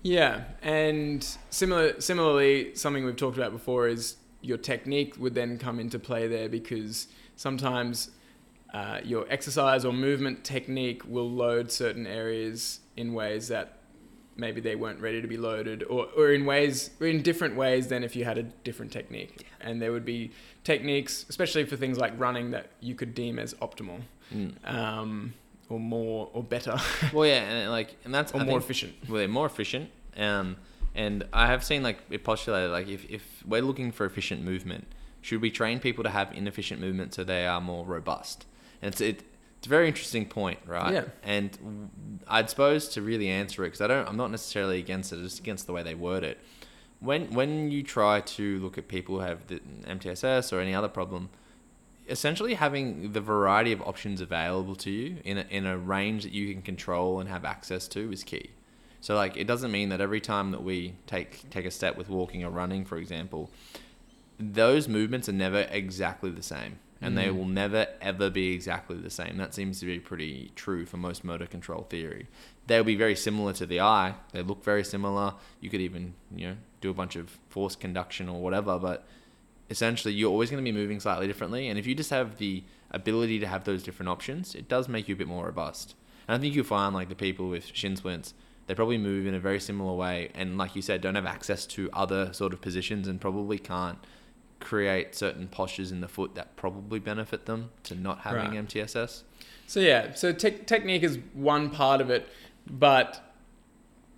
Yeah, 0.05 0.43
and 0.61 1.27
similar, 1.49 1.99
similarly, 1.99 2.75
something 2.75 3.03
we've 3.05 3.15
talked 3.15 3.37
about 3.37 3.51
before 3.51 3.87
is 3.87 4.17
your 4.39 4.59
technique 4.59 5.15
would 5.17 5.33
then 5.33 5.57
come 5.57 5.79
into 5.79 5.97
play 5.97 6.27
there 6.27 6.47
because 6.47 7.07
sometimes 7.37 8.11
uh, 8.71 8.99
your 9.03 9.25
exercise 9.31 9.83
or 9.83 9.91
movement 9.91 10.43
technique 10.43 11.01
will 11.07 11.27
load 11.27 11.71
certain 11.71 12.05
areas 12.05 12.81
in 12.95 13.13
ways 13.15 13.47
that 13.47 13.79
maybe 14.35 14.61
they 14.61 14.75
weren't 14.75 14.99
ready 15.01 15.23
to 15.23 15.27
be 15.27 15.37
loaded, 15.37 15.81
or, 15.85 16.05
or 16.15 16.31
in 16.33 16.45
ways, 16.45 16.91
or 17.01 17.07
in 17.07 17.23
different 17.23 17.55
ways 17.55 17.87
than 17.87 18.03
if 18.03 18.15
you 18.15 18.25
had 18.25 18.37
a 18.37 18.43
different 18.43 18.91
technique. 18.91 19.47
And 19.59 19.81
there 19.81 19.91
would 19.91 20.05
be 20.05 20.29
techniques, 20.63 21.25
especially 21.29 21.65
for 21.65 21.77
things 21.77 21.97
like 21.97 22.13
running, 22.19 22.51
that 22.51 22.67
you 22.79 22.93
could 22.93 23.15
deem 23.15 23.39
as 23.39 23.55
optimal, 23.55 24.01
Mm. 24.33 24.53
um, 24.71 25.33
or 25.69 25.79
more, 25.79 26.29
or 26.33 26.43
better, 26.43 26.77
Well, 27.13 27.27
yeah, 27.27 27.41
and 27.41 27.71
like, 27.71 27.95
and 28.05 28.13
that's 28.13 28.31
or 28.33 28.41
I 28.41 28.43
more 28.45 28.59
think- 28.59 28.63
efficient. 28.63 28.93
well, 29.09 29.17
they're 29.19 29.27
more 29.27 29.45
efficient. 29.47 29.89
Um, 30.17 30.57
and 30.93 31.25
I 31.33 31.47
have 31.47 31.63
seen 31.63 31.83
like 31.83 31.99
it 32.09 32.23
postulated 32.23 32.71
like 32.71 32.87
if, 32.87 33.03
if 33.09 33.43
we're 33.45 33.61
looking 33.61 33.91
for 33.91 34.05
efficient 34.05 34.43
movement, 34.43 34.87
should 35.21 35.41
we 35.41 35.51
train 35.51 35.79
people 35.79 36.03
to 36.03 36.09
have 36.09 36.31
inefficient 36.33 36.79
movement 36.79 37.13
so 37.13 37.23
they 37.23 37.45
are 37.45 37.59
more 37.59 37.83
robust? 37.85 38.45
And 38.81 38.93
it's 38.93 39.01
it, 39.01 39.23
it's 39.57 39.67
a 39.67 39.69
very 39.69 39.87
interesting 39.87 40.25
point, 40.27 40.59
right? 40.65 40.93
Yeah. 40.93 41.03
And 41.23 42.21
I'd 42.27 42.49
suppose 42.49 42.87
to 42.89 43.01
really 43.01 43.27
answer 43.27 43.63
it 43.63 43.67
because 43.67 43.81
I 43.81 43.87
don't 43.87 44.07
I'm 44.07 44.15
not 44.17 44.31
necessarily 44.31 44.79
against 44.79 45.11
it, 45.11 45.17
just 45.17 45.39
against 45.39 45.65
the 45.67 45.73
way 45.73 45.83
they 45.83 45.95
word 45.95 46.23
it. 46.23 46.37
When 47.01 47.29
when 47.31 47.71
you 47.71 47.83
try 47.83 48.21
to 48.21 48.59
look 48.59 48.77
at 48.77 48.87
people 48.87 49.15
who 49.15 49.21
have 49.21 49.47
the 49.47 49.59
MTSS 49.85 50.53
or 50.53 50.59
any 50.61 50.73
other 50.73 50.87
problem, 50.87 51.29
essentially 52.07 52.53
having 52.55 53.11
the 53.13 53.21
variety 53.21 53.71
of 53.71 53.81
options 53.81 54.21
available 54.21 54.75
to 54.75 54.91
you 54.91 55.17
in 55.23 55.37
a, 55.39 55.45
in 55.49 55.65
a 55.65 55.77
range 55.77 56.23
that 56.23 56.31
you 56.31 56.51
can 56.53 56.61
control 56.61 57.19
and 57.19 57.29
have 57.29 57.45
access 57.45 57.87
to 57.89 58.11
is 58.11 58.23
key. 58.23 58.51
So 59.01 59.15
like 59.15 59.37
it 59.37 59.45
doesn't 59.45 59.71
mean 59.71 59.89
that 59.89 60.01
every 60.01 60.21
time 60.21 60.51
that 60.51 60.63
we 60.63 60.95
take 61.07 61.49
take 61.49 61.65
a 61.65 61.71
step 61.71 61.95
with 61.97 62.09
walking 62.09 62.43
or 62.43 62.49
running, 62.49 62.85
for 62.85 62.97
example, 62.97 63.49
those 64.39 64.87
movements 64.87 65.29
are 65.29 65.33
never 65.33 65.67
exactly 65.71 66.29
the 66.31 66.43
same. 66.43 66.79
And 67.01 67.17
they 67.17 67.27
Mm. 67.27 67.35
will 67.37 67.45
never 67.45 67.87
ever 68.01 68.29
be 68.29 68.53
exactly 68.53 68.97
the 68.97 69.09
same. 69.09 69.37
That 69.37 69.53
seems 69.53 69.79
to 69.81 69.85
be 69.85 69.99
pretty 69.99 70.51
true 70.55 70.85
for 70.85 70.97
most 70.97 71.23
motor 71.23 71.45
control 71.45 71.83
theory. 71.83 72.27
They'll 72.67 72.83
be 72.85 72.95
very 72.95 73.15
similar 73.15 73.53
to 73.53 73.65
the 73.65 73.81
eye. 73.81 74.15
They 74.31 74.41
look 74.41 74.63
very 74.63 74.83
similar. 74.83 75.35
You 75.59 75.69
could 75.69 75.81
even, 75.81 76.13
you 76.35 76.47
know, 76.47 76.57
do 76.81 76.89
a 76.89 76.93
bunch 76.95 77.15
of 77.15 77.37
force 77.49 77.75
conduction 77.75 78.27
or 78.29 78.41
whatever, 78.41 78.79
but 78.79 79.05
essentially 79.69 80.13
you're 80.13 80.29
always 80.31 80.49
going 80.51 80.63
to 80.63 80.71
be 80.71 80.75
moving 80.77 80.99
slightly 80.99 81.27
differently 81.27 81.67
and 81.67 81.79
if 81.79 81.87
you 81.87 81.95
just 81.95 82.09
have 82.11 82.37
the 82.37 82.63
ability 82.91 83.39
to 83.39 83.47
have 83.47 83.63
those 83.63 83.81
different 83.83 84.09
options 84.09 84.53
it 84.55 84.67
does 84.67 84.87
make 84.87 85.07
you 85.07 85.15
a 85.15 85.17
bit 85.17 85.27
more 85.27 85.45
robust 85.45 85.95
and 86.27 86.35
i 86.35 86.39
think 86.39 86.53
you'll 86.55 86.63
find 86.63 86.93
like 86.93 87.09
the 87.09 87.15
people 87.15 87.49
with 87.49 87.65
shin 87.73 87.95
splints 87.95 88.33
they 88.67 88.75
probably 88.75 88.97
move 88.97 89.25
in 89.27 89.33
a 89.33 89.39
very 89.39 89.59
similar 89.59 89.93
way 89.93 90.29
and 90.35 90.57
like 90.57 90.75
you 90.75 90.81
said 90.81 91.01
don't 91.01 91.15
have 91.15 91.25
access 91.25 91.65
to 91.65 91.89
other 91.93 92.31
sort 92.33 92.53
of 92.53 92.61
positions 92.61 93.07
and 93.07 93.19
probably 93.19 93.57
can't 93.57 93.97
create 94.59 95.13
certain 95.15 95.47
postures 95.47 95.91
in 95.91 95.99
the 96.01 96.07
foot 96.07 96.33
that 96.35 96.55
probably 96.55 96.99
benefit 96.99 97.45
them 97.45 97.69
to 97.83 97.93
not 97.95 98.19
having 98.19 98.51
Right. 98.55 98.67
mtss 98.67 99.23
So 99.67 99.79
yeah, 99.79 100.13
so 100.13 100.31
te- 100.31 100.59
technique 100.65 101.03
is 101.03 101.17
one 101.33 101.69
part 101.71 101.99
of 102.01 102.09
it, 102.11 102.27
but 102.69 103.33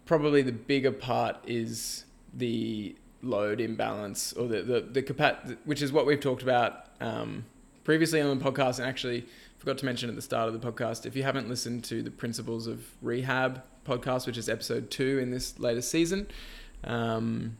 probably 0.05 0.41
the 0.41 0.51
bigger 0.51 0.91
part 0.91 1.37
is 1.45 2.05
the 2.33 2.95
load 3.21 3.59
imbalance 3.59 4.33
or 4.33 4.47
the 4.47 4.61
the, 4.61 4.81
the 4.81 5.57
which 5.65 5.81
is 5.81 5.91
what 5.91 6.05
we've 6.05 6.19
talked 6.19 6.43
about 6.43 6.85
um, 7.01 7.45
previously 7.83 8.21
on 8.21 8.37
the 8.37 8.43
podcast, 8.43 8.79
and 8.79 8.87
actually 8.87 9.25
forgot 9.57 9.77
to 9.79 9.85
mention 9.85 10.09
at 10.09 10.15
the 10.15 10.21
start 10.21 10.47
of 10.47 10.59
the 10.59 10.71
podcast. 10.71 11.05
If 11.05 11.15
you 11.15 11.23
haven't 11.23 11.49
listened 11.49 11.83
to 11.85 12.01
the 12.01 12.11
Principles 12.11 12.67
of 12.67 12.85
Rehab 13.01 13.63
podcast, 13.87 14.27
which 14.27 14.37
is 14.37 14.49
episode 14.49 14.91
two 14.91 15.19
in 15.19 15.31
this 15.31 15.57
latest 15.59 15.89
season. 15.89 16.27
Um, 16.83 17.57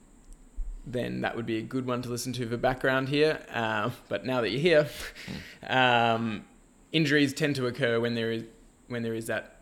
then 0.85 1.21
that 1.21 1.35
would 1.35 1.45
be 1.45 1.57
a 1.57 1.61
good 1.61 1.85
one 1.85 2.01
to 2.01 2.09
listen 2.09 2.33
to 2.33 2.47
for 2.47 2.57
background 2.57 3.09
here. 3.09 3.39
Uh, 3.53 3.89
but 4.07 4.25
now 4.25 4.41
that 4.41 4.49
you're 4.49 4.61
here, 4.61 4.87
um, 5.67 6.45
injuries 6.91 7.33
tend 7.33 7.55
to 7.55 7.67
occur 7.67 7.99
when 7.99 8.15
there 8.15 8.31
is 8.31 8.43
when 8.87 9.03
there 9.03 9.13
is 9.13 9.27
that 9.27 9.56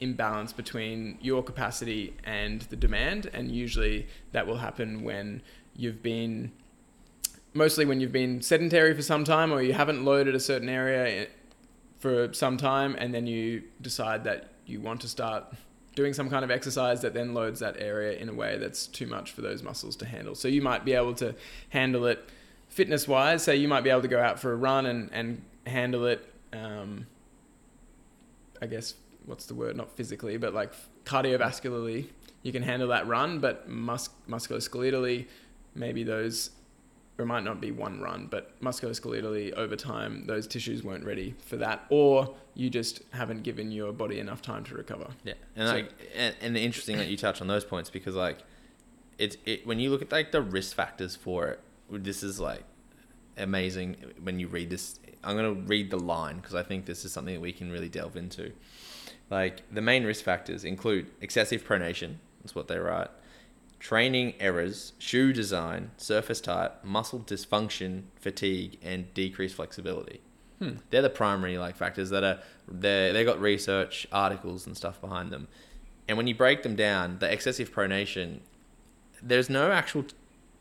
imbalance 0.00 0.52
between 0.52 1.18
your 1.20 1.42
capacity 1.42 2.14
and 2.24 2.62
the 2.62 2.76
demand, 2.76 3.30
and 3.32 3.50
usually 3.50 4.06
that 4.32 4.46
will 4.46 4.58
happen 4.58 5.02
when 5.02 5.42
you've 5.76 6.02
been 6.02 6.52
mostly 7.52 7.84
when 7.84 8.00
you've 8.00 8.12
been 8.12 8.42
sedentary 8.42 8.94
for 8.94 9.02
some 9.02 9.22
time 9.24 9.52
or 9.52 9.62
you 9.62 9.72
haven't 9.72 10.04
loaded 10.04 10.34
a 10.34 10.40
certain 10.40 10.68
area 10.68 11.26
for 11.98 12.32
some 12.32 12.56
time, 12.56 12.96
and 12.98 13.14
then 13.14 13.26
you 13.26 13.62
decide 13.80 14.24
that 14.24 14.50
you 14.66 14.80
want 14.80 15.00
to 15.00 15.08
start 15.08 15.44
doing 15.94 16.12
some 16.12 16.28
kind 16.28 16.44
of 16.44 16.50
exercise 16.50 17.00
that 17.00 17.14
then 17.14 17.32
loads 17.34 17.60
that 17.60 17.76
area 17.78 18.18
in 18.18 18.28
a 18.28 18.34
way 18.34 18.58
that's 18.58 18.86
too 18.88 19.06
much 19.06 19.30
for 19.30 19.42
those 19.42 19.62
muscles 19.62 19.94
to 19.94 20.04
handle. 20.04 20.34
So 20.34 20.48
you 20.48 20.60
might 20.60 20.84
be 20.84 20.92
able 20.92 21.14
to 21.14 21.34
handle 21.70 22.06
it 22.06 22.28
fitness 22.68 23.06
wise. 23.06 23.44
So 23.44 23.52
you 23.52 23.68
might 23.68 23.82
be 23.82 23.90
able 23.90 24.02
to 24.02 24.08
go 24.08 24.20
out 24.20 24.40
for 24.40 24.52
a 24.52 24.56
run 24.56 24.86
and, 24.86 25.08
and 25.12 25.42
handle 25.66 26.06
it, 26.06 26.28
um, 26.52 27.06
I 28.60 28.66
guess, 28.66 28.94
what's 29.26 29.46
the 29.46 29.54
word? 29.54 29.76
Not 29.76 29.90
physically, 29.96 30.36
but 30.36 30.54
like 30.54 30.72
cardiovascularly, 31.04 32.06
you 32.42 32.52
can 32.52 32.62
handle 32.62 32.88
that 32.88 33.06
run, 33.06 33.40
but 33.40 33.68
mus- 33.68 34.10
musculoskeletally, 34.28 35.26
maybe 35.74 36.02
those, 36.04 36.50
or 37.18 37.22
it 37.24 37.26
might 37.26 37.44
not 37.44 37.60
be 37.60 37.70
one 37.70 38.00
run, 38.00 38.26
but 38.30 38.60
musculoskeletally 38.60 39.52
over 39.54 39.76
time, 39.76 40.26
those 40.26 40.46
tissues 40.46 40.82
weren't 40.82 41.04
ready 41.04 41.34
for 41.46 41.56
that, 41.56 41.84
or 41.88 42.34
you 42.54 42.68
just 42.70 43.02
haven't 43.12 43.42
given 43.42 43.70
your 43.70 43.92
body 43.92 44.18
enough 44.20 44.42
time 44.42 44.64
to 44.64 44.74
recover. 44.74 45.06
Yeah, 45.24 45.34
and 45.56 45.68
So- 45.68 45.74
like, 45.74 45.92
and, 46.16 46.34
and 46.40 46.56
interesting 46.56 46.96
that 46.98 47.08
you 47.08 47.16
touch 47.16 47.40
on 47.40 47.46
those 47.46 47.64
points 47.64 47.90
because 47.90 48.14
like, 48.14 48.38
it's 49.16 49.36
it 49.46 49.64
when 49.64 49.78
you 49.78 49.90
look 49.90 50.02
at 50.02 50.10
like 50.10 50.32
the 50.32 50.42
risk 50.42 50.74
factors 50.74 51.14
for 51.14 51.46
it. 51.48 51.60
This 51.88 52.24
is 52.24 52.40
like 52.40 52.64
amazing 53.36 53.96
when 54.22 54.38
you 54.40 54.48
read 54.48 54.70
this. 54.70 54.98
I'm 55.22 55.36
gonna 55.36 55.52
read 55.52 55.90
the 55.90 55.98
line 55.98 56.36
because 56.38 56.54
I 56.56 56.62
think 56.64 56.86
this 56.86 57.04
is 57.04 57.12
something 57.12 57.34
that 57.34 57.40
we 57.40 57.52
can 57.52 57.70
really 57.70 57.88
delve 57.88 58.16
into. 58.16 58.52
Like 59.30 59.62
the 59.72 59.80
main 59.80 60.04
risk 60.04 60.24
factors 60.24 60.64
include 60.64 61.06
excessive 61.20 61.66
pronation. 61.66 62.16
That's 62.42 62.54
what 62.54 62.68
they 62.68 62.78
write. 62.78 63.08
Training 63.80 64.34
errors, 64.40 64.92
shoe 64.98 65.32
design, 65.32 65.90
surface 65.96 66.40
type, 66.40 66.84
muscle 66.84 67.20
dysfunction, 67.20 68.04
fatigue, 68.20 68.78
and 68.82 69.12
decreased 69.14 69.56
flexibility 69.56 70.20
Hmm. 70.60 70.74
they're 70.90 71.02
the 71.02 71.10
primary 71.10 71.58
like 71.58 71.74
factors 71.74 72.10
that 72.10 72.22
are 72.22 72.38
they 72.68 73.10
they 73.12 73.24
got 73.24 73.40
research 73.40 74.06
articles 74.12 74.68
and 74.68 74.76
stuff 74.76 75.00
behind 75.00 75.32
them 75.32 75.48
and 76.06 76.16
when 76.16 76.28
you 76.28 76.34
break 76.34 76.62
them 76.62 76.76
down 76.76 77.18
the 77.18 77.30
excessive 77.30 77.74
pronation 77.74 78.38
there's 79.20 79.50
no 79.50 79.72
actual 79.72 80.04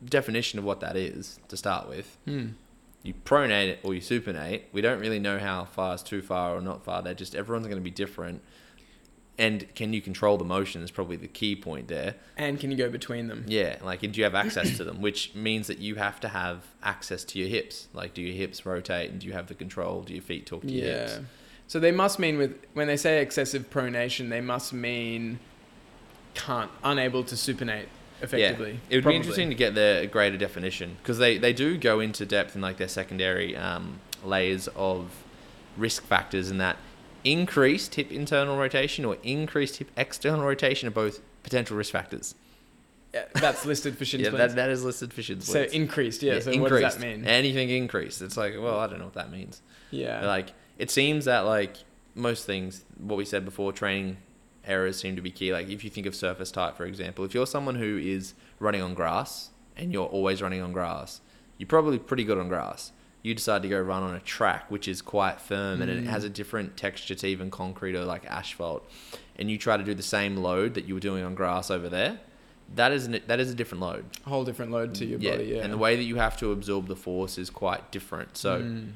definition 0.03 0.57
of 0.57 0.65
what 0.65 0.79
that 0.79 0.95
is 0.97 1.39
to 1.47 1.55
start 1.55 1.87
with 1.87 2.17
Hmm. 2.25 2.47
You 3.03 3.13
pronate 3.25 3.67
it 3.67 3.79
or 3.83 3.93
you 3.93 4.01
supinate 4.01 4.61
we 4.71 4.81
don't 4.81 4.99
really 4.99 5.19
know 5.19 5.37
how 5.37 5.65
far 5.65 5.93
is 5.95 6.01
too 6.01 6.21
far 6.21 6.55
or 6.55 6.61
not 6.61 6.83
far 6.83 7.01
they're 7.01 7.13
just 7.13 7.35
everyone's 7.35 7.67
going 7.67 7.77
to 7.77 7.83
be 7.83 7.91
different 7.91 8.41
and 9.37 9.73
can 9.75 9.93
you 9.93 10.01
control 10.01 10.37
the 10.37 10.43
motion 10.45 10.83
is 10.83 10.91
probably 10.91 11.15
the 11.15 11.27
key 11.27 11.55
point 11.55 11.87
there 11.87 12.15
And 12.37 12.59
can 12.59 12.69
you 12.71 12.77
go 12.77 12.89
between 12.89 13.27
them? 13.27 13.45
yeah, 13.47 13.77
like, 13.83 14.01
do 14.01 14.07
you 14.13 14.23
have 14.25 14.35
access 14.35 14.77
to 14.77 14.83
them? 14.83 15.01
Which 15.01 15.33
means 15.33 15.65
that 15.67 15.79
you 15.79 15.95
have 15.95 16.19
to 16.19 16.27
have 16.29 16.63
access 16.83 17.23
to 17.25 17.39
your 17.39 17.47
hips. 17.47 17.87
Like, 17.93 18.13
do 18.13 18.21
your 18.21 18.35
hips 18.35 18.63
rotate, 18.63 19.09
and 19.09 19.19
do 19.19 19.25
you 19.25 19.33
have 19.33 19.47
the 19.47 19.55
control? 19.55 20.03
Do 20.03 20.13
your 20.13 20.21
feet 20.21 20.45
talk 20.45 20.61
to 20.61 20.67
your 20.71 20.85
Yeah. 20.85 20.99
hips? 20.99 21.19
So 21.67 21.79
they 21.79 21.91
must 21.91 22.19
mean 22.19 22.37
with 22.37 22.55
when 22.75 22.85
they 22.85 22.95
say 22.95 23.23
excessive 23.23 23.71
pronation, 23.71 24.29
they 24.29 24.39
must 24.41 24.71
mean 24.71 25.39
can't 26.35 26.69
unable 26.83 27.23
to 27.23 27.33
supinate 27.33 27.87
effectively. 28.23 28.71
Yeah, 28.71 28.77
it 28.89 28.95
would 28.95 29.03
Probably. 29.03 29.11
be 29.13 29.15
interesting 29.17 29.49
to 29.49 29.55
get 29.55 29.75
the 29.75 30.09
greater 30.11 30.37
definition 30.37 30.97
because 31.01 31.17
they, 31.17 31.37
they 31.37 31.53
do 31.53 31.77
go 31.77 31.99
into 31.99 32.25
depth 32.25 32.55
in 32.55 32.61
like 32.61 32.77
their 32.77 32.87
secondary 32.87 33.55
um, 33.55 33.99
layers 34.23 34.67
of 34.69 35.23
risk 35.77 36.03
factors 36.03 36.49
in 36.49 36.57
that 36.59 36.77
increased 37.23 37.95
hip 37.95 38.11
internal 38.11 38.57
rotation 38.57 39.05
or 39.05 39.17
increased 39.23 39.77
hip 39.77 39.89
external 39.97 40.45
rotation 40.45 40.87
are 40.87 40.91
both 40.91 41.21
potential 41.43 41.77
risk 41.77 41.91
factors. 41.91 42.35
Yeah, 43.13 43.25
That's 43.35 43.65
listed 43.65 43.97
for 43.97 44.05
shin 44.09 44.21
Yeah, 44.21 44.31
that, 44.31 44.55
that 44.55 44.69
is 44.69 44.83
listed 44.83 45.13
for 45.13 45.21
shin 45.21 45.41
so 45.41 45.63
increased, 45.63 46.23
yeah. 46.23 46.39
so 46.39 46.51
increased. 46.51 46.71
what 46.73 46.81
does 46.81 46.95
that 46.95 47.01
mean? 47.01 47.25
Anything 47.25 47.69
increased. 47.69 48.21
It's 48.21 48.37
like, 48.37 48.55
well, 48.59 48.79
I 48.79 48.87
don't 48.87 48.99
know 48.99 49.05
what 49.05 49.13
that 49.13 49.31
means. 49.31 49.61
yeah. 49.91 50.25
Like 50.25 50.53
it 50.77 50.89
seems 50.89 51.25
that 51.25 51.41
like 51.41 51.77
most 52.15 52.45
things, 52.45 52.83
what 52.97 53.17
we 53.17 53.25
said 53.25 53.45
before, 53.45 53.71
training 53.71 54.17
errors 54.65 54.97
seem 54.99 55.15
to 55.15 55.21
be 55.21 55.31
key. 55.31 55.51
Like 55.53 55.69
if 55.69 55.83
you 55.83 55.89
think 55.89 56.05
of 56.05 56.15
surface 56.15 56.51
type, 56.51 56.75
for 56.77 56.85
example, 56.85 57.25
if 57.25 57.33
you're 57.33 57.47
someone 57.47 57.75
who 57.75 57.97
is 57.97 58.33
running 58.59 58.81
on 58.81 58.93
grass 58.93 59.49
and 59.75 59.91
you're 59.91 60.07
always 60.07 60.41
running 60.41 60.61
on 60.61 60.71
grass, 60.71 61.21
you're 61.57 61.67
probably 61.67 61.99
pretty 61.99 62.23
good 62.23 62.37
on 62.37 62.47
grass. 62.47 62.91
You 63.21 63.33
decide 63.33 63.61
to 63.61 63.69
go 63.69 63.79
run 63.79 64.03
on 64.03 64.15
a 64.15 64.19
track 64.19 64.69
which 64.69 64.87
is 64.87 65.01
quite 65.01 65.39
firm 65.39 65.81
and 65.81 65.89
it 65.89 66.03
has 66.05 66.23
a 66.25 66.29
different 66.29 66.75
texture 66.75 67.15
to 67.15 67.27
even 67.27 67.49
concrete 67.49 67.95
or 67.95 68.03
like 68.03 68.25
asphalt, 68.25 68.89
and 69.37 69.49
you 69.49 69.57
try 69.57 69.77
to 69.77 69.83
do 69.83 69.93
the 69.93 70.03
same 70.03 70.35
load 70.37 70.73
that 70.73 70.85
you 70.85 70.93
were 70.93 70.99
doing 70.99 71.23
on 71.23 71.33
grass 71.33 71.71
over 71.71 71.87
there. 71.87 72.19
That 72.75 72.91
is 72.91 73.05
an, 73.05 73.21
that 73.27 73.39
is 73.39 73.49
a 73.51 73.55
different 73.55 73.81
load 73.81 74.05
a 74.25 74.29
whole 74.29 74.43
different 74.43 74.71
load 74.71 74.95
to 74.95 75.05
your 75.05 75.19
body, 75.19 75.45
yeah. 75.45 75.63
and 75.63 75.71
the 75.71 75.77
way 75.77 75.95
that 75.95 76.03
you 76.03 76.15
have 76.17 76.35
to 76.37 76.51
absorb 76.51 76.87
the 76.87 76.95
force 76.95 77.37
is 77.37 77.49
quite 77.49 77.91
different. 77.91 78.35
So 78.37 78.61
Mm. 78.61 78.91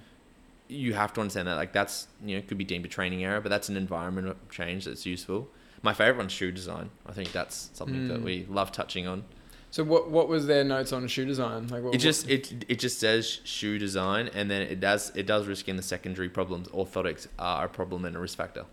you 0.68 0.94
have 0.94 1.14
to 1.14 1.22
understand 1.22 1.48
that. 1.48 1.56
Like 1.56 1.72
that's 1.74 2.08
you 2.26 2.36
know 2.36 2.42
could 2.46 2.58
be 2.58 2.64
deemed 2.66 2.86
a 2.86 2.90
training 2.90 3.24
error, 3.24 3.40
but 3.40 3.50
that's 3.50 3.70
an 3.70 3.78
environment 3.78 4.36
change 4.50 4.86
that's 4.86 5.06
useful. 5.06 5.48
My 5.84 5.94
favorite 5.94 6.18
one's 6.18 6.32
shoe 6.32 6.52
design. 6.52 6.90
I 7.06 7.12
think 7.14 7.32
that's 7.32 7.70
something 7.74 8.08
that 8.08 8.20
Mm. 8.22 8.24
we 8.24 8.46
love 8.50 8.72
touching 8.72 9.08
on. 9.08 9.24
So 9.70 9.84
what 9.84 10.10
what 10.10 10.28
was 10.28 10.48
their 10.48 10.64
notes 10.64 10.92
on 10.94 11.08
shoe 11.08 11.26
design? 11.26 11.68
Like 11.68 11.84
what, 11.84 11.94
It 11.94 12.00
just 12.00 12.28
it 12.30 12.66
it 12.68 12.80
just 12.80 13.00
says 13.00 13.42
shoe 13.44 13.78
design, 13.78 14.30
and 14.34 14.50
then 14.50 14.62
it 14.64 14.80
does 14.80 15.12
it 15.16 15.26
does 15.28 15.46
risk 15.46 15.68
in 15.68 15.76
the 15.76 15.84
secondary 15.84 16.30
problems. 16.30 16.68
Orthotics 16.70 17.28
are 17.38 17.66
a 17.66 17.70
problem 17.70 18.06
and 18.06 18.16
a 18.16 18.20
risk 18.20 18.38
factor, 18.38 18.66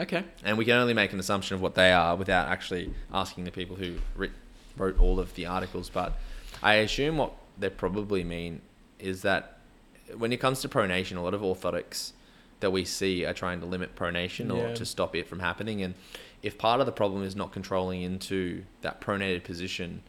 okay. 0.00 0.24
and 0.44 0.56
we 0.56 0.64
can 0.64 0.74
only 0.74 0.94
make 0.94 1.12
an 1.12 1.18
assumption 1.20 1.54
of 1.56 1.60
what 1.60 1.74
they 1.74 1.92
are 1.92 2.16
without 2.16 2.48
actually 2.48 2.94
asking 3.12 3.44
the 3.44 3.50
people 3.50 3.76
who 3.76 3.96
writ, 4.16 4.30
wrote 4.76 4.98
all 5.00 5.18
of 5.20 5.34
the 5.34 5.44
articles. 5.46 5.90
But 5.90 6.14
I 6.62 6.74
assume 6.74 7.18
what 7.18 7.32
they 7.58 7.68
probably 7.68 8.24
mean 8.24 8.60
is 8.98 9.22
that 9.22 9.58
when 10.16 10.32
it 10.32 10.38
comes 10.38 10.60
to 10.62 10.68
pronation, 10.68 11.16
a 11.16 11.20
lot 11.20 11.34
of 11.34 11.40
orthotics 11.42 12.12
that 12.62 12.70
we 12.72 12.84
see 12.84 13.24
are 13.26 13.34
trying 13.34 13.60
to 13.60 13.66
limit 13.66 13.94
pronation 13.94 14.50
or 14.52 14.68
Yeah. 14.68 14.74
to 14.74 14.84
stop 14.86 15.14
it 15.14 15.28
from 15.28 15.40
happening. 15.40 15.82
And 15.82 15.94
if 16.42 16.56
part 16.58 16.80
of 16.80 16.86
the 16.86 16.92
problem 16.92 17.22
is 17.22 17.36
not 17.36 17.52
controlling 17.52 18.00
into 18.02 18.64
that 18.80 19.00
pronated 19.00 19.44
position, 19.44 20.02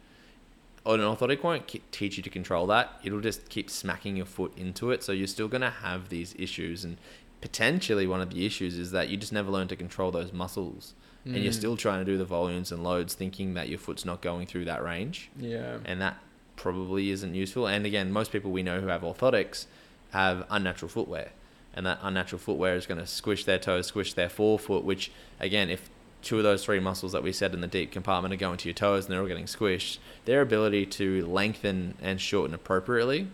an 0.86 1.00
orthotic 1.00 1.42
won't 1.42 1.68
teach 1.92 2.16
you 2.16 2.22
to 2.22 2.30
control 2.30 2.66
that. 2.68 2.98
It'll 3.04 3.20
just 3.20 3.48
keep 3.48 3.70
smacking 3.70 4.16
your 4.16 4.26
foot 4.26 4.52
into 4.56 4.90
it. 4.90 5.02
So 5.02 5.12
you're 5.12 5.26
still 5.26 5.48
going 5.48 5.60
to 5.62 5.70
have 5.70 6.08
these 6.08 6.34
issues. 6.38 6.84
And 6.84 6.96
potentially 7.40 8.06
one 8.06 8.20
of 8.20 8.30
the 8.30 8.44
issues 8.46 8.78
is 8.78 8.90
that 8.92 9.08
you 9.08 9.16
just 9.16 9.32
never 9.32 9.50
learn 9.50 9.68
to 9.68 9.76
control 9.76 10.10
those 10.10 10.32
muscles. 10.32 10.94
And 11.26 11.36
you're 11.36 11.52
Mm. 11.54 11.56
still 11.56 11.76
trying 11.78 12.04
to 12.04 12.10
do 12.10 12.18
the 12.18 12.24
volumes 12.26 12.70
and 12.70 12.84
loads 12.84 13.14
thinking 13.14 13.54
that 13.54 13.70
your 13.70 13.78
foot's 13.78 14.04
not 14.04 14.20
going 14.20 14.46
through 14.46 14.66
that 14.66 14.84
range 14.84 15.30
Yeah. 15.40 15.78
and 15.86 15.98
that 16.02 16.18
probably 16.56 17.10
isn't 17.10 17.34
useful. 17.34 17.66
And 17.66 17.86
again, 17.86 18.12
most 18.12 18.30
people 18.30 18.50
we 18.50 18.62
know 18.62 18.80
who 18.82 18.88
have 18.88 19.00
orthotics 19.02 19.64
have 20.10 20.46
unnatural 20.50 20.90
footwear, 20.90 21.30
and 21.74 21.84
that 21.86 21.98
unnatural 22.02 22.38
footwear 22.38 22.76
is 22.76 22.86
going 22.86 23.00
to 23.00 23.06
squish 23.06 23.44
their 23.44 23.58
toes, 23.58 23.86
squish 23.86 24.14
their 24.14 24.28
forefoot. 24.28 24.84
Which 24.84 25.10
again, 25.40 25.70
if 25.70 25.90
two 26.22 26.38
of 26.38 26.44
those 26.44 26.64
three 26.64 26.80
muscles 26.80 27.12
that 27.12 27.22
we 27.22 27.32
said 27.32 27.52
in 27.52 27.60
the 27.60 27.66
deep 27.66 27.92
compartment 27.92 28.32
are 28.32 28.38
going 28.38 28.56
to 28.58 28.68
your 28.68 28.74
toes 28.74 29.04
and 29.04 29.12
they're 29.12 29.20
all 29.20 29.26
getting 29.26 29.44
squished, 29.44 29.98
their 30.24 30.40
ability 30.40 30.86
to 30.86 31.26
lengthen 31.26 31.94
and 32.00 32.20
shorten 32.20 32.54
appropriately 32.54 33.28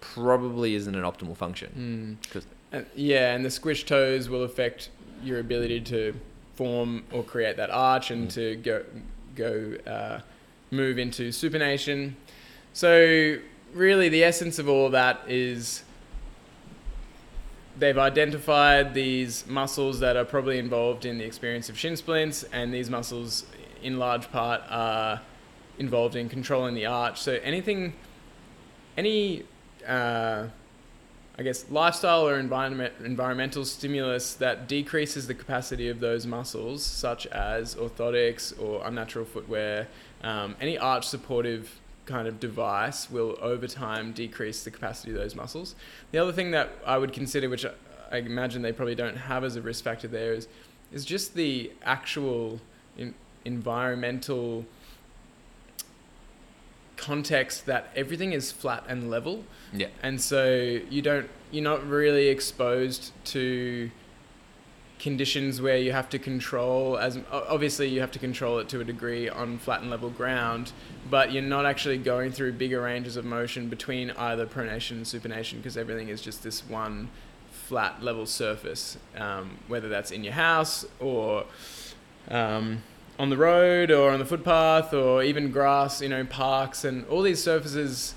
probably 0.00 0.74
isn't 0.74 0.94
an 0.94 1.02
optimal 1.02 1.36
function. 1.36 2.18
Mm. 2.32 2.44
And, 2.72 2.86
yeah, 2.94 3.34
and 3.34 3.44
the 3.44 3.48
squished 3.48 3.86
toes 3.86 4.28
will 4.28 4.44
affect 4.44 4.90
your 5.24 5.40
ability 5.40 5.80
to 5.80 6.14
form 6.54 7.04
or 7.10 7.22
create 7.22 7.56
that 7.56 7.70
arch 7.70 8.10
and 8.10 8.28
Mm. 8.28 8.34
to 8.34 8.56
go 8.56 8.84
go 9.34 9.76
uh, 9.86 10.20
move 10.70 10.98
into 10.98 11.28
supination. 11.28 12.14
So 12.72 13.38
really, 13.74 14.08
the 14.08 14.22
essence 14.24 14.58
of 14.58 14.68
all 14.68 14.88
that 14.90 15.20
is 15.26 15.82
they've 17.78 17.98
identified 17.98 18.94
these 18.94 19.46
muscles 19.46 20.00
that 20.00 20.16
are 20.16 20.24
probably 20.24 20.58
involved 20.58 21.04
in 21.04 21.18
the 21.18 21.24
experience 21.24 21.68
of 21.68 21.78
shin 21.78 21.96
splints, 21.96 22.44
and 22.52 22.72
these 22.72 22.90
muscles, 22.90 23.44
in 23.82 23.98
large 23.98 24.30
part, 24.30 24.62
are 24.68 25.20
involved 25.78 26.16
in 26.16 26.28
controlling 26.28 26.74
the 26.74 26.86
arch. 26.86 27.20
So 27.20 27.38
anything, 27.42 27.92
any, 28.96 29.44
uh, 29.86 30.46
I 31.38 31.42
guess, 31.42 31.70
lifestyle 31.70 32.26
or 32.26 32.38
environment, 32.38 32.94
environmental 33.04 33.64
stimulus 33.64 34.34
that 34.34 34.68
decreases 34.68 35.26
the 35.26 35.34
capacity 35.34 35.88
of 35.88 36.00
those 36.00 36.26
muscles, 36.26 36.82
such 36.84 37.26
as 37.26 37.74
orthotics 37.74 38.58
or 38.60 38.86
unnatural 38.86 39.26
footwear, 39.26 39.88
um, 40.22 40.56
any 40.60 40.78
arch 40.78 41.06
supportive 41.06 41.78
kind 42.06 42.28
of 42.28 42.40
device 42.40 43.10
will 43.10 43.36
over 43.40 43.66
time 43.66 44.12
decrease 44.12 44.64
the 44.64 44.70
capacity 44.70 45.10
of 45.12 45.18
those 45.18 45.34
muscles. 45.34 45.74
The 46.12 46.18
other 46.18 46.32
thing 46.32 46.52
that 46.52 46.70
I 46.86 46.98
would 46.98 47.12
consider, 47.12 47.48
which 47.48 47.66
I, 48.10 48.18
imagine 48.18 48.62
they 48.62 48.72
probably 48.72 48.94
don't 48.94 49.16
have 49.16 49.44
as 49.44 49.56
a 49.56 49.62
risk 49.62 49.84
factor 49.84 50.08
there, 50.08 50.32
is 50.32 50.48
is 50.92 51.04
just 51.04 51.34
the 51.34 51.72
actual 51.82 52.60
in, 52.96 53.12
environmental 53.44 54.64
context 56.96 57.66
that 57.66 57.90
everything 57.94 58.32
is 58.32 58.50
flat 58.50 58.84
and 58.88 59.10
level 59.10 59.44
yeah, 59.72 59.88
and 60.02 60.20
so 60.20 60.80
you 60.88 61.02
don't 61.02 61.28
you're 61.50 61.62
not 61.64 61.86
really 61.86 62.28
exposed 62.28 63.12
to 63.24 63.90
conditions 65.06 65.62
where 65.62 65.76
you 65.76 65.92
have 65.92 66.08
to 66.08 66.18
control 66.18 66.98
as 66.98 67.16
obviously 67.30 67.86
you 67.86 68.00
have 68.00 68.10
to 68.10 68.18
control 68.18 68.58
it 68.58 68.68
to 68.68 68.80
a 68.80 68.84
degree 68.84 69.28
on 69.28 69.56
flat 69.56 69.80
and 69.80 69.88
level 69.88 70.10
ground 70.10 70.72
but 71.08 71.30
you're 71.30 71.40
not 71.40 71.64
actually 71.64 71.96
going 71.96 72.32
through 72.32 72.52
bigger 72.52 72.80
ranges 72.82 73.16
of 73.16 73.24
motion 73.24 73.68
between 73.68 74.10
either 74.10 74.44
pronation 74.44 74.96
and 74.96 75.04
supination 75.04 75.58
because 75.58 75.76
everything 75.76 76.08
is 76.08 76.20
just 76.20 76.42
this 76.42 76.68
one 76.68 77.08
flat 77.52 78.02
level 78.02 78.26
surface 78.26 78.98
um, 79.16 79.56
whether 79.68 79.88
that's 79.88 80.10
in 80.10 80.24
your 80.24 80.32
house 80.32 80.84
or 80.98 81.44
um, 82.32 82.82
on 83.16 83.30
the 83.30 83.36
road 83.36 83.92
or 83.92 84.10
on 84.10 84.18
the 84.18 84.26
footpath 84.26 84.92
or 84.92 85.22
even 85.22 85.52
grass 85.52 86.02
you 86.02 86.08
know 86.08 86.24
parks 86.24 86.84
and 86.84 87.06
all 87.06 87.22
these 87.22 87.40
surfaces 87.40 88.16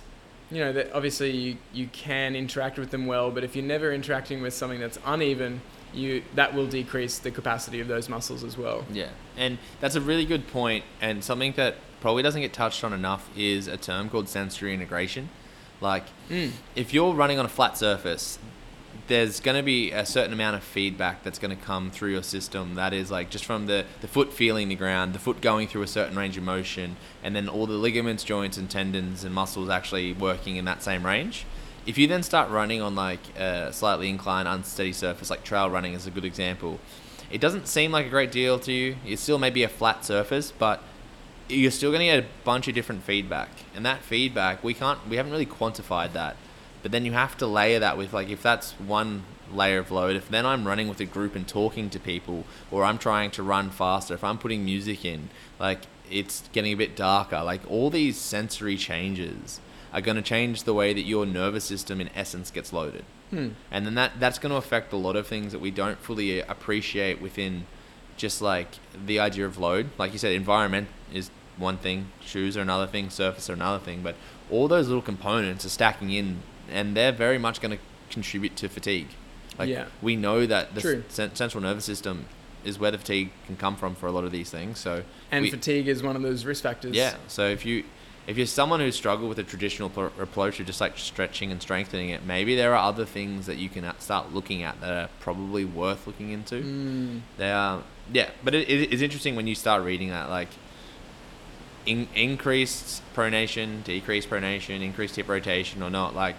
you 0.49 0.57
know 0.57 0.73
that 0.73 0.91
obviously 0.91 1.29
you, 1.29 1.57
you 1.71 1.85
can 1.89 2.35
interact 2.35 2.79
with 2.79 2.89
them 2.89 3.05
well 3.05 3.29
but 3.29 3.43
if 3.43 3.55
you're 3.55 3.63
never 3.63 3.93
interacting 3.93 4.41
with 4.41 4.55
something 4.55 4.79
that's 4.79 4.97
uneven 5.05 5.61
you 5.93 6.21
that 6.35 6.53
will 6.53 6.67
decrease 6.67 7.17
the 7.19 7.31
capacity 7.31 7.79
of 7.79 7.87
those 7.87 8.09
muscles 8.09 8.43
as 8.43 8.57
well 8.57 8.85
Yeah, 8.91 9.09
and 9.37 9.57
that's 9.81 9.95
a 9.95 10.01
really 10.01 10.25
good 10.25 10.47
point, 10.47 10.83
and 11.01 11.23
something 11.23 11.53
that 11.53 11.75
probably 12.01 12.23
doesn't 12.23 12.41
get 12.41 12.53
touched 12.53 12.83
on 12.83 12.93
enough 12.93 13.29
is 13.37 13.67
a 13.67 13.77
term 13.77 14.09
called 14.09 14.29
sensory 14.29 14.73
integration. 14.73 15.29
Like, 15.81 16.05
Mm. 16.29 16.51
if 16.75 16.93
you're 16.93 17.13
running 17.13 17.39
on 17.39 17.45
a 17.45 17.49
flat 17.49 17.77
surface, 17.77 18.39
there's 19.07 19.39
going 19.39 19.57
to 19.57 19.63
be 19.63 19.91
a 19.91 20.05
certain 20.05 20.31
amount 20.33 20.55
of 20.55 20.63
feedback 20.63 21.23
that's 21.23 21.39
going 21.39 21.55
to 21.55 21.61
come 21.63 21.89
through 21.89 22.11
your 22.11 22.21
system. 22.23 22.75
That 22.75 22.93
is 22.93 23.09
like 23.09 23.29
just 23.31 23.43
from 23.43 23.65
the, 23.65 23.85
the 24.01 24.07
foot 24.07 24.31
feeling 24.31 24.69
the 24.69 24.75
ground, 24.75 25.13
the 25.13 25.19
foot 25.19 25.41
going 25.41 25.67
through 25.67 25.81
a 25.81 25.87
certain 25.87 26.15
range 26.17 26.37
of 26.37 26.43
motion, 26.43 26.95
and 27.23 27.35
then 27.35 27.49
all 27.49 27.65
the 27.65 27.73
ligaments, 27.73 28.23
joints, 28.23 28.55
and 28.57 28.69
tendons 28.69 29.23
and 29.23 29.33
muscles 29.33 29.67
actually 29.69 30.13
working 30.13 30.57
in 30.57 30.65
that 30.65 30.83
same 30.83 31.05
range. 31.05 31.45
If 31.89 31.97
you 31.97 32.05
then 32.05 32.21
start 32.21 32.51
running 32.51 32.83
on 32.83 32.93
like 32.93 33.35
a 33.35 33.73
slightly 33.73 34.09
inclined, 34.09 34.47
unsteady 34.47 34.93
surface, 34.93 35.31
like 35.31 35.43
trail 35.43 35.71
running 35.71 35.95
is 35.95 36.05
a 36.05 36.11
good 36.11 36.23
example, 36.23 36.79
it 37.31 37.41
doesn't 37.41 37.67
seem 37.67 37.91
like 37.91 38.05
a 38.05 38.09
great 38.09 38.31
deal 38.31 38.59
to 38.59 38.71
you. 38.71 38.97
It 39.03 39.17
still 39.17 39.39
may 39.39 39.49
be 39.49 39.63
a 39.63 39.67
flat 39.67 40.05
surface, 40.05 40.51
but 40.51 40.83
you're 41.47 41.71
still 41.71 41.89
going 41.89 42.01
to 42.01 42.05
get 42.05 42.23
a 42.23 42.27
bunch 42.43 42.67
of 42.67 42.75
different 42.75 43.01
feedback, 43.01 43.49
and 43.75 43.83
that 43.87 44.03
feedback 44.03 44.63
we 44.63 44.75
can't, 44.75 44.99
we 45.09 45.15
haven't 45.15 45.31
really 45.31 45.47
quantified 45.47 46.13
that. 46.13 46.37
But 46.83 46.91
then 46.91 47.05
you 47.05 47.13
have 47.13 47.35
to 47.37 47.47
layer 47.47 47.79
that 47.79 47.97
with 47.97 48.13
like 48.13 48.29
if 48.29 48.43
that's 48.43 48.73
one 48.73 49.23
layer 49.51 49.79
of 49.79 49.89
load. 49.89 50.15
If 50.15 50.29
then 50.29 50.45
I'm 50.45 50.67
running 50.67 50.89
with 50.89 50.99
a 50.99 51.05
group 51.05 51.35
and 51.35 51.47
talking 51.47 51.89
to 51.89 51.99
people, 51.99 52.43
or 52.69 52.83
I'm 52.83 52.99
trying 52.99 53.31
to 53.31 53.41
run 53.41 53.71
faster, 53.71 54.13
if 54.13 54.23
I'm 54.23 54.37
putting 54.37 54.63
music 54.63 55.03
in, 55.03 55.31
like 55.57 55.87
it's 56.07 56.47
getting 56.51 56.71
a 56.71 56.77
bit 56.77 56.95
darker. 56.95 57.41
Like 57.41 57.61
all 57.67 57.89
these 57.89 58.15
sensory 58.15 58.77
changes 58.77 59.59
are 59.93 60.01
going 60.01 60.15
to 60.17 60.21
change 60.23 60.63
the 60.63 60.73
way 60.73 60.93
that 60.93 61.01
your 61.03 61.25
nervous 61.25 61.63
system 61.63 61.99
in 62.01 62.09
essence 62.15 62.51
gets 62.51 62.71
loaded 62.73 63.03
Hmm. 63.31 63.49
and 63.69 63.85
then 63.85 63.93
that 63.95 64.13
that's 64.19 64.39
going 64.39 64.49
to 64.49 64.55
affect 64.57 64.91
a 64.91 64.97
lot 64.97 65.15
of 65.15 65.27
things 65.27 65.51
that 65.51 65.59
we 65.59 65.69
don't 65.69 65.99
fully 65.99 66.39
appreciate 66.41 67.21
within 67.21 67.65
just 68.17 68.41
like 68.41 68.67
the 69.05 69.19
idea 69.19 69.45
of 69.45 69.57
load 69.59 69.89
like 69.99 70.11
you 70.13 70.17
said 70.17 70.31
environment 70.33 70.87
is 71.13 71.29
one 71.57 71.77
thing 71.77 72.07
shoes 72.25 72.57
are 72.57 72.61
another 72.61 72.87
thing 72.87 73.09
surface 73.11 73.47
are 73.49 73.53
another 73.53 73.77
thing 73.83 74.01
but 74.01 74.15
all 74.49 74.67
those 74.67 74.87
little 74.87 75.01
components 75.03 75.63
are 75.63 75.69
stacking 75.69 76.09
in 76.11 76.41
and 76.71 76.97
they're 76.97 77.11
very 77.11 77.37
much 77.37 77.61
going 77.61 77.71
to 77.77 77.83
contribute 78.09 78.55
to 78.55 78.67
fatigue 78.67 79.09
like 79.59 79.69
Yeah. 79.69 79.85
we 80.01 80.15
know 80.15 80.45
that 80.47 80.73
the 80.73 81.03
central 81.33 81.61
nervous 81.61 81.85
system 81.85 82.25
is 82.65 82.79
where 82.79 82.89
the 82.91 82.97
fatigue 82.97 83.29
can 83.45 83.55
come 83.57 83.75
from 83.75 83.93
for 83.93 84.07
a 84.07 84.11
lot 84.11 84.23
of 84.23 84.31
these 84.31 84.49
things 84.49 84.79
so 84.79 85.03
and 85.31 85.43
we- 85.43 85.51
fatigue 85.51 85.87
is 85.87 86.01
one 86.01 86.15
of 86.15 86.23
those 86.23 86.45
risk 86.45 86.63
factors 86.63 86.95
yeah. 86.95 87.15
So 87.27 87.47
if 87.47 87.63
you 87.65 87.83
if 88.29 88.37
you're 88.37 88.45
someone 88.45 88.79
who's 88.79 88.95
struggled 88.95 89.27
with 89.27 89.39
a 89.39 89.43
traditional 89.43 89.91
approach 90.19 90.59
of 90.59 90.67
just 90.67 90.79
like 90.79 90.99
stretching 90.99 91.51
and 91.51 91.59
strengthening 91.59 92.09
it, 92.09 92.23
maybe 92.23 92.55
there 92.55 92.75
are 92.75 92.87
other 92.87 93.03
things 93.03 93.47
that 93.47 93.57
you 93.57 93.69
can 93.69 93.83
uh, 93.83 93.93
start 93.97 94.31
looking 94.31 94.61
at 94.61 94.79
that 94.81 94.91
are 94.91 95.09
probably 95.19 95.65
worth 95.65 96.05
looking 96.05 96.29
into. 96.29 96.61
Mm. 96.61 97.21
They 97.37 97.51
are, 97.51 97.81
yeah, 98.13 98.29
but 98.43 98.53
it, 98.53 98.69
it, 98.69 98.93
it's 98.93 99.01
interesting 99.01 99.35
when 99.35 99.47
you 99.47 99.55
start 99.55 99.83
reading 99.83 100.09
that, 100.09 100.29
like 100.29 100.49
in, 101.87 102.07
increased 102.13 103.01
pronation, 103.15 103.83
decreased 103.83 104.29
pronation, 104.29 104.83
increased 104.83 105.15
hip 105.15 105.27
rotation 105.27 105.81
or 105.81 105.89
not. 105.89 106.13
Like, 106.13 106.35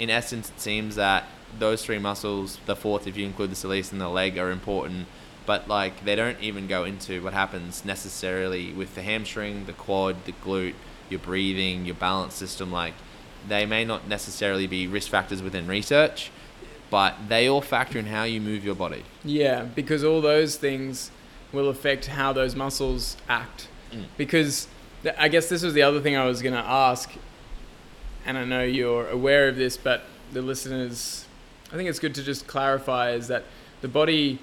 in 0.00 0.10
essence, 0.10 0.50
it 0.50 0.60
seems 0.60 0.96
that 0.96 1.26
those 1.60 1.84
three 1.84 2.00
muscles, 2.00 2.58
the 2.66 2.74
fourth 2.74 3.06
if 3.06 3.16
you 3.16 3.24
include 3.24 3.52
the 3.52 3.54
soleus 3.54 3.92
and 3.92 4.00
the 4.00 4.08
leg, 4.08 4.36
are 4.36 4.50
important. 4.50 5.06
But 5.46 5.68
like, 5.68 6.04
they 6.04 6.16
don't 6.16 6.40
even 6.40 6.66
go 6.66 6.82
into 6.82 7.22
what 7.22 7.34
happens 7.34 7.84
necessarily 7.84 8.72
with 8.72 8.96
the 8.96 9.02
hamstring, 9.02 9.66
the 9.66 9.72
quad, 9.72 10.24
the 10.24 10.32
glute, 10.32 10.74
your 11.10 11.20
breathing, 11.20 11.86
your 11.86 11.94
balance 11.94 12.34
system. 12.34 12.70
Like, 12.70 12.94
they 13.48 13.66
may 13.66 13.84
not 13.84 14.08
necessarily 14.08 14.66
be 14.66 14.86
risk 14.86 15.10
factors 15.10 15.42
within 15.42 15.66
research, 15.66 16.30
but 16.90 17.14
they 17.28 17.48
all 17.48 17.60
factor 17.60 17.98
in 17.98 18.06
how 18.06 18.24
you 18.24 18.40
move 18.40 18.64
your 18.64 18.74
body. 18.74 19.04
Yeah, 19.24 19.62
because 19.62 20.04
all 20.04 20.20
those 20.20 20.56
things 20.56 21.10
will 21.52 21.68
affect 21.68 22.06
how 22.06 22.32
those 22.32 22.54
muscles 22.54 23.16
act. 23.28 23.68
Mm. 23.92 24.04
Because 24.16 24.68
th- 25.02 25.14
I 25.18 25.28
guess 25.28 25.48
this 25.48 25.62
was 25.62 25.74
the 25.74 25.82
other 25.82 26.00
thing 26.00 26.16
I 26.16 26.24
was 26.24 26.42
going 26.42 26.54
to 26.54 26.60
ask, 26.60 27.10
and 28.26 28.36
I 28.36 28.44
know 28.44 28.62
you're 28.62 29.08
aware 29.08 29.48
of 29.48 29.56
this, 29.56 29.76
but 29.76 30.04
the 30.32 30.42
listeners, 30.42 31.26
I 31.72 31.76
think 31.76 31.88
it's 31.88 31.98
good 31.98 32.14
to 32.16 32.22
just 32.22 32.46
clarify 32.46 33.12
is 33.12 33.28
that 33.28 33.44
the 33.80 33.88
body, 33.88 34.38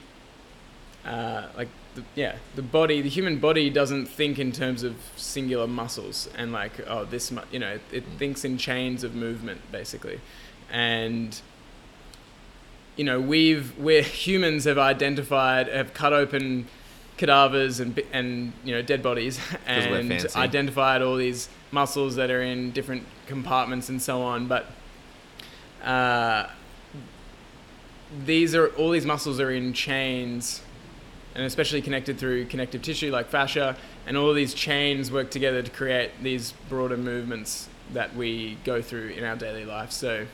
uh, 1.06 1.48
like, 1.56 1.70
the, 1.98 2.04
yeah, 2.16 2.36
the 2.56 2.62
body, 2.62 3.02
the 3.02 3.10
human 3.10 3.40
body 3.40 3.70
doesn't 3.70 4.06
think 4.06 4.40
in 4.40 4.52
terms 4.52 4.84
of 4.84 4.96
singular 5.16 5.68
muscles 5.68 6.30
and 6.38 6.52
like, 6.52 6.72
oh, 6.88 7.06
this, 7.06 7.32
mu-, 7.32 7.42
you 7.52 7.60
know, 7.60 7.74
it, 7.74 7.82
it 7.92 8.04
thinks 8.18 8.46
in 8.46 8.58
chains 8.58 9.04
of 9.04 9.16
movement 9.16 9.60
basically. 9.72 10.22
And 10.72 11.40
you 12.96 13.04
know, 13.04 13.20
we've 13.20 13.78
we're 13.78 14.02
humans 14.26 14.66
have 14.66 14.78
identified, 14.78 15.68
have 15.68 15.94
cut 15.94 16.14
open 16.14 16.68
cadavers 17.18 17.80
and 17.80 18.00
and 18.14 18.54
you 18.64 18.76
know 18.76 18.82
dead 18.84 19.02
bodies 19.02 19.40
and 19.66 20.12
identified 20.36 21.02
all 21.02 21.16
these 21.16 21.50
muscles 21.72 22.16
that 22.16 22.30
are 22.30 22.44
in 22.44 22.72
different 22.72 23.04
compartments 23.26 23.90
and 23.90 24.02
so 24.02 24.22
on. 24.22 24.48
But 24.48 24.68
uh, 25.84 26.48
these 28.26 28.56
are 28.56 28.68
all 28.70 28.92
these 28.92 29.06
muscles 29.06 29.40
are 29.40 29.52
in 29.52 29.74
chains, 29.74 30.62
and 31.38 31.46
especially 31.46 31.84
connected 31.84 32.18
through 32.18 32.46
connective 32.48 32.82
tissue 32.82 33.12
like 33.12 33.30
fascia, 33.30 33.78
and 34.08 34.18
all 34.18 34.34
these 34.34 34.54
chains 34.56 35.12
work 35.12 35.30
together 35.30 35.62
to 35.62 35.72
create 35.72 36.12
these 36.22 36.54
broader 36.68 36.98
movements 36.98 37.70
that 37.94 38.14
we 38.16 38.58
go 38.66 38.82
through 38.82 39.10
in 39.10 39.24
our 39.24 39.36
daily 39.36 39.64
life. 39.64 39.92
So, 39.92 40.26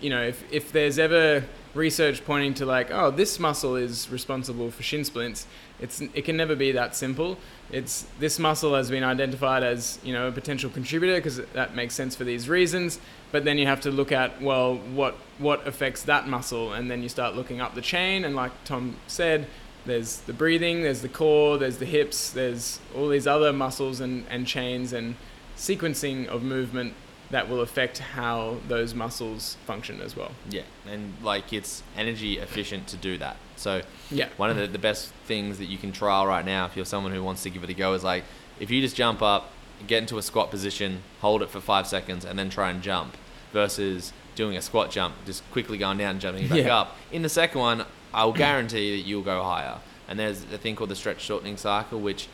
you 0.00 0.08
know, 0.08 0.22
if 0.22 0.42
if 0.52 0.70
there's 0.70 0.98
ever 0.98 1.44
research 1.74 2.24
pointing 2.24 2.54
to 2.54 2.64
like, 2.64 2.90
oh, 2.90 3.10
this 3.10 3.38
muscle 3.38 3.76
is 3.76 4.08
responsible 4.08 4.70
for 4.70 4.84
shin 4.84 5.04
splints, 5.04 5.48
it's 5.80 6.00
it 6.00 6.24
can 6.24 6.36
never 6.36 6.54
be 6.54 6.70
that 6.72 6.94
simple. 6.94 7.38
It's 7.72 8.06
this 8.20 8.38
muscle 8.38 8.76
has 8.76 8.88
been 8.88 9.02
identified 9.02 9.64
as 9.64 9.98
you 10.04 10.12
know 10.12 10.28
a 10.28 10.32
potential 10.32 10.70
contributor 10.70 11.16
because 11.16 11.38
that 11.54 11.74
makes 11.74 11.94
sense 11.94 12.14
for 12.14 12.22
these 12.22 12.48
reasons. 12.48 13.00
But 13.32 13.44
then 13.44 13.58
you 13.58 13.66
have 13.66 13.80
to 13.80 13.90
look 13.90 14.12
at 14.12 14.40
well, 14.40 14.76
what 14.76 15.16
what 15.38 15.66
affects 15.66 16.04
that 16.04 16.28
muscle, 16.28 16.72
and 16.72 16.88
then 16.88 17.02
you 17.02 17.08
start 17.08 17.34
looking 17.34 17.60
up 17.60 17.74
the 17.74 17.82
chain. 17.82 18.24
And 18.24 18.36
like 18.36 18.52
Tom 18.64 18.96
said, 19.08 19.48
there's 19.86 20.18
the 20.20 20.32
breathing, 20.32 20.82
there's 20.82 21.02
the 21.02 21.08
core, 21.08 21.58
there's 21.58 21.78
the 21.78 21.86
hips, 21.86 22.30
there's 22.30 22.80
all 22.94 23.08
these 23.08 23.26
other 23.26 23.52
muscles 23.52 24.00
and, 24.00 24.24
and 24.28 24.46
chains 24.46 24.92
and 24.92 25.14
sequencing 25.56 26.26
of 26.26 26.42
movement 26.42 26.94
that 27.30 27.48
will 27.48 27.60
affect 27.60 27.98
how 27.98 28.58
those 28.68 28.94
muscles 28.94 29.56
function 29.66 30.00
as 30.00 30.14
well. 30.14 30.30
Yeah, 30.48 30.62
and 30.88 31.14
like 31.22 31.52
it's 31.52 31.82
energy 31.96 32.38
efficient 32.38 32.86
to 32.88 32.96
do 32.96 33.18
that. 33.18 33.36
So 33.56 33.82
Yeah. 34.10 34.28
one 34.36 34.50
of 34.50 34.56
the, 34.56 34.66
the 34.68 34.78
best 34.78 35.12
things 35.26 35.58
that 35.58 35.64
you 35.66 35.78
can 35.78 35.90
trial 35.90 36.26
right 36.26 36.44
now 36.44 36.66
if 36.66 36.76
you're 36.76 36.84
someone 36.84 37.12
who 37.12 37.24
wants 37.24 37.42
to 37.42 37.50
give 37.50 37.64
it 37.64 37.70
a 37.70 37.74
go 37.74 37.94
is 37.94 38.04
like 38.04 38.22
if 38.60 38.70
you 38.70 38.80
just 38.80 38.94
jump 38.94 39.22
up, 39.22 39.50
get 39.88 39.98
into 40.02 40.18
a 40.18 40.22
squat 40.22 40.50
position, 40.50 41.02
hold 41.20 41.42
it 41.42 41.50
for 41.50 41.60
five 41.60 41.86
seconds, 41.86 42.24
and 42.24 42.38
then 42.38 42.48
try 42.48 42.70
and 42.70 42.80
jump 42.82 43.16
versus 43.52 44.12
doing 44.36 44.56
a 44.56 44.62
squat 44.62 44.90
jump, 44.90 45.14
just 45.24 45.42
quickly 45.50 45.78
going 45.78 45.98
down 45.98 46.12
and 46.12 46.20
jumping 46.20 46.46
back 46.46 46.58
Yeah. 46.58 46.76
up. 46.78 46.96
In 47.10 47.22
the 47.22 47.28
second 47.28 47.60
one, 47.60 47.84
I'll 48.14 48.32
guarantee 48.32 48.96
that 49.00 49.06
you'll 49.08 49.22
go 49.22 49.42
higher. 49.42 49.78
And 50.08 50.18
there's 50.18 50.42
a 50.52 50.58
thing 50.58 50.76
called 50.76 50.90
the 50.90 50.96
stretch 50.96 51.20
shortening 51.20 51.56
cycle, 51.56 52.00
which 52.00 52.28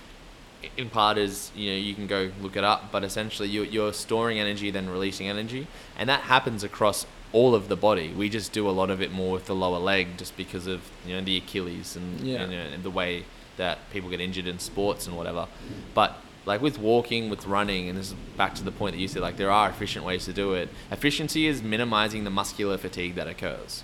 in 0.76 0.88
part 0.90 1.18
is 1.18 1.50
you 1.56 1.70
know 1.70 1.76
you 1.76 1.92
can 1.92 2.06
go 2.06 2.30
look 2.40 2.54
it 2.54 2.62
up 2.62 2.92
but 2.92 3.02
essentially 3.02 3.48
you're, 3.48 3.64
you're 3.64 3.92
storing 3.92 4.38
energy 4.38 4.70
then 4.70 4.88
releasing 4.88 5.26
energy. 5.28 5.66
And 5.98 6.08
that 6.08 6.20
happens 6.20 6.62
across 6.62 7.04
all 7.32 7.54
of 7.54 7.68
the 7.68 7.76
body. 7.76 8.12
We 8.12 8.28
just 8.28 8.52
do 8.52 8.68
a 8.68 8.70
lot 8.70 8.90
of 8.90 9.00
it 9.02 9.11
more 9.11 9.32
with 9.32 9.46
the 9.46 9.54
lower 9.54 9.78
leg 9.78 10.18
just 10.18 10.37
because 10.37 10.66
of 10.66 10.82
you 11.06 11.14
know 11.16 11.20
the 11.22 11.37
achilles 11.38 11.96
and, 11.96 12.20
Yeah. 12.20 12.42
and, 12.42 12.74
uh, 12.74 12.82
the 12.82 12.90
way 12.90 13.24
that 13.56 13.78
people 13.90 14.08
get 14.11 14.20
injured 14.20 14.46
in 14.46 14.58
sports 14.58 15.06
and 15.06 15.16
whatever. 15.16 15.46
But 15.94 16.16
like 16.44 16.61
with 16.61 16.78
walking 16.78 17.30
with 17.30 17.46
running 17.46 17.88
and 17.88 17.96
this 17.98 18.08
is 18.08 18.14
back 18.37 18.54
to 18.56 18.62
the 18.64 18.72
point 18.72 18.94
that 18.94 19.00
you 19.00 19.08
said 19.08 19.22
like 19.22 19.37
there 19.37 19.50
are 19.50 19.68
efficient 19.70 20.04
ways 20.04 20.26
to 20.26 20.32
do 20.32 20.52
it. 20.54 20.68
Efficiency 20.90 21.46
is 21.46 21.62
minimizing 21.62 22.24
the 22.24 22.30
muscular 22.30 22.76
fatigue 22.78 23.14
that 23.16 23.26
occurs 23.26 23.82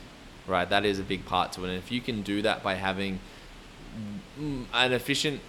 right 0.48 0.70
that 0.70 0.84
is 0.84 0.98
a 0.98 1.02
big 1.02 1.24
part 1.26 1.52
to 1.52 1.64
it 1.64 1.68
and 1.68 1.78
if 1.78 1.92
you 1.92 2.00
can 2.00 2.22
do 2.22 2.42
that 2.42 2.62
by 2.62 2.74
having 2.74 3.20
an 4.72 4.92
efficient 4.92 5.40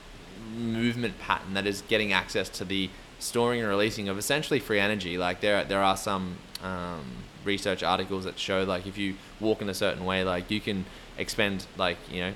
movement 0.57 1.19
pattern 1.19 1.53
that 1.53 1.65
is 1.65 1.81
getting 1.87 2.13
access 2.13 2.49
to 2.49 2.65
the 2.65 2.89
storing 3.19 3.59
and 3.59 3.69
releasing 3.69 4.09
of 4.09 4.17
essentially 4.17 4.59
free 4.59 4.79
energy. 4.79 5.17
Like 5.17 5.41
there, 5.41 5.63
there 5.65 5.83
are 5.83 5.97
some 5.97 6.37
um, 6.63 7.03
research 7.43 7.83
articles 7.83 8.23
that 8.23 8.39
show 8.39 8.63
like 8.63 8.87
if 8.87 8.97
you 8.97 9.15
walk 9.39 9.61
in 9.61 9.69
a 9.69 9.73
certain 9.73 10.05
way, 10.05 10.23
like 10.23 10.49
you 10.49 10.59
can 10.59 10.85
expend 11.17 11.65
like 11.77 11.97
you 12.09 12.21
know. 12.21 12.33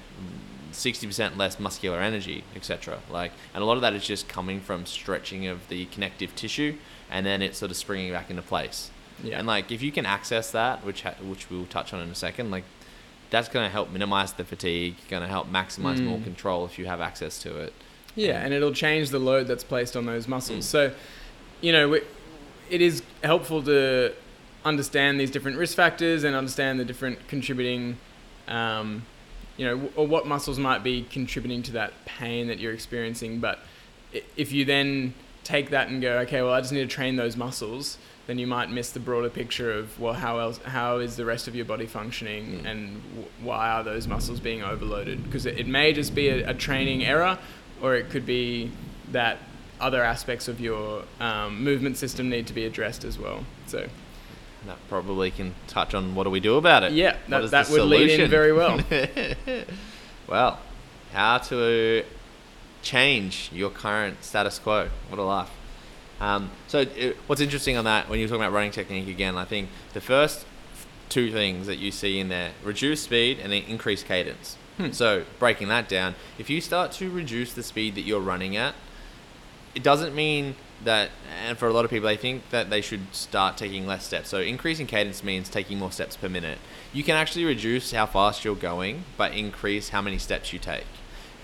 60% 0.72 1.38
less 1.38 1.60
muscular 1.60 2.00
energy, 2.00 2.44
etc. 2.56 2.98
Like, 3.08 3.32
and 3.54 3.62
a 3.62 3.66
lot 3.68 3.76
of 3.76 3.82
that 3.82 3.94
is 3.94 4.04
just 4.04 4.28
coming 4.28 4.60
from 4.60 4.88
stretching 4.88 5.46
of 5.46 5.68
the 5.68 5.86
connective 5.86 6.36
tissue, 6.36 6.78
and 7.12 7.24
then 7.28 7.44
it's 7.44 7.60
sort 7.60 7.70
of 7.70 7.78
springing 7.78 8.12
back 8.12 8.32
into 8.32 8.42
place. 8.42 8.90
Yeah. 9.24 9.38
And 9.40 9.48
like, 9.48 9.72
if 9.72 9.82
you 9.82 9.92
can 9.92 10.06
access 10.06 10.52
that, 10.52 10.84
which 10.86 11.02
ha- 11.04 11.16
which 11.24 11.50
we'll 11.50 11.66
touch 11.66 11.94
on 11.94 12.02
in 12.02 12.10
a 12.10 12.16
second, 12.16 12.52
like, 12.52 12.66
that's 13.30 13.48
going 13.50 13.66
to 13.66 13.72
help 13.72 13.90
minimize 13.92 14.34
the 14.34 14.44
fatigue, 14.44 14.96
going 15.10 15.24
to 15.24 15.30
help 15.30 15.50
maximize 15.52 16.00
more 16.04 16.20
Mm. 16.20 16.24
control 16.24 16.66
if 16.66 16.78
you 16.78 16.86
have 16.86 17.02
access 17.02 17.40
to 17.44 17.58
it. 17.58 17.74
Yeah, 18.16 18.44
and 18.44 18.54
it'll 18.54 18.74
change 18.74 19.10
the 19.10 19.18
load 19.20 19.48
that's 19.48 19.64
placed 19.64 19.96
on 19.98 20.06
those 20.06 20.28
muscles. 20.28 20.66
So, 20.68 20.92
you 21.62 21.72
know, 21.72 21.90
we- 21.90 22.02
it 22.70 22.82
is 22.82 23.02
helpful 23.24 23.64
to 23.64 24.14
understand 24.66 25.20
these 25.20 25.32
different 25.32 25.58
risk 25.58 25.76
factors 25.76 26.24
and 26.24 26.36
understand 26.36 26.80
the 26.80 26.86
different 26.86 27.28
contributing, 27.28 27.98
um, 28.48 29.04
you 29.58 29.66
know, 29.66 29.90
or 29.96 30.06
what 30.06 30.28
muscles 30.28 30.60
might 30.60 30.84
be 30.84 31.04
contributing 31.10 31.64
to 31.64 31.72
that 31.72 32.06
pain 32.06 32.48
that 32.48 32.60
you're 32.60 32.74
experiencing. 32.74 33.40
But 33.40 33.60
if 34.38 34.52
you 34.52 34.64
then 34.64 35.14
take 35.44 35.70
that 35.72 35.88
and 35.90 36.02
go, 36.02 36.20
okay, 36.20 36.42
well, 36.42 36.54
I 36.54 36.62
just 36.62 36.72
need 36.74 36.82
to 36.90 36.96
train 36.96 37.16
those 37.16 37.36
muscles, 37.38 37.98
then 38.28 38.38
you 38.40 38.48
might 38.48 38.70
miss 38.72 38.92
the 38.92 39.00
broader 39.00 39.30
picture 39.30 39.72
of, 39.74 40.00
well, 40.00 40.14
how 40.14 40.40
else, 40.40 40.58
how 40.64 40.98
is 41.00 41.16
the 41.18 41.26
rest 41.26 41.48
of 41.48 41.56
your 41.56 41.66
body 41.66 41.86
functioning, 41.86 42.62
Mm. 42.62 42.66
and 42.66 43.02
w- 43.16 43.28
why 43.42 43.70
are 43.72 43.84
those 43.84 44.08
muscles 44.08 44.40
being 44.40 44.64
overloaded? 44.64 45.24
Because 45.24 45.46
it, 45.46 45.60
it 45.60 45.68
may 45.68 45.92
just 45.94 46.16
be 46.16 46.30
a, 46.30 46.50
a 46.52 46.54
training 46.54 47.04
error, 47.06 47.38
or 47.82 47.96
it 47.96 48.10
could 48.10 48.26
be 48.26 48.72
that 49.12 49.38
other 49.82 50.02
aspects 50.04 50.48
of 50.48 50.62
your 50.62 51.04
um, 51.20 51.62
movement 51.62 51.98
system 51.98 52.30
need 52.30 52.48
to 52.48 52.54
be 52.54 52.64
addressed 52.66 53.04
as 53.04 53.20
well. 53.20 53.44
So 53.68 53.88
That 54.66 54.78
probably 54.88 55.30
can 55.30 55.54
touch 55.68 55.94
on 55.94 56.16
what 56.16 56.24
do 56.24 56.30
we 56.30 56.40
do 56.40 56.56
about 56.56 56.84
it. 56.84 56.94
yeah, 56.94 57.18
that, 57.28 57.52
that 57.52 57.70
would 57.70 57.82
lead 57.82 58.10
in 58.18 58.30
very 58.30 58.54
well. 58.54 58.80
well, 60.28 60.60
how 61.12 61.38
to 61.40 62.04
change 62.84 63.50
your 63.52 63.72
current 63.72 64.24
status 64.24 64.60
quo. 64.60 64.90
What 65.10 65.20
a 65.20 65.24
life. 65.24 65.50
Um, 66.20 66.52
so, 66.68 66.82
it, 66.82 67.18
what's 67.28 67.42
interesting 67.42 67.76
on 67.76 67.86
that, 67.86 68.10
when 68.10 68.20
you're 68.20 68.28
talking 68.28 68.44
about 68.44 68.54
running 68.54 68.72
technique 68.72 69.08
again, 69.08 69.36
I 69.36 69.46
think 69.46 69.70
the 69.94 70.02
first 70.02 70.46
two 71.10 71.32
things 71.32 71.68
that 71.68 71.78
you 71.78 71.92
see 71.92 72.20
in 72.20 72.30
there 72.30 72.52
reduce 72.64 73.02
speed 73.02 73.40
and 73.40 73.52
then 73.52 73.64
increase 73.64 74.04
cadence. 74.04 74.58
Hmm. 74.78 74.92
So, 74.92 75.26
breaking 75.40 75.70
that 75.70 75.90
down, 75.90 76.16
if 76.38 76.50
you 76.50 76.62
start 76.62 76.92
to 76.94 77.10
reduce 77.10 77.54
the 77.54 77.64
speed 77.64 77.96
that 77.96 78.02
you're 78.02 78.22
running 78.22 78.56
at, 78.56 78.76
it 79.76 79.84
doesn't 79.84 80.14
mean 80.14 80.56
that, 80.84 81.10
and 81.46 81.58
for 81.58 81.68
a 81.68 81.74
lot 81.74 81.86
of 81.86 81.92
people, 81.92 82.08
they 82.08 82.18
think 82.18 82.50
that 82.50 82.70
they 82.70 82.82
should 82.82 83.14
start 83.14 83.58
taking 83.58 83.88
less 83.88 84.06
steps. 84.06 84.30
So, 84.30 84.40
increasing 84.40 84.88
cadence 84.88 85.24
means 85.24 85.50
taking 85.50 85.80
more 85.80 85.92
steps 85.92 86.16
per 86.16 86.30
minute. 86.30 86.58
You 86.92 87.04
can 87.04 87.16
actually 87.16 87.46
reduce 87.46 87.92
how 87.92 88.06
fast 88.06 88.46
you're 88.46 88.56
going, 88.56 89.04
but 89.18 89.34
increase 89.34 89.90
how 89.90 90.02
many 90.02 90.18
steps 90.18 90.54
you 90.54 90.60
take. 90.60 90.86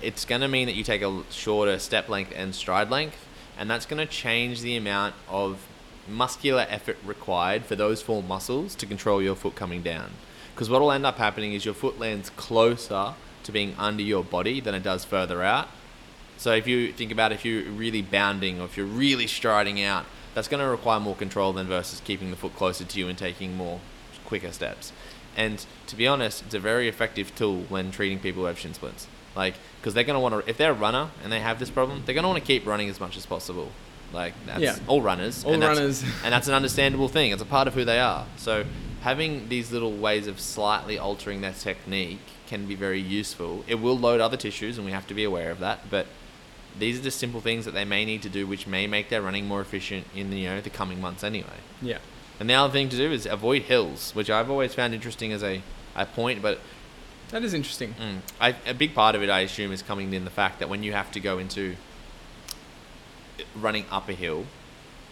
It's 0.02 0.26
going 0.26 0.42
to 0.42 0.48
mean 0.48 0.68
that 0.68 0.76
you 0.76 0.84
take 0.84 1.02
a 1.02 1.24
shorter 1.30 1.78
step 1.80 2.10
length 2.10 2.34
and 2.36 2.56
stride 2.56 2.90
length, 2.90 3.26
and 3.58 3.70
that's 3.70 3.86
going 3.86 4.06
to 4.06 4.12
change 4.12 4.62
the 4.62 4.78
amount 4.78 5.16
of 5.28 5.68
muscular 6.08 6.66
effort 6.70 6.98
required 7.06 7.66
for 7.66 7.76
those 7.76 8.02
four 8.02 8.24
muscles 8.24 8.76
to 8.76 8.86
control 8.86 9.22
your 9.22 9.36
foot 9.36 9.56
coming 9.56 9.82
down. 9.82 10.12
Because 10.54 10.70
what 10.70 10.82
will 10.82 10.92
end 10.92 11.06
up 11.06 11.18
happening 11.18 11.54
is 11.54 11.66
your 11.66 11.74
foot 11.74 12.00
lands 12.00 12.30
closer 12.32 13.14
to 13.44 13.52
being 13.52 13.76
under 13.78 14.04
your 14.04 14.24
body 14.24 14.60
than 14.60 14.76
it 14.76 14.84
does 14.84 15.06
further 15.06 15.44
out. 15.44 15.70
So 16.38 16.54
if 16.54 16.68
you 16.68 16.94
think 16.94 17.12
about 17.12 17.32
if 17.32 17.44
you're 17.44 17.64
really 17.64 18.02
bounding 18.02 18.62
or 18.62 18.66
if 18.66 18.78
you're 18.78 18.86
really 18.86 19.28
striding 19.28 19.82
out, 19.82 20.06
that's 20.34 20.48
going 20.48 20.64
to 20.64 20.70
require 20.70 21.00
more 21.00 21.16
control 21.16 21.54
than 21.54 21.68
versus 21.68 22.02
keeping 22.02 22.32
the 22.32 22.38
foot 22.38 22.56
closer 22.56 22.86
to 22.86 23.00
you 23.00 23.08
and 23.08 23.18
taking 23.18 23.58
more 23.58 23.80
quicker 24.26 24.52
steps. 24.52 24.94
And 25.36 25.66
to 25.88 25.96
be 25.96 26.08
honest, 26.08 26.44
it's 26.46 26.54
a 26.54 26.60
very 26.60 26.88
effective 26.88 27.36
tool 27.36 27.64
when 27.70 27.92
treating 27.92 28.20
people 28.20 28.44
who 28.44 28.48
have 28.48 28.60
shin 28.60 28.74
splints. 28.74 29.08
Like, 29.36 29.56
because 29.80 29.94
they're 29.94 30.04
going 30.04 30.16
to 30.16 30.20
want 30.20 30.44
to, 30.44 30.50
if 30.50 30.58
they're 30.58 30.72
a 30.72 30.74
runner 30.74 31.10
and 31.24 31.32
they 31.32 31.40
have 31.40 31.60
this 31.60 31.70
problem, 31.70 32.04
they're 32.06 32.16
going 32.16 32.24
to 32.24 32.30
want 32.30 32.40
to 32.42 32.46
keep 32.46 32.66
running 32.66 32.90
as 32.90 33.00
much 33.00 33.16
as 33.18 33.26
possible. 33.26 33.72
Like, 34.12 34.34
that's 34.46 34.62
Yeah. 34.62 34.78
all 34.88 35.02
runners. 35.02 35.44
All 35.46 35.54
and 35.54 35.62
that's- 35.62 35.78
runners. 35.78 36.04
and 36.24 36.34
that's 36.34 36.48
an 36.48 36.54
understandable 36.54 37.08
thing. 37.08 37.32
It's 37.32 37.42
a 37.42 37.46
part 37.46 37.68
of 37.68 37.74
who 37.76 37.86
they 37.86 38.00
are. 38.00 38.26
So 38.38 38.66
having 39.02 39.50
these 39.50 39.72
little 39.72 39.94
ways 39.94 40.28
of 40.28 40.40
slightly 40.40 40.98
altering 40.98 41.42
their 41.42 41.54
technique 41.54 42.20
can 42.48 42.66
be 42.66 42.76
very 42.76 43.00
useful. 43.00 43.64
It 43.68 43.76
will 43.76 43.98
load 43.98 44.20
other 44.20 44.36
tissues, 44.38 44.78
and 44.78 44.86
we 44.86 44.92
have 44.92 45.08
to 45.08 45.14
be 45.14 45.24
aware 45.24 45.52
of 45.52 45.60
that. 45.60 45.90
But 45.92 46.08
these 46.78 47.00
are 47.00 47.04
just 47.04 47.20
simple 47.20 47.40
things 47.42 47.66
that 47.66 47.74
they 47.76 47.86
may 47.86 48.04
need 48.06 48.24
to 48.24 48.30
do, 48.30 48.48
which 48.48 48.66
may 48.66 48.88
make 48.88 49.10
their 49.10 49.22
running 49.22 49.46
more 49.48 49.62
efficient 49.62 50.08
in 50.16 50.32
the, 50.32 50.38
you 50.40 50.50
know 50.50 50.60
the 50.62 50.70
coming 50.72 51.00
months 51.00 51.24
anyway. 51.24 51.60
Yeah. 51.82 52.00
And 52.40 52.50
the 52.50 52.56
other 52.56 52.72
thing 52.74 52.90
to 52.90 52.98
do 52.98 53.12
is 53.12 53.26
avoid 53.26 53.64
hills, 53.64 54.16
which 54.16 54.30
I've 54.30 54.50
always 54.50 54.74
found 54.74 54.94
interesting 54.96 55.32
as 55.34 55.44
a, 55.44 55.62
a 55.96 56.06
point, 56.06 56.42
but 56.42 56.60
That 57.30 57.44
is 57.44 57.54
interesting. 57.54 57.94
Mm. 57.94 58.20
I, 58.42 58.56
a 58.66 58.74
big 58.74 58.94
part 58.96 59.16
of 59.16 59.22
it, 59.24 59.30
I 59.30 59.42
assume, 59.42 59.72
is 59.72 59.82
coming 59.82 60.14
in 60.14 60.24
the 60.26 60.32
fact 60.32 60.60
that 60.60 60.70
when 60.70 60.84
you 60.84 60.94
have 60.94 61.12
to 61.12 61.20
go 61.20 61.38
into 61.38 61.76
running 63.56 63.86
up 63.92 64.10
a 64.10 64.14
hill, 64.14 64.46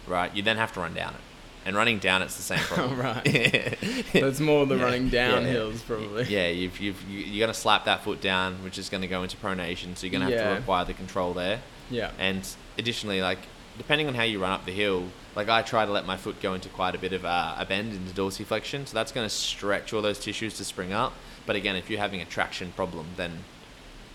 right, 0.06 0.34
you 0.34 0.42
then 0.42 0.56
have 0.56 0.72
to 0.74 0.80
run 0.80 0.94
down 0.94 1.14
it. 1.14 1.20
And 1.66 1.76
running 1.76 1.98
down 1.98 2.22
it's 2.22 2.36
the 2.36 2.42
same 2.42 2.58
problem. 2.60 2.98
right. 2.98 3.24
That's 4.12 4.40
more 4.40 4.64
the 4.64 4.76
Yeah, 4.76 4.82
running 4.84 5.08
down 5.10 5.42
yeah. 5.44 5.50
hills, 5.50 5.82
probably. 5.82 6.24
yeah, 6.24 6.48
you've, 6.48 6.78
you've, 6.80 7.02
you, 7.08 7.18
you're 7.18 7.44
going 7.46 7.52
to 7.54 7.58
slap 7.60 7.84
that 7.84 8.02
foot 8.04 8.20
down, 8.20 8.62
which 8.64 8.78
is 8.78 8.88
going 8.88 9.02
to 9.02 9.08
go 9.08 9.22
into 9.22 9.36
pronation, 9.36 9.96
so 9.96 10.06
you're 10.06 10.12
going 10.18 10.26
to 10.28 10.34
have 10.36 10.44
Yeah. 10.46 10.50
to 10.54 10.60
require 10.60 10.84
the 10.84 10.94
control 10.94 11.34
there. 11.34 11.60
Yeah. 11.90 12.10
And 12.18 12.46
additionally, 12.78 13.20
like 13.20 13.38
depending 13.76 14.08
on 14.08 14.14
how 14.14 14.22
you 14.24 14.40
run 14.40 14.50
up 14.52 14.64
the 14.66 14.72
hill, 14.72 15.04
like 15.36 15.48
I 15.48 15.62
try 15.62 15.84
to 15.84 15.92
let 15.92 16.04
my 16.06 16.16
foot 16.16 16.40
go 16.40 16.54
into 16.54 16.68
quite 16.68 16.94
a 16.94 16.98
bit 16.98 17.12
of 17.12 17.24
uh, 17.24 17.54
a 17.58 17.64
bend 17.66 17.92
into 17.92 18.12
dorsiflexion, 18.14 18.86
so 18.86 18.94
that's 18.94 19.12
going 19.12 19.26
to 19.26 19.34
stretch 19.34 19.92
all 19.92 20.00
those 20.02 20.18
tissues 20.18 20.56
to 20.56 20.64
spring 20.64 20.92
up. 20.92 21.12
But 21.48 21.56
again, 21.56 21.76
if 21.76 21.88
you're 21.88 21.98
having 21.98 22.20
a 22.20 22.26
traction 22.26 22.72
problem, 22.72 23.06
then 23.16 23.38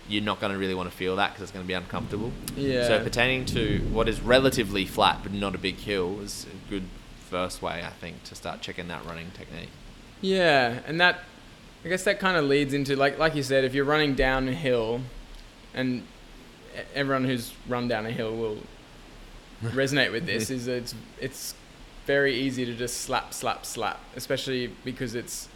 you're 0.08 0.22
not 0.22 0.40
going 0.40 0.52
to 0.52 0.58
really 0.58 0.72
want 0.72 0.88
to 0.88 0.96
feel 0.96 1.16
that 1.16 1.32
because 1.32 1.42
it's 1.42 1.50
going 1.50 1.64
to 1.64 1.66
be 1.66 1.74
uncomfortable. 1.74 2.30
Yeah. 2.56 2.86
So 2.86 3.02
pertaining 3.02 3.44
to 3.46 3.80
what 3.90 4.08
is 4.08 4.20
relatively 4.20 4.86
flat 4.86 5.18
but 5.24 5.32
not 5.32 5.52
a 5.56 5.58
big 5.58 5.74
hill 5.74 6.20
is 6.20 6.46
a 6.46 6.70
good 6.70 6.84
first 7.28 7.60
way, 7.60 7.82
I 7.84 7.90
think, 7.90 8.22
to 8.24 8.36
start 8.36 8.60
checking 8.60 8.86
that 8.86 9.04
running 9.04 9.32
technique. 9.32 9.70
Yeah, 10.20 10.78
and 10.86 11.00
that 11.00 11.24
I 11.84 11.88
guess 11.88 12.04
that 12.04 12.20
kind 12.20 12.36
of 12.36 12.44
leads 12.44 12.72
into 12.72 12.94
like 12.94 13.18
like 13.18 13.34
you 13.34 13.42
said, 13.42 13.64
if 13.64 13.74
you're 13.74 13.84
running 13.84 14.14
down 14.14 14.46
a 14.46 14.52
hill, 14.52 15.00
and 15.74 16.06
everyone 16.94 17.24
who's 17.24 17.52
run 17.66 17.88
down 17.88 18.06
a 18.06 18.12
hill 18.12 18.36
will 18.36 18.58
resonate 19.72 20.12
with 20.12 20.24
this, 20.24 20.50
is 20.50 20.68
it's 20.68 20.94
it's 21.20 21.56
very 22.06 22.36
easy 22.36 22.64
to 22.64 22.74
just 22.74 23.00
slap, 23.00 23.34
slap, 23.34 23.66
slap, 23.66 23.98
especially 24.14 24.68
because 24.84 25.16
it's 25.16 25.48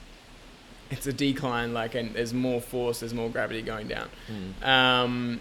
it's 0.91 1.07
a 1.07 1.13
decline, 1.13 1.73
like 1.75 1.95
and 1.95 2.15
there's 2.15 2.33
more 2.35 2.61
force, 2.61 3.01
there's 3.01 3.15
more 3.15 3.29
gravity 3.31 3.63
going 3.63 3.89
down. 3.89 4.09
Um, 4.63 5.41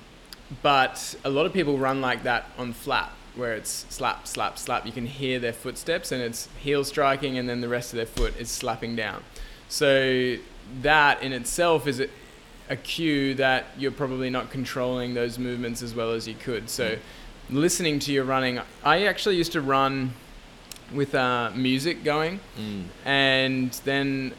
but 0.61 1.15
a 1.23 1.29
lot 1.29 1.45
of 1.45 1.53
people 1.53 1.77
run 1.77 2.01
like 2.01 2.23
that 2.23 2.49
on 2.57 2.73
flat, 2.73 3.11
where 3.35 3.53
it's 3.55 3.85
slap, 3.89 4.27
slap, 4.27 4.57
slap. 4.57 4.85
You 4.85 4.91
can 4.91 5.05
hear 5.05 5.39
their 5.39 5.53
footsteps, 5.53 6.11
and 6.11 6.21
it's 6.21 6.47
heel 6.61 6.83
striking, 6.83 7.37
and 7.37 7.47
then 7.49 7.61
the 7.61 7.69
rest 7.69 7.93
of 7.93 7.97
their 7.97 8.05
foot 8.05 8.35
is 8.37 8.49
slapping 8.49 8.95
down. 8.95 9.23
So 9.69 10.35
that 10.81 11.21
in 11.21 11.33
itself 11.33 11.87
is 11.87 11.99
a, 11.99 12.07
a 12.69 12.75
cue 12.75 13.33
that 13.35 13.65
you're 13.77 13.91
probably 13.91 14.29
not 14.29 14.49
controlling 14.49 15.13
those 15.13 15.37
movements 15.37 15.81
as 15.81 15.93
well 15.93 16.11
as 16.11 16.27
you 16.27 16.35
could. 16.35 16.69
So 16.69 16.97
listening 17.49 17.99
to 17.99 18.11
your 18.13 18.23
running, 18.25 18.59
I 18.83 19.05
actually 19.05 19.35
used 19.37 19.51
to 19.53 19.61
run 19.61 20.13
with 20.93 21.13
uh, 21.15 21.51
music 21.55 22.03
going, 22.05 22.39
Mm. 22.57 22.83
and 23.05 23.71
then 23.83 24.33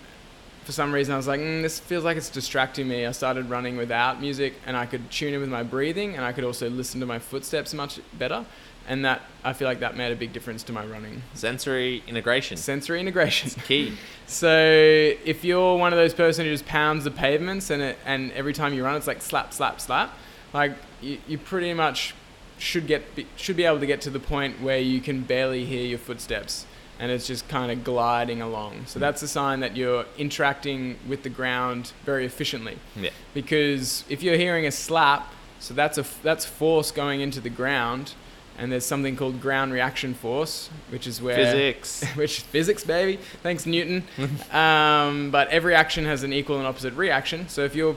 for 0.69 0.73
some 0.73 0.93
reason 0.93 1.15
I 1.15 1.17
was 1.17 1.27
like, 1.27 1.41
mm, 1.41 1.63
this 1.63 1.81
feels 1.81 2.05
like 2.05 2.19
it's 2.19 2.29
distracting 2.29 2.89
me. 2.89 3.07
I 3.07 3.13
started 3.13 3.49
running 3.49 3.79
without 3.79 4.21
music, 4.21 4.53
and 4.67 4.77
I 4.77 4.85
could 4.85 5.11
tune 5.11 5.33
in 5.33 5.41
with 5.41 5.49
my 5.49 5.63
breathing, 5.63 6.15
and 6.15 6.23
I 6.23 6.33
could 6.33 6.45
also 6.45 6.69
listen 6.69 7.01
to 7.01 7.07
my 7.07 7.19
footsteps 7.19 7.73
much 7.73 8.01
better. 8.19 8.45
And 8.87 9.03
that 9.07 9.23
I 9.43 9.55
feel 9.55 9.67
like 9.67 9.81
that 9.81 9.97
made 9.97 10.13
a 10.13 10.15
big 10.15 10.35
difference 10.35 10.63
to 10.65 10.75
my 10.75 10.85
running. 10.85 11.23
Sensory 11.33 12.03
integration. 12.07 12.59
Sensory 12.59 13.01
integration. 13.01 13.49
Key. 13.63 13.95
So 14.27 14.51
if 14.51 15.43
you're 15.43 15.79
one 15.79 15.95
of 15.95 15.99
those 15.99 16.13
person 16.13 16.45
who 16.45 16.53
just 16.53 16.67
pounds 16.67 17.05
the 17.05 17.11
pavements 17.11 17.71
and 17.71 17.81
it, 17.81 17.99
and 18.05 18.31
every 18.33 18.53
time 18.53 18.75
you 18.75 18.85
run 18.85 18.95
it's 18.95 19.07
like 19.07 19.23
slap 19.23 19.55
slap 19.55 19.81
slap, 19.81 20.13
like 20.53 20.73
you, 21.01 21.17
you 21.27 21.39
pretty 21.39 21.73
much 21.73 22.15
should 22.59 22.87
get 22.87 23.17
be, 23.17 23.27
should 23.37 23.57
be 23.57 23.65
able 23.65 23.81
to 23.81 23.87
get 23.87 24.03
to 24.03 24.11
the 24.11 24.21
point 24.21 24.61
where 24.61 24.79
you 24.79 25.01
can 25.01 25.23
barely 25.23 25.65
hear 25.65 25.87
your 25.87 25.99
footsteps 25.99 26.67
and 26.99 27.11
it's 27.11 27.27
just 27.27 27.49
kind 27.49 27.71
of 27.71 27.85
gliding 27.85 28.43
along. 28.43 28.87
So 28.87 28.99
that's 28.99 29.23
a 29.23 29.29
sign 29.29 29.61
that 29.61 29.77
you're 29.77 30.05
interacting 30.17 30.97
with 31.09 31.23
the 31.23 31.29
ground 31.29 31.93
very 32.05 32.27
efficiently. 32.27 32.79
Yeah. 32.97 33.11
Because 33.35 34.05
if 34.09 34.23
you're 34.23 34.37
hearing 34.37 34.67
a 34.67 34.73
slap, 34.73 35.33
so 35.61 35.75
that's 35.75 35.99
a 35.99 36.05
that's 36.23 36.45
force 36.45 36.91
going 36.91 37.21
into 37.21 37.41
the 37.41 37.51
ground, 37.51 38.15
and 38.59 38.73
there's 38.73 38.85
something 38.85 39.17
called 39.17 39.41
ground 39.41 39.73
reaction 39.73 40.15
force, 40.15 40.69
which 40.91 41.07
is 41.07 41.23
where 41.23 41.37
Physics. 41.37 42.05
which 42.17 42.41
physics, 42.41 42.85
baby. 42.85 43.21
Thanks, 43.43 43.67
Newton. 43.67 44.05
um, 44.53 45.31
but 45.31 45.49
every 45.49 45.75
action 45.75 46.05
has 46.05 46.25
an 46.25 46.33
equal 46.33 46.59
and 46.59 46.67
opposite 46.67 46.95
reaction. 46.95 47.49
So 47.49 47.65
if 47.65 47.77
you're 47.77 47.97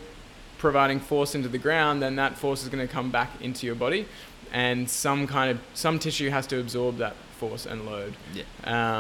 providing 0.60 1.00
force 1.00 1.34
into 1.34 1.50
the 1.50 1.58
ground, 1.58 2.04
then 2.04 2.16
that 2.18 2.38
force 2.38 2.62
is 2.62 2.70
going 2.70 2.88
to 2.88 2.92
come 2.92 3.10
back 3.10 3.32
into 3.42 3.66
your 3.66 3.74
body, 3.74 4.06
and 4.52 4.90
some 4.90 5.28
kind 5.28 5.52
of 5.52 5.60
some 5.74 6.00
tissue 6.00 6.30
has 6.30 6.48
to 6.48 6.60
absorb 6.60 6.98
that 6.98 7.16
force 7.38 7.66
and 7.66 7.86
load. 7.86 8.16
Yeah. 8.34 8.44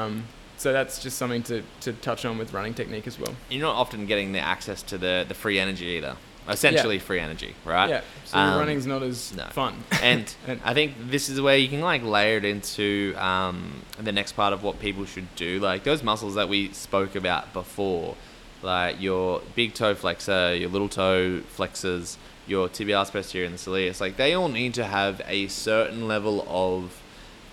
Um, 0.05 0.25
so 0.57 0.71
that's 0.71 1.01
just 1.01 1.17
something 1.17 1.41
to, 1.43 1.63
to 1.81 1.93
touch 1.93 2.23
on 2.25 2.37
with 2.37 2.53
running 2.53 2.73
technique 2.75 3.07
as 3.07 3.19
well. 3.19 3.33
You're 3.49 3.61
not 3.63 3.75
often 3.75 4.05
getting 4.05 4.31
the 4.31 4.39
access 4.39 4.83
to 4.83 4.97
the, 4.97 5.25
the 5.27 5.33
free 5.33 5.57
energy 5.59 5.85
either. 5.85 6.15
Essentially 6.49 6.97
free 6.99 7.19
energy, 7.19 7.53
right? 7.65 7.89
Yeah. 7.89 8.01
So 8.25 8.37
Um, 8.37 8.59
running's 8.59 8.85
not 8.87 9.03
as 9.03 9.33
no. 9.35 9.45
fun. 9.45 9.83
and 10.01 10.33
And- 10.47 10.59
I 10.65 10.73
think 10.73 10.93
this 11.09 11.29
is 11.29 11.39
where 11.39 11.55
you 11.57 11.67
can 11.69 11.81
like 11.81 12.03
layer 12.03 12.37
it 12.37 12.45
into 12.45 13.13
um, 13.17 13.81
the 13.99 14.11
next 14.11 14.33
part 14.33 14.53
of 14.53 14.61
what 14.63 14.79
people 14.79 15.05
should 15.05 15.33
do. 15.35 15.59
Like 15.59 15.83
those 15.83 16.03
muscles 16.03 16.35
that 16.35 16.49
we 16.49 16.71
spoke 16.73 17.15
about 17.15 17.53
before, 17.53 18.15
like 18.63 18.99
your 19.01 19.41
big 19.55 19.73
toe 19.75 19.93
flexor, 19.95 20.55
your 20.55 20.69
little 20.69 20.89
toe 20.89 21.41
flexors, 21.49 22.17
your 22.51 22.69
tibialis 22.69 23.11
posterior 23.11 23.45
and 23.47 23.55
the 23.55 23.57
soleus, 23.57 23.99
like 23.99 24.17
they 24.17 24.33
all 24.33 24.49
need 24.49 24.73
to 24.75 24.83
have 24.83 25.21
a 25.25 25.47
certain 25.47 26.07
level 26.07 26.45
of 26.47 27.01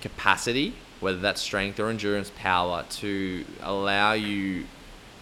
capacity, 0.02 0.74
whether 1.00 1.18
that's 1.18 1.40
strength 1.40 1.78
or 1.80 1.88
endurance 1.88 2.30
power, 2.36 2.84
to 2.90 3.44
allow 3.62 4.12
you 4.12 4.66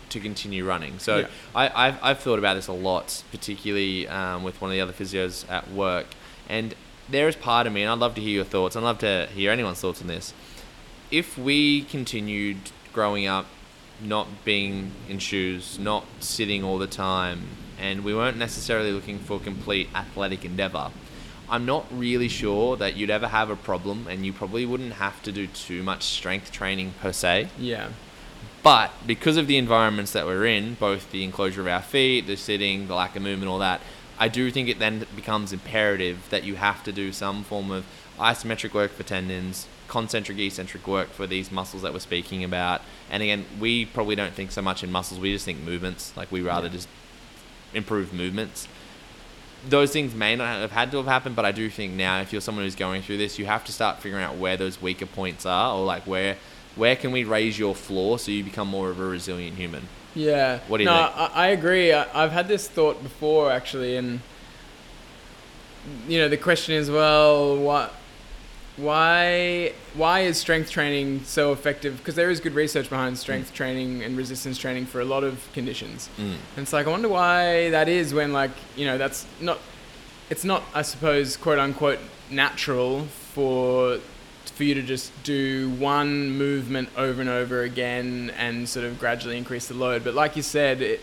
to 0.09 0.19
continue 0.21 0.65
running. 0.65 0.99
So 0.99 1.19
Yeah. 1.19 1.27
I, 1.55 1.89
I've, 1.89 1.99
I've 2.03 2.19
thought 2.19 2.39
about 2.39 2.55
this 2.55 2.69
a 2.69 2.73
lot, 2.73 3.23
particularly 3.31 4.09
um, 4.09 4.43
with 4.43 4.61
one 4.61 4.71
of 4.71 4.75
the 4.75 4.81
other 4.81 4.93
physios 4.93 5.49
at 5.51 5.71
work. 5.71 6.07
And 6.49 6.75
there 7.09 7.29
is 7.29 7.37
part 7.37 7.67
of 7.67 7.73
me, 7.73 7.83
and 7.83 7.91
I'd 7.91 7.99
love 7.99 8.15
to 8.17 8.21
hear 8.21 8.35
your 8.35 8.45
thoughts. 8.45 8.77
I'd 8.77 8.83
love 8.83 8.99
to 8.99 9.29
hear 9.35 9.51
anyone's 9.51 9.81
thoughts 9.81 10.01
on 10.01 10.09
this. 10.09 10.33
If 11.11 11.39
we 11.39 11.83
continued 11.85 12.59
growing 12.93 13.27
up 13.27 13.47
not 14.01 14.27
being 14.45 14.93
in 15.09 15.19
shoes, 15.19 15.79
not 15.79 16.05
sitting 16.21 16.62
all 16.65 16.79
the 16.79 16.87
time, 16.87 17.47
and 17.81 18.05
we 18.05 18.15
weren't 18.15 18.37
necessarily 18.37 18.93
looking 18.93 19.19
for 19.19 19.39
complete 19.39 19.89
athletic 19.95 20.45
endeavor, 20.45 20.91
I'm 21.49 21.65
not 21.65 21.87
really 21.91 22.29
sure 22.29 22.77
that 22.77 22.97
you'd 22.97 23.11
ever 23.11 23.29
have 23.29 23.51
a 23.51 23.57
problem, 23.57 24.07
and 24.09 24.27
you 24.27 24.33
probably 24.33 24.67
wouldn't 24.67 24.95
have 24.95 25.23
to 25.23 25.33
do 25.33 25.47
too 25.47 25.83
much 25.83 26.03
strength 26.05 26.51
training 26.51 26.95
per 27.01 27.12
se. 27.12 27.49
Yeah. 27.59 27.91
But 28.62 28.91
because 29.07 29.37
of 29.37 29.47
the 29.47 29.57
environments 29.57 30.11
that 30.12 30.27
we're 30.27 30.47
in, 30.47 30.75
both 30.75 31.12
the 31.12 31.23
enclosure 31.23 31.61
of 31.61 31.69
our 31.69 31.83
feet, 31.83 32.27
the 32.27 32.37
sitting, 32.37 32.89
the 32.89 32.95
lack 32.97 33.15
of 33.15 33.23
movement, 33.23 33.49
all 33.49 33.61
that, 33.61 33.81
I 34.19 34.29
do 34.29 34.51
think 34.51 34.69
it 34.69 34.79
then 34.81 35.07
becomes 35.15 35.53
imperative 35.53 36.29
that 36.31 36.43
you 36.43 36.57
have 36.57 36.83
to 36.85 36.93
do 36.93 37.12
some 37.12 37.45
form 37.45 37.71
of 37.71 37.85
isometric 38.19 38.75
work 38.75 38.91
for 38.93 39.05
tendons, 39.05 39.69
concentric 39.87 40.39
eccentric 40.39 40.89
work 40.89 41.11
for 41.11 41.27
these 41.29 41.53
muscles 41.53 41.83
that 41.83 41.93
we're 41.93 42.01
speaking 42.01 42.43
about. 42.43 42.81
And 43.09 43.23
again, 43.23 43.45
we 43.61 43.85
probably 43.85 44.17
don't 44.17 44.33
think 44.33 44.51
so 44.51 44.62
much 44.62 44.83
in 44.83 44.91
muscles, 44.91 45.21
we 45.21 45.33
just 45.33 45.45
think 45.45 45.61
movements. 45.61 46.17
Like 46.17 46.33
we 46.33 46.41
rather 46.41 46.66
Yeah. 46.66 46.72
just 46.72 46.89
improve 47.75 48.12
movements. 48.12 48.69
Those 49.69 49.93
things 49.93 50.14
may 50.14 50.37
not 50.37 50.61
have 50.61 50.71
had 50.71 50.91
to 50.93 50.99
have 50.99 51.07
happened, 51.07 51.35
but 51.35 51.45
I 51.45 51.53
do 51.53 51.69
think 51.69 51.95
now, 51.95 52.21
if 52.21 52.33
you're 52.33 52.41
someone 52.41 52.64
who's 52.64 52.77
going 52.77 53.03
through 53.03 53.19
this, 53.19 53.39
you 53.39 53.47
have 53.47 53.64
to 53.64 53.73
start 53.73 53.99
figuring 53.99 54.23
out 54.23 54.37
where 54.37 54.57
those 54.57 54.81
weaker 54.81 55.07
points 55.07 55.45
are, 55.45 55.75
or 55.75 55.85
like 55.85 56.07
where 56.07 56.37
where 56.77 56.95
can 56.95 57.11
we 57.11 57.25
raise 57.25 57.59
your 57.59 57.75
floor 57.75 58.19
so 58.19 58.31
you 58.31 58.45
become 58.45 58.69
more 58.69 58.91
of 58.91 59.01
a 59.01 59.05
resilient 59.05 59.57
human. 59.57 59.89
Yeah. 60.14 60.61
What 60.69 60.79
do 60.79 60.85
you 60.85 60.91
no, 60.91 61.07
think? 61.07 61.17
I, 61.19 61.31
I 61.35 61.47
agree. 61.49 61.93
I, 61.93 62.07
I've 62.12 62.33
had 62.33 62.49
this 62.49 62.69
thought 62.69 63.03
before, 63.03 63.51
actually, 63.51 63.97
and 63.97 64.21
you 66.07 66.19
know, 66.19 66.29
the 66.29 66.37
question 66.37 66.75
is, 66.75 66.91
well, 66.91 67.57
what, 67.57 67.95
why, 68.77 69.72
why 69.95 70.20
is 70.20 70.37
strength 70.37 70.70
training 70.70 71.22
so 71.24 71.53
effective? 71.53 71.97
Because 71.97 72.14
there 72.14 72.31
is 72.31 72.41
good 72.41 72.55
research 72.55 72.91
behind 72.91 73.16
strength 73.16 73.55
training 73.55 74.03
and 74.03 74.16
resistance 74.16 74.59
training 74.59 74.87
for 74.87 75.01
a 75.01 75.05
lot 75.05 75.24
of 75.24 75.51
conditions. 75.53 76.11
Mm. 76.18 76.22
And 76.22 76.39
it's 76.59 76.72
like 76.72 76.87
I 76.87 76.91
wonder 76.91 77.09
why 77.09 77.70
that 77.70 77.89
is 77.89 78.12
when, 78.12 78.33
like, 78.33 78.51
you 78.77 78.85
know, 78.85 78.99
that's 78.99 79.27
not. 79.41 79.59
It's 80.29 80.45
not, 80.45 80.64
I 80.74 80.83
suppose, 80.83 81.37
quote 81.37 81.59
unquote, 81.59 82.01
natural 82.31 83.05
for 83.33 83.99
for 84.45 84.64
you 84.64 84.74
to 84.74 84.83
just 84.83 85.12
do 85.22 85.70
one 85.79 86.31
movement 86.31 86.89
over 86.97 87.20
and 87.20 87.29
over 87.29 87.62
again 87.62 88.33
and 88.39 88.68
sort 88.68 88.87
of 88.87 88.99
gradually 88.99 89.37
increase 89.37 89.68
the 89.68 89.74
load. 89.74 90.03
But 90.03 90.14
like 90.14 90.35
you 90.35 90.43
said, 90.43 90.81
it, 90.81 91.01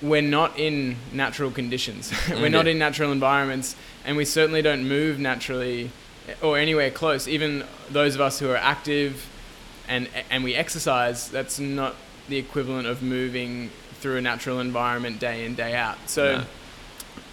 we're 0.00 0.22
not 0.22 0.58
in 0.58 0.96
natural 1.12 1.50
conditions. 1.50 2.12
we're 2.30 2.48
not 2.48 2.66
in 2.66 2.78
natural 2.78 3.12
environments, 3.12 3.76
and 4.04 4.16
we 4.16 4.24
certainly 4.24 4.62
don't 4.62 4.88
move 4.88 5.18
naturally 5.18 5.90
or 6.42 6.58
anywhere 6.58 6.90
close. 6.90 7.28
Even 7.28 7.64
those 7.90 8.14
of 8.14 8.20
us 8.20 8.38
who 8.38 8.50
are 8.50 8.56
active 8.56 9.26
and 9.88 10.08
and 10.30 10.44
we 10.44 10.54
exercise, 10.54 11.28
that's 11.28 11.58
not 11.58 11.94
the 12.28 12.36
equivalent 12.38 12.86
of 12.86 13.02
moving 13.02 13.70
through 14.00 14.16
a 14.16 14.20
natural 14.20 14.60
environment 14.60 15.18
day 15.20 15.44
in 15.44 15.54
day 15.54 15.74
out. 15.74 15.96
So, 16.06 16.38
No. 16.38 16.44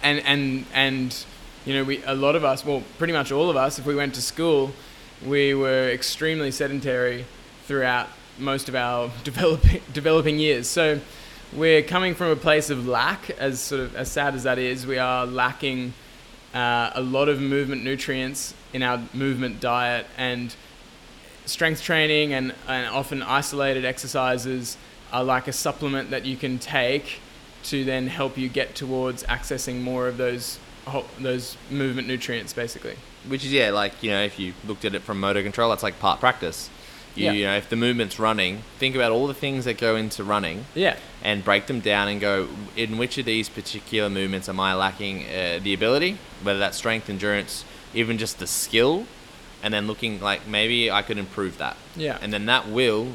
and 0.02 0.20
and 0.26 0.66
and 0.74 1.24
you 1.64 1.74
know, 1.74 1.84
we 1.84 2.02
a 2.04 2.14
lot 2.14 2.34
of 2.36 2.44
us, 2.44 2.64
well, 2.64 2.82
pretty 2.98 3.12
much 3.12 3.30
all 3.32 3.48
of 3.50 3.56
us, 3.56 3.78
if 3.78 3.86
we 3.86 3.94
went 3.94 4.14
to 4.14 4.22
school, 4.22 4.72
we 5.24 5.54
were 5.54 5.88
extremely 5.90 6.50
sedentary 6.50 7.24
throughout 7.66 8.08
most 8.38 8.68
of 8.68 8.74
our 8.74 9.10
developing 9.24 9.80
developing 9.92 10.38
years. 10.38 10.68
So 10.68 11.00
we're 11.52 11.82
coming 11.82 12.14
from 12.14 12.28
a 12.28 12.36
place 12.36 12.70
of 12.70 12.86
lack, 12.88 13.30
as 13.38 13.60
sort 13.60 13.82
of 13.82 13.94
as 13.96 14.10
sad 14.10 14.34
as 14.34 14.42
that 14.42 14.58
is. 14.58 14.86
We 14.86 14.98
are 14.98 15.24
lacking 15.26 15.92
uh, 16.54 16.90
a 16.94 17.00
lot 17.00 17.28
of 17.28 17.40
movement 17.40 17.84
nutrients 17.84 18.54
in 18.72 18.82
our 18.82 19.00
movement 19.12 19.60
diet, 19.60 20.06
and 20.16 20.54
strength 21.46 21.82
training 21.82 22.32
and, 22.32 22.54
and 22.68 22.86
often 22.88 23.22
isolated 23.22 23.84
exercises 23.84 24.76
are 25.12 25.24
like 25.24 25.48
a 25.48 25.52
supplement 25.52 26.10
that 26.10 26.24
you 26.24 26.36
can 26.36 26.58
take 26.58 27.20
to 27.64 27.84
then 27.84 28.06
help 28.06 28.36
you 28.36 28.48
get 28.48 28.74
towards 28.74 29.22
accessing 29.24 29.80
more 29.80 30.08
of 30.08 30.16
those 30.16 30.58
those 31.20 31.56
movement 31.70 32.08
nutrients, 32.08 32.52
basically. 32.52 32.96
Which 33.28 33.44
is 33.44 33.52
yeah, 33.52 33.70
like 33.70 34.02
you 34.02 34.10
know, 34.10 34.22
if 34.22 34.38
you 34.38 34.52
looked 34.66 34.84
at 34.84 34.94
it 34.94 35.02
from 35.02 35.20
motor 35.20 35.42
control, 35.42 35.70
that's 35.70 35.82
like 35.82 35.98
part 36.00 36.18
practice. 36.18 36.70
You, 37.14 37.24
Yeah. 37.26 37.32
you 37.32 37.44
know, 37.44 37.56
if 37.56 37.68
the 37.68 37.76
movement's 37.76 38.18
running, 38.18 38.62
think 38.78 38.94
about 38.94 39.12
all 39.12 39.26
the 39.26 39.34
things 39.34 39.64
that 39.66 39.76
go 39.78 39.96
into 39.96 40.24
running, 40.24 40.64
Yeah, 40.74 40.96
and 41.22 41.44
break 41.44 41.66
them 41.66 41.80
down 41.80 42.08
and 42.08 42.20
go 42.20 42.48
in 42.76 42.96
which 42.98 43.18
of 43.18 43.24
these 43.26 43.48
particular 43.48 44.08
movements 44.08 44.48
am 44.48 44.58
I 44.58 44.74
lacking 44.74 45.24
uh, 45.26 45.60
the 45.62 45.74
ability, 45.74 46.16
whether 46.42 46.58
that's 46.58 46.78
strength, 46.78 47.10
endurance, 47.10 47.64
even 47.94 48.16
just 48.18 48.38
the 48.38 48.46
skill, 48.46 49.06
and 49.62 49.72
then 49.74 49.86
looking 49.86 50.20
like 50.20 50.46
maybe 50.46 50.90
I 50.90 51.02
could 51.02 51.18
improve 51.18 51.58
that. 51.58 51.76
Yeah. 51.96 52.18
And 52.22 52.32
then 52.32 52.46
that 52.46 52.68
will 52.68 53.08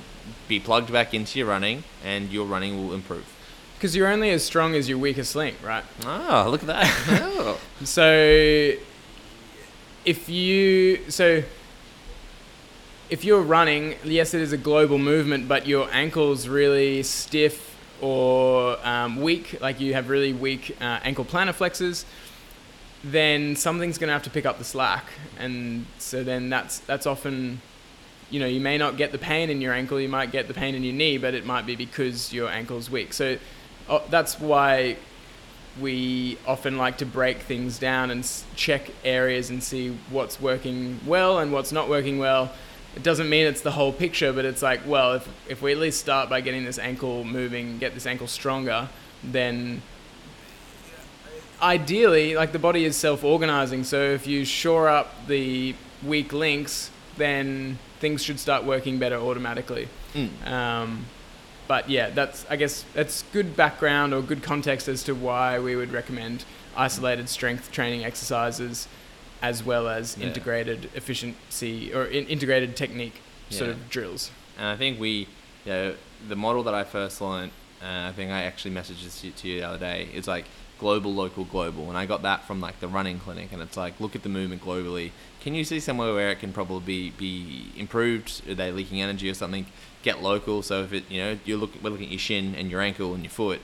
be 0.47 0.59
plugged 0.59 0.91
back 0.93 1.13
into 1.13 1.39
your 1.39 1.47
running, 1.47 1.83
and 2.03 2.29
your 2.31 2.45
running 2.45 2.77
will 2.77 2.93
improve. 2.93 3.25
because 3.75 3.95
you're 3.95 4.07
only 4.07 4.29
as 4.31 4.43
strong 4.43 4.73
as 4.75 4.89
your 4.89 4.97
weakest 4.97 5.35
link, 5.35 5.55
right? 5.63 5.83
Oh, 6.05 6.47
look 6.49 6.61
at 6.63 6.67
that! 6.67 6.87
Oh. 7.39 7.59
So 7.83 8.73
if 10.05 10.29
you 10.29 10.99
so 11.09 11.43
if 13.09 13.23
you're 13.23 13.41
running, 13.41 13.95
yes, 14.03 14.33
it 14.33 14.41
is 14.41 14.51
a 14.51 14.57
global 14.57 14.97
movement, 14.97 15.47
but 15.47 15.65
your 15.65 15.89
ankle's 15.91 16.47
really 16.47 17.03
stiff 17.03 17.75
or 18.01 18.77
um, 18.85 19.21
weak, 19.21 19.59
like 19.61 19.79
you 19.79 19.93
have 19.93 20.09
really 20.09 20.33
weak 20.33 20.75
uh, 20.81 20.99
ankle 21.03 21.25
plantar 21.25 21.53
flexors, 21.53 22.05
then 23.03 23.55
something's 23.55 23.97
going 23.97 24.07
to 24.07 24.13
have 24.13 24.23
to 24.23 24.29
pick 24.29 24.45
up 24.45 24.57
the 24.57 24.63
slack, 24.63 25.05
and 25.39 25.85
so 25.97 26.23
then 26.23 26.49
that's 26.49 26.79
that's 26.79 27.05
often, 27.05 27.61
you 28.29 28.39
know, 28.39 28.45
you 28.45 28.59
may 28.59 28.77
not 28.77 28.97
get 28.97 29.11
the 29.11 29.17
pain 29.17 29.49
in 29.49 29.61
your 29.61 29.73
ankle, 29.73 29.99
you 29.99 30.09
might 30.09 30.31
get 30.31 30.47
the 30.47 30.53
pain 30.53 30.75
in 30.75 30.83
your 30.83 30.93
knee, 30.93 31.17
but 31.17 31.33
it 31.33 31.45
might 31.45 31.65
be 31.65 31.75
because 31.75 32.33
your 32.33 32.49
ankle's 32.49 32.89
weak. 32.89 33.13
So 33.13 33.37
uh, 33.87 33.99
that's 34.09 34.39
why 34.39 34.97
we 35.79 36.37
often 36.45 36.77
like 36.77 36.97
to 36.97 37.05
break 37.05 37.37
things 37.39 37.79
down 37.79 38.11
and 38.11 38.29
check 38.55 38.89
areas 39.03 39.49
and 39.49 39.63
see 39.63 39.95
what's 40.09 40.41
working 40.41 40.99
well 41.05 41.39
and 41.39 41.53
what's 41.53 41.71
not 41.71 41.87
working 41.87 42.17
well. 42.17 42.51
It 42.97 43.03
doesn't 43.03 43.29
mean 43.29 43.45
it's 43.45 43.61
the 43.61 43.69
whole 43.69 43.93
picture, 43.93 44.33
but 44.33 44.43
it's 44.43 44.63
like, 44.63 44.81
well, 44.87 45.13
if, 45.13 45.29
if 45.47 45.61
we 45.61 45.71
at 45.71 45.77
least 45.77 45.99
start 45.99 46.31
by 46.31 46.41
getting 46.41 46.65
this 46.65 46.79
ankle 46.79 47.23
moving, 47.23 47.77
get 47.77 47.93
this 47.93 48.07
ankle 48.07 48.25
stronger, 48.25 48.89
then 49.23 49.83
ideally, 51.61 52.35
like 52.35 52.53
the 52.53 52.57
body 52.59 52.85
is 52.85 52.95
self 52.95 53.23
organizing. 53.23 53.83
So 53.83 54.01
if 54.01 54.25
you 54.25 54.45
shore 54.45 54.89
up 54.89 55.27
the 55.27 55.75
weak 56.03 56.33
links, 56.33 56.89
then 57.17 57.77
things 57.99 58.23
should 58.23 58.39
start 58.39 58.63
working 58.63 58.97
better 58.97 59.17
automatically. 59.17 59.89
Mm. 60.15 60.47
Um, 60.47 61.05
but 61.67 61.91
yeah, 61.91 62.09
that's 62.09 62.47
I 62.49 62.55
guess 62.55 62.83
that's 62.95 63.21
good 63.31 63.55
background 63.55 64.11
or 64.15 64.23
good 64.23 64.41
context 64.41 64.87
as 64.87 65.03
to 65.03 65.13
why 65.13 65.59
we 65.59 65.75
would 65.75 65.91
recommend 65.91 66.45
isolated 66.75 67.29
strength 67.29 67.71
training 67.71 68.03
exercises, 68.03 68.87
as 69.41 69.63
well 69.63 69.87
as 69.87 70.17
Yeah. 70.17 70.27
integrated 70.27 70.89
efficiency 70.95 71.93
or 71.93 72.05
in, 72.05 72.25
integrated 72.27 72.75
technique 72.75 73.21
sort 73.49 73.69
Yeah. 73.69 73.75
of 73.75 73.89
drills. 73.89 74.31
And 74.57 74.67
I 74.67 74.75
think 74.75 74.99
we, 74.99 75.27
you 75.65 75.71
know, 75.71 75.93
the 76.27 76.35
model 76.35 76.63
that 76.63 76.73
I 76.73 76.83
first 76.83 77.21
learned, 77.21 77.51
uh, 77.81 78.09
I 78.09 78.11
think 78.13 78.31
I 78.31 78.43
actually 78.43 78.71
messaged 78.73 79.03
this 79.03 79.21
to, 79.21 79.31
to 79.31 79.47
you 79.47 79.59
the 79.59 79.67
other 79.67 79.77
day. 79.77 80.07
It's 80.13 80.27
like 80.27 80.45
global, 80.79 81.13
local, 81.13 81.43
global, 81.43 81.89
and 81.89 81.97
I 81.97 82.05
got 82.05 82.21
that 82.23 82.45
from 82.45 82.59
like 82.61 82.79
the 82.79 82.87
running 82.87 83.19
clinic, 83.19 83.49
and 83.51 83.61
it's 83.61 83.77
like 83.77 83.99
look 83.99 84.15
at 84.15 84.23
the 84.23 84.29
movement 84.29 84.63
globally. 84.63 85.11
Can 85.41 85.53
you 85.55 85.63
see 85.63 85.79
somewhere 85.79 86.13
where 86.13 86.29
it 86.29 86.39
can 86.39 86.51
probably 86.53 86.79
be, 86.81 87.11
be 87.11 87.71
improved? 87.79 88.41
Are 88.49 88.55
they 88.55 88.71
leaking 88.71 89.01
energy 89.01 89.29
or 89.29 89.33
something? 89.33 89.65
Get 90.03 90.21
local. 90.21 90.61
So 90.61 90.83
if 90.83 90.93
it, 90.93 91.03
you 91.09 91.21
know, 91.21 91.39
you 91.45 91.57
look, 91.57 91.71
we're 91.81 91.89
looking 91.89 92.07
at 92.07 92.11
your 92.11 92.19
shin 92.19 92.53
and 92.55 92.69
your 92.69 92.81
ankle 92.81 93.13
and 93.13 93.23
your 93.23 93.31
foot. 93.31 93.61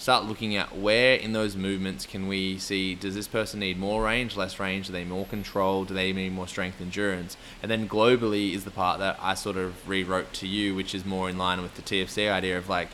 Start 0.00 0.24
looking 0.24 0.56
at 0.56 0.74
where 0.74 1.14
in 1.14 1.34
those 1.34 1.56
movements 1.56 2.06
can 2.06 2.26
we 2.26 2.56
see 2.56 2.94
does 2.94 3.14
this 3.14 3.28
person 3.28 3.60
need 3.60 3.78
more 3.78 4.02
range, 4.02 4.34
less 4.34 4.58
range? 4.58 4.86
Do 4.86 4.94
they 4.94 5.00
need 5.00 5.10
more 5.10 5.26
control? 5.26 5.84
Do 5.84 5.92
they 5.92 6.10
need 6.14 6.32
more 6.32 6.48
strength, 6.48 6.80
endurance? 6.80 7.36
And 7.62 7.70
then 7.70 7.86
globally 7.86 8.54
is 8.54 8.64
the 8.64 8.70
part 8.70 8.98
that 9.00 9.18
I 9.20 9.34
sort 9.34 9.58
of 9.58 9.86
rewrote 9.86 10.32
to 10.32 10.46
you, 10.46 10.74
which 10.74 10.94
is 10.94 11.04
more 11.04 11.28
in 11.28 11.36
line 11.36 11.60
with 11.60 11.74
the 11.74 11.82
TFC 11.82 12.32
idea 12.32 12.56
of 12.56 12.66
like 12.66 12.88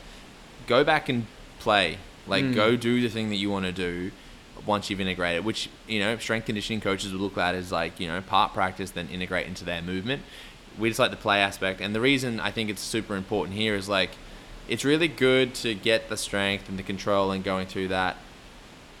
go 0.67 0.83
back 0.83 1.07
and 1.07 1.27
play, 1.59 1.97
like 2.27 2.43
Mm. 2.43 2.55
go 2.55 2.75
do 2.75 2.99
the 2.99 3.07
thing 3.07 3.29
that 3.29 3.37
you 3.37 3.49
want 3.49 3.65
to 3.65 3.71
do 3.71 4.11
once 4.65 4.89
you've 4.89 4.99
integrated. 4.99 5.45
Which 5.45 5.69
you 5.87 6.01
know 6.01 6.17
strength 6.17 6.47
conditioning 6.47 6.81
coaches 6.81 7.13
will 7.13 7.21
look 7.21 7.37
at 7.37 7.55
as 7.55 7.71
like 7.71 8.01
you 8.01 8.09
know 8.09 8.19
part 8.19 8.53
practice, 8.53 8.91
then 8.91 9.07
integrate 9.07 9.47
into 9.47 9.63
their 9.63 9.81
movement. 9.81 10.23
We 10.77 10.89
just 10.89 10.99
like 10.99 11.11
the 11.11 11.15
play 11.15 11.39
aspect, 11.39 11.79
and 11.79 11.95
the 11.95 12.01
reason 12.01 12.41
I 12.41 12.51
think 12.51 12.69
it's 12.69 12.81
super 12.81 13.15
important 13.15 13.55
here 13.55 13.75
is 13.75 13.87
like 13.87 14.11
it's 14.67 14.83
really 14.85 15.07
good 15.07 15.53
to 15.55 15.73
get 15.73 16.09
the 16.09 16.17
strength 16.17 16.69
and 16.69 16.77
the 16.77 16.83
control 16.83 17.31
and 17.31 17.43
going 17.43 17.67
through 17.67 17.89
that. 17.89 18.17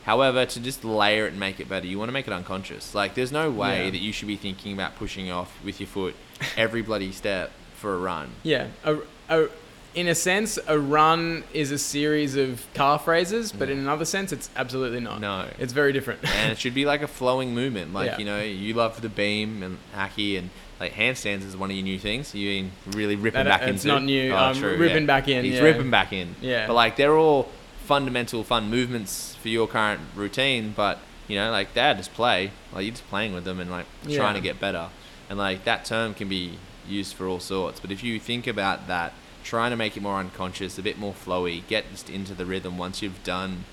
However, 0.03 0.45
to 0.45 0.59
just 0.61 0.85
layer 0.85 1.25
it 1.25 1.31
and 1.31 1.39
make 1.39 1.59
it 1.59 1.67
better, 1.67 1.85
you 1.85 1.99
want 1.99 2.07
to 2.07 2.13
make 2.13 2.27
it 2.27 2.33
unconscious. 2.33 2.95
Like, 2.95 3.13
there's 3.15 3.31
no 3.31 3.51
way 3.51 3.85
Yeah. 3.85 3.91
that 3.91 3.97
you 3.99 4.13
should 4.13 4.29
be 4.29 4.37
thinking 4.37 4.71
about 4.71 4.95
pushing 4.95 5.29
off 5.29 5.51
with 5.65 5.81
your 5.81 5.87
foot 5.87 6.15
every 6.55 6.81
bloody 6.81 7.11
step 7.11 7.51
for 7.75 7.93
a 7.93 7.97
run. 7.97 8.29
Yeah, 8.43 8.67
a, 8.85 8.99
a, 9.29 9.47
in 9.93 10.07
a 10.07 10.15
sense, 10.15 10.57
a 10.65 10.79
run 10.79 11.43
is 11.53 11.71
a 11.71 11.77
series 11.77 12.37
of 12.37 12.65
calf 12.73 13.05
raises, 13.05 13.51
but 13.51 13.67
Yeah. 13.67 13.73
in 13.73 13.79
mm. 13.79 13.83
another 13.83 14.05
sense, 14.05 14.31
it's 14.31 14.49
absolutely 14.55 15.01
not. 15.01 15.19
No. 15.19 15.47
it's 15.59 15.73
very 15.73 15.91
different. 15.91 16.23
and 16.23 16.53
it 16.53 16.57
should 16.57 16.73
be 16.73 16.85
like 16.85 17.01
a 17.01 17.07
flowing 17.07 17.53
movement. 17.53 17.93
Like, 17.93 18.11
Yeah. 18.11 18.17
you 18.19 18.25
know, 18.25 18.41
you 18.41 18.73
love 18.75 19.01
the 19.01 19.09
beam 19.09 19.61
and 19.61 19.77
hacky 19.93 20.37
and 20.37 20.51
like 20.79 20.93
handstands 20.93 21.43
is 21.45 21.55
one 21.57 21.69
of 21.71 21.75
your 21.75 21.83
new 21.83 21.97
things. 21.99 22.33
You 22.35 22.63
been 22.63 22.71
really 22.95 23.15
ripping 23.15 23.45
That- 23.45 23.59
back 23.61 23.67
uh, 23.67 23.71
it's 23.73 23.83
into. 23.85 23.95
not 23.95 24.03
new. 24.03 24.31
Oh, 24.31 24.35
I'm 24.37 24.55
true, 24.55 24.77
ripping 24.77 25.03
yeah. 25.03 25.07
back 25.07 25.27
in, 25.27 25.43
He's 25.45 25.55
yeah. 25.55 25.61
ripping 25.61 25.89
back 25.89 26.13
in. 26.13 26.35
Yeah. 26.41 26.67
But 26.67 26.73
like 26.73 26.95
they're 26.97 27.15
all 27.17 27.49
fundamental 27.85 28.43
fun 28.43 28.69
movements 28.69 29.35
for 29.35 29.47
your 29.49 29.67
current 29.67 30.01
routine. 30.15 30.73
But 30.75 30.99
you 31.27 31.35
know, 31.35 31.51
like 31.51 31.73
they're 31.73 31.93
just 31.95 32.13
play. 32.13 32.51
Like 32.73 32.83
you're 32.85 32.91
just 32.91 33.07
playing 33.09 33.33
with 33.33 33.43
them 33.43 33.59
and 33.59 33.71
like 33.71 33.85
Yeah. 34.05 34.17
trying 34.19 34.35
to 34.35 34.41
get 34.41 34.59
better. 34.59 34.89
And 35.29 35.37
like 35.39 35.63
that 35.65 35.85
term 35.85 36.13
can 36.13 36.29
be 36.29 36.57
used 36.87 37.13
for 37.15 37.27
all 37.27 37.39
sorts. 37.39 37.79
But 37.79 37.91
if 37.91 38.03
you 38.03 38.19
think 38.19 38.47
about 38.47 38.87
that, 38.87 39.13
trying 39.43 39.71
to 39.71 39.77
make 39.77 39.97
it 39.97 40.03
more 40.03 40.17
unconscious, 40.19 40.77
a 40.77 40.81
bit 40.81 40.97
more 40.97 41.13
flowy, 41.13 41.65
get 41.67 41.89
just 41.91 42.09
into 42.09 42.33
the 42.33 42.45
rhythm 42.45 42.77
once 42.77 43.01
you've 43.01 43.23
done 43.23 43.63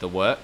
the 0.00 0.08
work, 0.08 0.38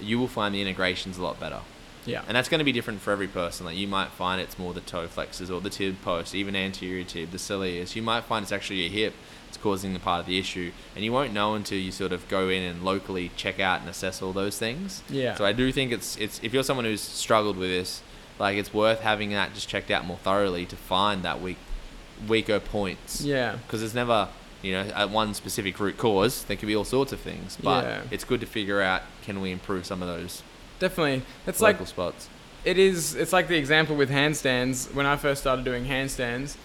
you 0.00 0.18
will 0.18 0.28
find 0.28 0.54
the 0.54 0.60
integrations 0.62 1.18
a 1.18 1.22
lot 1.22 1.40
better. 1.40 1.60
Yeah, 2.06 2.22
And 2.26 2.36
that's 2.36 2.48
going 2.48 2.60
to 2.60 2.64
be 2.64 2.72
different 2.72 3.00
for 3.00 3.10
every 3.12 3.28
person. 3.28 3.66
Like 3.66 3.76
you 3.76 3.88
might 3.88 4.10
find 4.10 4.40
it's 4.40 4.58
more 4.58 4.72
the 4.72 4.80
toe 4.80 5.06
flexors 5.08 5.50
or 5.50 5.60
the 5.60 5.70
tib 5.70 6.00
post, 6.02 6.34
even 6.34 6.56
anterior 6.56 7.04
tib, 7.04 7.30
the 7.32 7.38
soleus. 7.38 7.94
You 7.96 8.02
might 8.02 8.24
find 8.24 8.42
it's 8.42 8.52
actually 8.52 8.82
your 8.82 8.90
hip 8.90 9.14
that's 9.46 9.56
causing 9.58 9.92
the 9.92 9.98
part 10.00 10.20
of 10.20 10.26
the 10.26 10.38
issue, 10.38 10.72
and 10.94 11.04
you 11.04 11.12
won't 11.12 11.32
know 11.32 11.54
until 11.54 11.78
you 11.78 11.92
sort 11.92 12.12
of 12.12 12.26
go 12.28 12.48
in 12.48 12.62
and 12.62 12.84
locally 12.84 13.30
check 13.36 13.60
out 13.60 13.80
and 13.80 13.88
assess 13.90 14.22
all 14.22 14.32
those 14.32 14.58
things. 14.58 15.02
Yeah. 15.10 15.34
So 15.34 15.44
I 15.44 15.52
do 15.52 15.70
think 15.72 15.92
it's 15.92 16.16
it's 16.16 16.40
if 16.42 16.52
you're 16.54 16.62
someone 16.64 16.84
who's 16.84 17.00
struggled 17.00 17.56
with 17.56 17.70
this, 17.70 18.02
like 18.38 18.56
it's 18.56 18.72
worth 18.72 19.00
having 19.00 19.30
that 19.30 19.54
just 19.54 19.68
checked 19.68 19.90
out 19.90 20.04
more 20.04 20.18
thoroughly 20.18 20.66
to 20.66 20.76
find 20.76 21.22
that 21.24 21.40
weak 21.40 21.58
weaker 22.28 22.60
points. 22.60 23.20
yeah. 23.22 23.56
Because 23.66 23.80
there's 23.80 23.94
never 23.94 24.28
you 24.62 24.72
know 24.72 24.80
at 24.94 25.10
one 25.10 25.34
specific 25.34 25.78
root 25.78 25.96
cause. 25.98 26.44
There 26.44 26.56
could 26.56 26.66
be 26.66 26.74
all 26.76 26.84
sorts 26.84 27.12
of 27.12 27.20
things, 27.20 27.56
but 27.62 27.84
Yeah. 27.84 28.02
it's 28.10 28.24
good 28.24 28.40
to 28.40 28.46
figure 28.46 28.80
out 28.80 29.02
can 29.22 29.40
we 29.40 29.50
improve 29.52 29.86
some 29.86 30.02
of 30.02 30.08
those 30.08 30.42
Definitely. 30.78 31.22
It's 31.46 31.60
like 31.60 31.84
spots. 31.86 32.28
it 32.64 32.78
is 32.78 33.14
it's 33.14 33.32
like 33.32 33.48
the 33.48 33.56
example 33.56 33.94
with 33.96 34.10
handstands 34.10 34.92
when 34.92 35.06
i 35.06 35.16
first 35.16 35.40
started 35.40 35.64
doing 35.64 35.84
handstands 35.84 36.56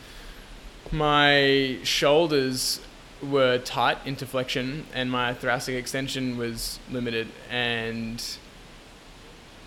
my 0.91 1.77
shoulders 1.83 2.81
were 3.21 3.59
tight 3.59 3.97
into 4.05 4.25
flexion 4.25 4.85
and 4.93 5.11
my 5.11 5.33
thoracic 5.33 5.75
extension 5.75 6.37
was 6.37 6.79
limited 6.89 7.27
and 7.49 8.37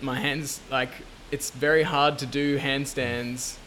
my 0.01 0.19
hands 0.19 0.59
like 0.69 0.91
it's 1.31 1.51
very 1.51 1.83
hard 1.83 2.19
to 2.19 2.25
do 2.25 2.59
handstands 2.59 3.57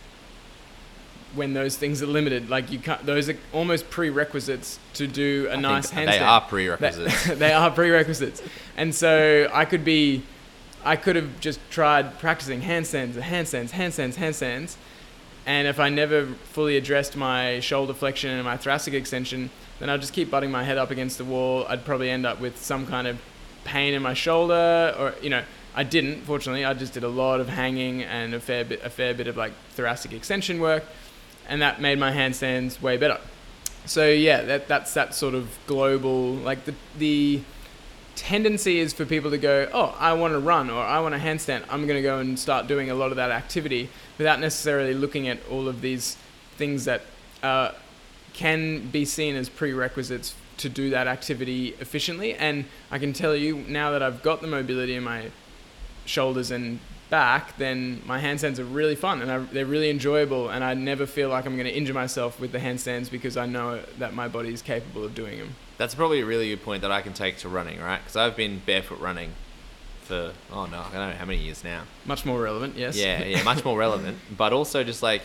when 1.35 1.53
those 1.53 1.77
things 1.77 2.03
are 2.03 2.07
limited. 2.07 2.49
Like 2.49 2.71
you 2.71 2.79
can't; 2.79 3.05
those 3.05 3.29
are 3.29 3.37
almost 3.53 3.91
prerequisites 3.91 4.79
to 4.95 5.07
do 5.07 5.47
a 5.51 5.55
I 5.55 5.61
nice 5.61 5.91
handstand. 5.91 6.07
They 6.07 6.19
are 6.19 6.41
prerequisites. 6.41 7.27
They 7.39 7.53
are 7.53 7.71
prerequisites, 7.71 8.43
and 8.77 8.95
so 8.95 9.49
I 9.53 9.65
could 9.65 9.85
be, 9.85 10.23
I 10.89 10.97
could 10.97 11.17
have 11.17 11.39
just 11.39 11.61
tried 11.69 12.19
practicing 12.19 12.63
handstands, 12.63 13.13
handstands, 13.13 13.73
handstands, 13.73 14.15
handstands, 14.15 14.77
and 15.45 15.69
if 15.69 15.79
I 15.79 15.91
never 15.91 16.25
fully 16.55 16.79
addressed 16.79 17.15
my 17.15 17.61
shoulder 17.61 17.93
flexion 17.93 18.31
and 18.31 18.43
my 18.43 18.57
thoracic 18.57 18.95
extension, 18.95 19.51
then 19.81 19.91
I'd 19.91 20.01
just 20.01 20.15
keep 20.15 20.31
butting 20.31 20.51
my 20.51 20.65
head 20.65 20.79
up 20.79 20.91
against 20.91 21.19
the 21.19 21.27
wall. 21.27 21.67
I'd 21.69 21.85
probably 21.85 22.09
end 22.09 22.25
up 22.25 22.41
with 22.41 22.57
some 22.57 22.87
kind 22.87 23.07
of 23.07 23.21
pain 23.65 23.93
in 23.93 24.01
my 24.01 24.15
shoulder, 24.15 24.95
or 24.99 25.15
you 25.21 25.29
know, 25.29 25.45
I 25.75 25.83
didn't. 25.83 26.23
Fortunately, 26.23 26.65
I 26.65 26.73
just 26.73 26.95
did 26.95 27.05
a 27.05 27.09
lot 27.09 27.41
of 27.41 27.51
hanging 27.51 28.03
and 28.03 28.33
a 28.33 28.41
fair 28.41 28.65
bit, 28.65 28.83
a 28.83 28.89
fair 28.89 29.13
bit 29.13 29.27
of 29.27 29.37
like 29.37 29.53
thoracic 29.73 30.15
extension 30.15 30.59
work, 30.59 30.85
and 31.51 31.61
that 31.61 31.83
made 31.83 31.99
my 31.99 32.13
handstands 32.13 32.81
way 32.81 32.97
better. 32.97 33.21
So 33.85 34.09
yeah, 34.09 34.41
that 34.41 34.69
that's 34.69 34.95
that 34.95 35.15
sort 35.15 35.35
of 35.35 35.51
global 35.67 36.33
like 36.37 36.65
the 36.65 36.75
the 36.97 37.43
tendency 38.19 38.81
is 38.81 38.93
for 38.93 39.07
people 39.07 39.31
to 39.31 39.39
go, 39.39 39.69
oh, 39.73 39.97
I 39.99 40.13
want 40.15 40.35
to 40.35 40.41
run 40.41 40.71
or 40.71 40.83
I 40.83 40.99
want 40.99 41.15
to 41.15 41.21
handstand. 41.21 41.63
I'm 41.71 41.87
going 41.87 41.97
to 41.97 42.03
go 42.03 42.19
and 42.19 42.37
start 42.37 42.67
doing 42.67 42.91
a 42.91 42.95
lot 42.95 43.11
of 43.11 43.17
that 43.17 43.31
activity 43.31 43.89
without 44.19 44.41
necessarily 44.41 44.93
looking 44.93 45.29
at 45.29 45.39
all 45.49 45.69
of 45.69 45.81
these 45.81 46.17
things 46.57 46.85
that 46.87 47.03
uh, 47.45 47.71
can 48.33 48.89
be 48.91 49.05
seen 49.05 49.37
as 49.37 49.49
prerequisites 49.49 50.35
to 50.57 50.69
do 50.69 50.91
that 50.91 51.07
activity 51.07 51.77
efficiently. 51.79 52.35
And 52.35 52.65
I 52.91 52.99
can 52.99 53.13
tell 53.13 53.37
you 53.37 53.59
now 53.69 53.93
that 53.93 54.03
I've 54.03 54.21
got 54.21 54.41
the 54.41 54.49
mobility 54.49 54.97
in 54.97 55.05
my 55.05 55.31
shoulders 56.05 56.51
and 56.51 56.81
back, 57.11 57.57
then 57.57 58.03
my 58.05 58.21
handstands 58.21 58.59
are 58.59 58.65
really 58.65 58.97
fun 58.97 59.23
and 59.23 59.31
I, 59.31 59.39
they're 59.39 59.65
really 59.65 59.91
enjoyable. 59.91 60.49
And 60.49 60.65
I 60.65 60.75
never 60.75 61.07
feel 61.07 61.29
like 61.29 61.47
I'm 61.47 61.55
going 61.55 61.69
to 61.69 61.75
injure 61.75 61.95
myself 61.95 62.41
with 62.41 62.51
the 62.51 62.59
handstands 62.59 63.09
because 63.09 63.37
I 63.37 63.47
know 63.47 63.81
that 63.99 64.13
my 64.13 64.27
body 64.27 64.53
is 64.53 64.61
capable 64.61 65.05
of 65.05 65.15
doing 65.15 65.39
them. 65.39 65.55
That's 65.79 65.95
probably 65.95 66.21
a 66.21 66.27
really 66.27 66.51
good 66.51 66.63
point 66.63 66.83
that 66.83 66.93
I 66.93 67.01
can 67.01 67.15
take 67.15 67.39
to 67.39 67.49
running, 67.49 67.81
right? 67.81 67.99
Because 67.99 68.17
I've 68.17 68.37
been 68.37 68.61
barefoot 68.67 69.01
running 69.01 69.33
for 70.03 70.33
oh 70.53 70.67
no, 70.67 70.79
I 70.81 70.93
don't 70.93 71.11
know 71.11 71.17
how 71.17 71.25
many 71.25 71.39
years 71.39 71.63
now. 71.63 71.83
Much 72.05 72.25
more 72.25 72.41
relevant, 72.41 72.77
yes. 72.77 72.97
Yeah, 72.97 73.23
yeah, 73.25 73.43
much 73.43 73.65
more 73.65 73.79
relevant. 73.87 74.19
But 74.37 74.53
also 74.53 74.83
just 74.83 75.03
like 75.03 75.23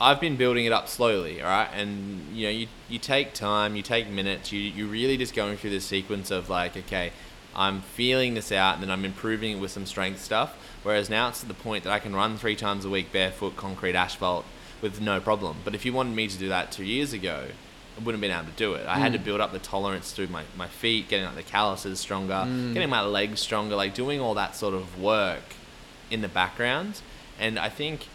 I've 0.00 0.20
been 0.20 0.36
building 0.36 0.64
it 0.66 0.72
up 0.72 0.88
slowly, 0.88 1.40
all 1.40 1.48
right? 1.48 1.68
And 1.72 2.36
you 2.36 2.46
know, 2.46 2.50
you 2.50 2.66
you 2.88 2.98
take 2.98 3.32
time, 3.32 3.76
you 3.76 3.82
take 3.82 4.08
minutes, 4.08 4.52
you 4.52 4.60
you 4.60 4.86
really 4.86 5.16
just 5.16 5.34
going 5.34 5.56
through 5.56 5.70
this 5.70 5.84
sequence 5.84 6.30
of 6.30 6.50
like, 6.50 6.76
okay, 6.76 7.12
I'm 7.54 7.80
feeling 7.80 8.34
this 8.34 8.52
out 8.52 8.74
and 8.74 8.82
then 8.82 8.90
I'm 8.90 9.04
improving 9.04 9.56
it 9.56 9.60
with 9.60 9.70
some 9.70 9.86
strength 9.86 10.20
stuff. 10.22 10.56
Whereas 10.82 11.10
now 11.10 11.28
it's 11.28 11.40
to 11.40 11.46
the 11.46 11.54
point 11.54 11.84
that 11.84 11.92
I 11.92 11.98
can 11.98 12.14
run 12.14 12.36
three 12.36 12.56
times 12.56 12.84
a 12.84 12.90
week 12.90 13.12
barefoot 13.12 13.56
concrete 13.56 13.96
asphalt 13.96 14.44
with 14.80 15.00
no 15.00 15.20
problem. 15.20 15.56
But 15.64 15.74
if 15.74 15.84
you 15.84 15.92
wanted 15.92 16.14
me 16.14 16.28
to 16.28 16.38
do 16.38 16.48
that 16.48 16.70
two 16.70 16.84
years 16.84 17.12
ago, 17.12 17.46
I 17.98 18.04
wouldn't 18.04 18.22
have 18.22 18.30
been 18.30 18.38
able 18.38 18.50
to 18.50 18.56
do 18.56 18.74
it. 18.74 18.86
I 18.86 18.98
had 18.98 19.12
to 19.12 19.18
mm. 19.18 19.24
build 19.24 19.40
up 19.40 19.52
the 19.52 19.58
tolerance 19.58 20.12
through 20.12 20.28
my, 20.28 20.44
my 20.56 20.68
feet, 20.68 21.08
getting 21.08 21.26
like 21.26 21.34
the 21.34 21.42
calluses 21.42 21.98
stronger, 21.98 22.44
mm. 22.46 22.72
getting 22.72 22.88
my 22.88 23.00
legs 23.00 23.40
stronger, 23.40 23.74
like 23.74 23.92
doing 23.92 24.20
all 24.20 24.34
that 24.34 24.54
sort 24.54 24.74
of 24.74 25.00
work 25.00 25.42
in 26.08 26.20
the 26.20 26.28
background. 26.28 27.00
And 27.40 27.58
I 27.58 27.68
think 27.68 28.06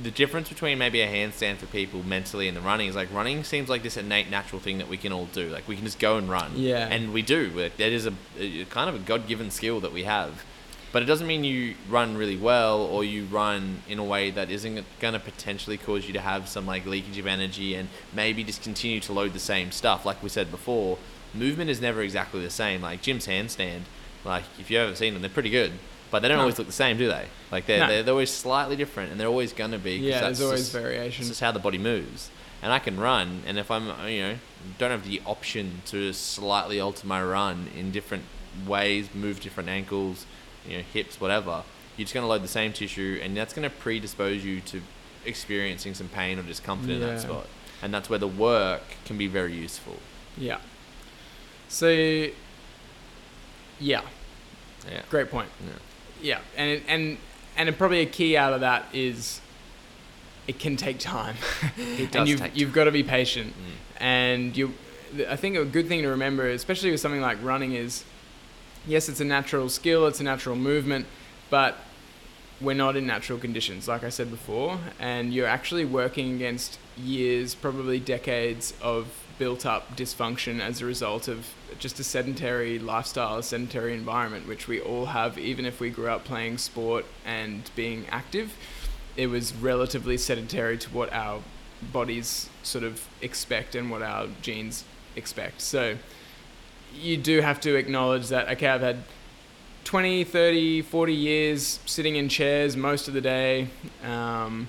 the 0.00 0.10
difference 0.10 0.48
between 0.48 0.78
maybe 0.78 1.00
a 1.00 1.08
handstand 1.08 1.56
for 1.56 1.66
people 1.66 2.02
mentally 2.02 2.48
and 2.48 2.56
the 2.56 2.60
running 2.60 2.88
is 2.88 2.94
like 2.94 3.12
running 3.12 3.44
seems 3.44 3.68
like 3.68 3.82
this 3.82 3.96
innate 3.96 4.30
natural 4.30 4.60
thing 4.60 4.78
that 4.78 4.88
we 4.88 4.96
can 4.96 5.12
all 5.12 5.26
do. 5.26 5.48
Like 5.48 5.66
we 5.66 5.74
can 5.74 5.84
just 5.84 5.98
go 5.98 6.16
and 6.16 6.30
run. 6.30 6.52
Yeah. 6.54 6.86
And 6.86 7.12
we 7.12 7.22
do. 7.22 7.50
That 7.50 7.80
is 7.80 8.06
a, 8.06 8.14
a 8.38 8.64
kind 8.66 8.88
of 8.88 8.94
a 8.94 8.98
God 9.00 9.26
given 9.26 9.50
skill 9.50 9.80
that 9.80 9.92
we 9.92 10.04
have. 10.04 10.44
But 10.92 11.02
it 11.02 11.06
doesn't 11.06 11.26
mean 11.26 11.42
you 11.42 11.74
run 11.88 12.16
really 12.16 12.36
well 12.36 12.82
or 12.82 13.02
you 13.02 13.24
run 13.24 13.82
in 13.88 13.98
a 13.98 14.04
way 14.04 14.30
that 14.30 14.50
isn't 14.50 14.84
going 15.00 15.14
to 15.14 15.20
potentially 15.20 15.78
cause 15.78 16.06
you 16.06 16.12
to 16.12 16.20
have 16.20 16.48
some 16.48 16.66
like 16.66 16.84
leakage 16.84 17.16
of 17.18 17.26
energy 17.26 17.74
and 17.74 17.88
maybe 18.12 18.44
just 18.44 18.62
continue 18.62 19.00
to 19.00 19.12
load 19.12 19.32
the 19.32 19.38
same 19.38 19.72
stuff. 19.72 20.04
Like 20.04 20.22
we 20.22 20.28
said 20.28 20.50
before, 20.50 20.98
movement 21.32 21.70
is 21.70 21.80
never 21.80 22.02
exactly 22.02 22.42
the 22.42 22.50
same. 22.50 22.82
Like 22.82 23.00
Jim's 23.00 23.26
handstand, 23.26 23.80
like 24.24 24.44
if 24.58 24.70
you've 24.70 24.80
ever 24.80 24.94
seen 24.94 25.14
them, 25.14 25.22
they're 25.22 25.30
pretty 25.30 25.50
good. 25.50 25.72
But 26.10 26.20
they 26.20 26.28
don't 26.28 26.36
No. 26.36 26.42
always 26.42 26.58
look 26.58 26.66
the 26.66 26.74
same, 26.74 26.98
do 26.98 27.08
they? 27.08 27.24
Like 27.50 27.64
they're, 27.64 27.80
No. 27.80 27.86
they're, 27.88 28.02
they're 28.02 28.12
always 28.12 28.30
slightly 28.30 28.76
different 28.76 29.12
and 29.12 29.18
they're 29.18 29.28
always 29.28 29.54
going 29.54 29.70
to 29.70 29.78
be. 29.78 29.92
Yeah, 29.96 30.20
that's 30.20 30.38
there's 30.40 30.42
always 30.42 30.60
just- 30.60 30.72
variation. 30.72 31.22
It's 31.22 31.28
just 31.30 31.40
how 31.40 31.52
the 31.52 31.58
body 31.58 31.78
moves. 31.78 32.28
And 32.60 32.70
I 32.70 32.78
can 32.78 33.00
run, 33.00 33.42
and 33.46 33.58
if 33.58 33.70
I'm, 33.72 33.86
you 34.08 34.20
know, 34.22 34.34
don't 34.78 34.90
have 34.92 35.04
the 35.08 35.20
option 35.26 35.82
to 35.86 36.12
slightly 36.12 36.78
alter 36.78 37.06
my 37.08 37.20
run 37.20 37.68
in 37.76 37.90
different 37.90 38.22
ways, 38.66 39.08
move 39.14 39.40
different 39.40 39.68
ankles, 39.68 40.26
you 40.66 40.78
know, 40.78 40.82
hips, 40.92 41.20
whatever, 41.20 41.62
you're 41.96 42.04
just 42.04 42.14
going 42.14 42.24
to 42.24 42.28
load 42.28 42.42
the 42.42 42.48
same 42.48 42.72
tissue, 42.72 43.20
and 43.22 43.36
that's 43.36 43.52
going 43.52 43.68
to 43.68 43.74
predispose 43.74 44.44
you 44.44 44.60
to 44.62 44.80
experiencing 45.24 45.94
some 45.94 46.08
pain 46.08 46.38
or 46.38 46.42
discomfort 46.42 46.90
in 46.90 47.00
that 47.00 47.20
spot. 47.20 47.46
And 47.82 47.92
that's 47.92 48.08
where 48.08 48.18
the 48.18 48.28
work 48.28 48.82
can 49.04 49.18
be 49.18 49.26
very 49.26 49.54
useful. 49.54 49.96
Yeah. 50.36 50.58
So, 51.68 51.88
yeah, 51.88 52.32
Yeah. 53.80 55.02
great 55.10 55.30
point. 55.30 55.48
Yeah. 55.64 55.72
Yeah, 56.22 56.38
and 56.56 56.70
it, 56.70 56.82
and 56.86 57.18
and 57.56 57.76
probably 57.76 58.00
a 58.00 58.06
key 58.06 58.36
out 58.36 58.52
of 58.52 58.60
that 58.60 58.86
is 58.92 59.40
it 60.46 60.58
can 60.58 60.76
take 60.76 60.98
time. 60.98 61.36
It 61.76 62.12
does 62.12 62.20
and 62.20 62.28
you've 62.28 62.40
take 62.40 62.56
you've 62.56 62.72
got 62.72 62.84
to 62.84 62.92
be 62.92 63.02
patient. 63.02 63.52
Mm. 63.52 64.02
And 64.02 64.56
you, 64.56 64.74
I 65.28 65.36
think 65.36 65.56
a 65.56 65.64
good 65.64 65.88
thing 65.88 66.02
to 66.02 66.08
remember, 66.08 66.48
especially 66.48 66.90
with 66.90 67.00
something 67.00 67.20
like 67.20 67.42
running, 67.42 67.74
is 67.74 68.04
yes, 68.86 69.08
it's 69.08 69.20
a 69.20 69.24
natural 69.24 69.68
skill, 69.68 70.06
it's 70.06 70.20
a 70.20 70.24
natural 70.24 70.56
movement, 70.56 71.06
but 71.50 71.76
we're 72.60 72.74
not 72.74 72.96
in 72.96 73.06
natural 73.06 73.38
conditions, 73.38 73.88
like 73.88 74.04
I 74.04 74.08
said 74.08 74.30
before, 74.30 74.78
and 75.00 75.34
you're 75.34 75.46
actually 75.46 75.84
working 75.84 76.34
against 76.34 76.78
years, 76.96 77.54
probably 77.54 77.98
decades 77.98 78.74
of 78.80 79.08
built 79.38 79.66
up 79.66 79.96
dysfunction 79.96 80.60
as 80.60 80.80
a 80.80 80.86
result 80.86 81.26
of 81.26 81.48
just 81.78 81.98
a 81.98 82.04
sedentary 82.04 82.78
lifestyle, 82.78 83.38
a 83.38 83.42
sedentary 83.42 83.94
environment, 83.94 84.46
which 84.46 84.68
we 84.68 84.80
all 84.80 85.06
have, 85.06 85.38
even 85.38 85.66
if 85.66 85.80
we 85.80 85.90
grew 85.90 86.08
up 86.08 86.24
playing 86.24 86.58
sport 86.58 87.04
and 87.24 87.70
being 87.74 88.06
active. 88.10 88.52
It 89.16 89.26
was 89.26 89.54
relatively 89.54 90.16
sedentary 90.16 90.78
to 90.78 90.90
what 90.90 91.12
our 91.12 91.40
bodies 91.92 92.48
sort 92.62 92.84
of 92.84 93.08
expect 93.20 93.74
and 93.74 93.90
what 93.90 94.02
our 94.02 94.28
genes 94.42 94.84
expect. 95.16 95.60
So 95.60 95.96
you 96.94 97.16
do 97.16 97.40
have 97.40 97.60
to 97.62 97.74
acknowledge 97.76 98.28
that, 98.28 98.48
okay, 98.50 98.68
I've 98.68 98.80
had 98.80 98.98
20, 99.84 100.24
30, 100.24 100.82
40 100.82 101.12
years 101.14 101.80
sitting 101.86 102.16
in 102.16 102.28
chairs 102.28 102.76
most 102.76 103.08
of 103.08 103.14
the 103.14 103.20
day 103.20 103.68
um, 104.04 104.68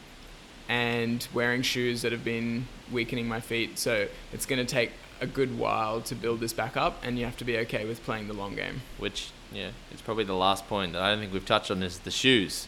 and 0.67 1.28
wearing 1.34 1.61
shoes 1.61 2.01
that 2.01 2.11
have 2.11 2.24
been 2.24 2.67
weakening 2.91 3.28
my 3.28 3.39
feet. 3.39 3.78
So 3.78 4.07
it's 4.32 4.45
going 4.45 4.65
to 4.65 4.71
take 4.71 4.91
a 5.21 5.28
good 5.28 5.57
while 5.57 6.01
to 6.01 6.15
build 6.15 6.39
this 6.39 6.51
back 6.53 6.76
up, 6.76 6.99
and 7.03 7.17
you 7.17 7.26
have 7.26 7.38
to 7.38 7.45
be 7.45 7.57
okay 7.59 7.86
with 7.86 8.03
playing 8.03 8.28
the 8.28 8.34
long 8.34 8.55
game. 8.55 8.82
Which, 8.97 9.30
yeah, 9.53 9.69
it's 9.91 10.01
probably 10.01 10.24
the 10.26 10.34
last 10.34 10.67
point 10.67 10.93
that 10.93 11.01
I 11.01 11.11
don't 11.11 11.19
think 11.19 11.32
we've 11.32 11.45
touched 11.45 11.71
on 11.71 11.82
is 11.84 11.99
the 11.99 12.11
shoes. 12.11 12.67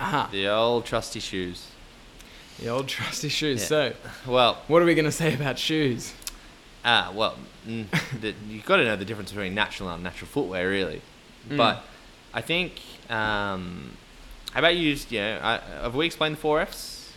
Aha, 0.00 0.28
The 0.30 0.46
old 0.48 0.84
trusty 0.84 1.20
shoes. 1.20 1.68
the 2.58 2.68
old 2.68 2.88
trusty 2.88 3.28
shoes. 3.30 3.60
Yeah. 3.62 3.66
So, 3.66 3.92
Well, 4.26 4.58
what 4.66 4.82
are 4.82 4.84
we 4.84 4.94
going 4.94 5.06
to 5.06 5.12
say 5.12 5.32
about 5.34 5.58
shoes? 5.58 6.12
Ah, 6.88 7.10
well, 7.12 7.34
mm, 7.66 7.84
the, 8.20 8.32
you've 8.48 8.64
got 8.64 8.76
to 8.76 8.84
know 8.84 8.94
the 8.94 9.04
difference 9.04 9.32
between 9.32 9.54
natural 9.54 9.88
and 9.90 9.98
unnatural 9.98 10.28
footwear, 10.28 10.68
really. 10.68 11.02
Mm. 11.48 11.56
But 11.56 11.84
I 12.32 12.40
think, 12.40 12.80
um, 13.10 13.96
how 14.52 14.60
about 14.60 14.76
you? 14.76 14.94
Just, 14.94 15.10
you 15.10 15.18
know, 15.18 15.40
I, 15.42 15.60
have 15.82 15.96
we 15.96 16.06
explained 16.06 16.36
the 16.36 16.40
four 16.40 16.60
Fs? 16.60 17.12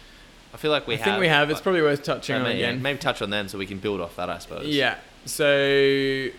I 0.53 0.57
feel 0.57 0.71
like 0.71 0.87
we 0.87 0.95
I 0.95 0.97
have. 0.97 1.07
I 1.07 1.11
think 1.11 1.21
we 1.21 1.27
have. 1.27 1.49
It's 1.51 1.61
probably 1.61 1.83
worth 1.83 2.01
touching 2.01 2.35
on 2.35 2.43
maybe, 2.43 2.59
yeah, 2.59 2.69
again. 2.69 2.81
maybe 2.81 2.97
touch 2.97 3.21
on 3.21 3.29
them 3.29 3.47
so 3.47 3.59
we 3.59 3.67
can 3.67 3.77
build 3.77 4.01
off 4.01 4.15
that, 4.15 4.29
I 4.29 4.39
suppose. 4.39 4.65
Yeah. 4.65 4.95
So 5.25 6.29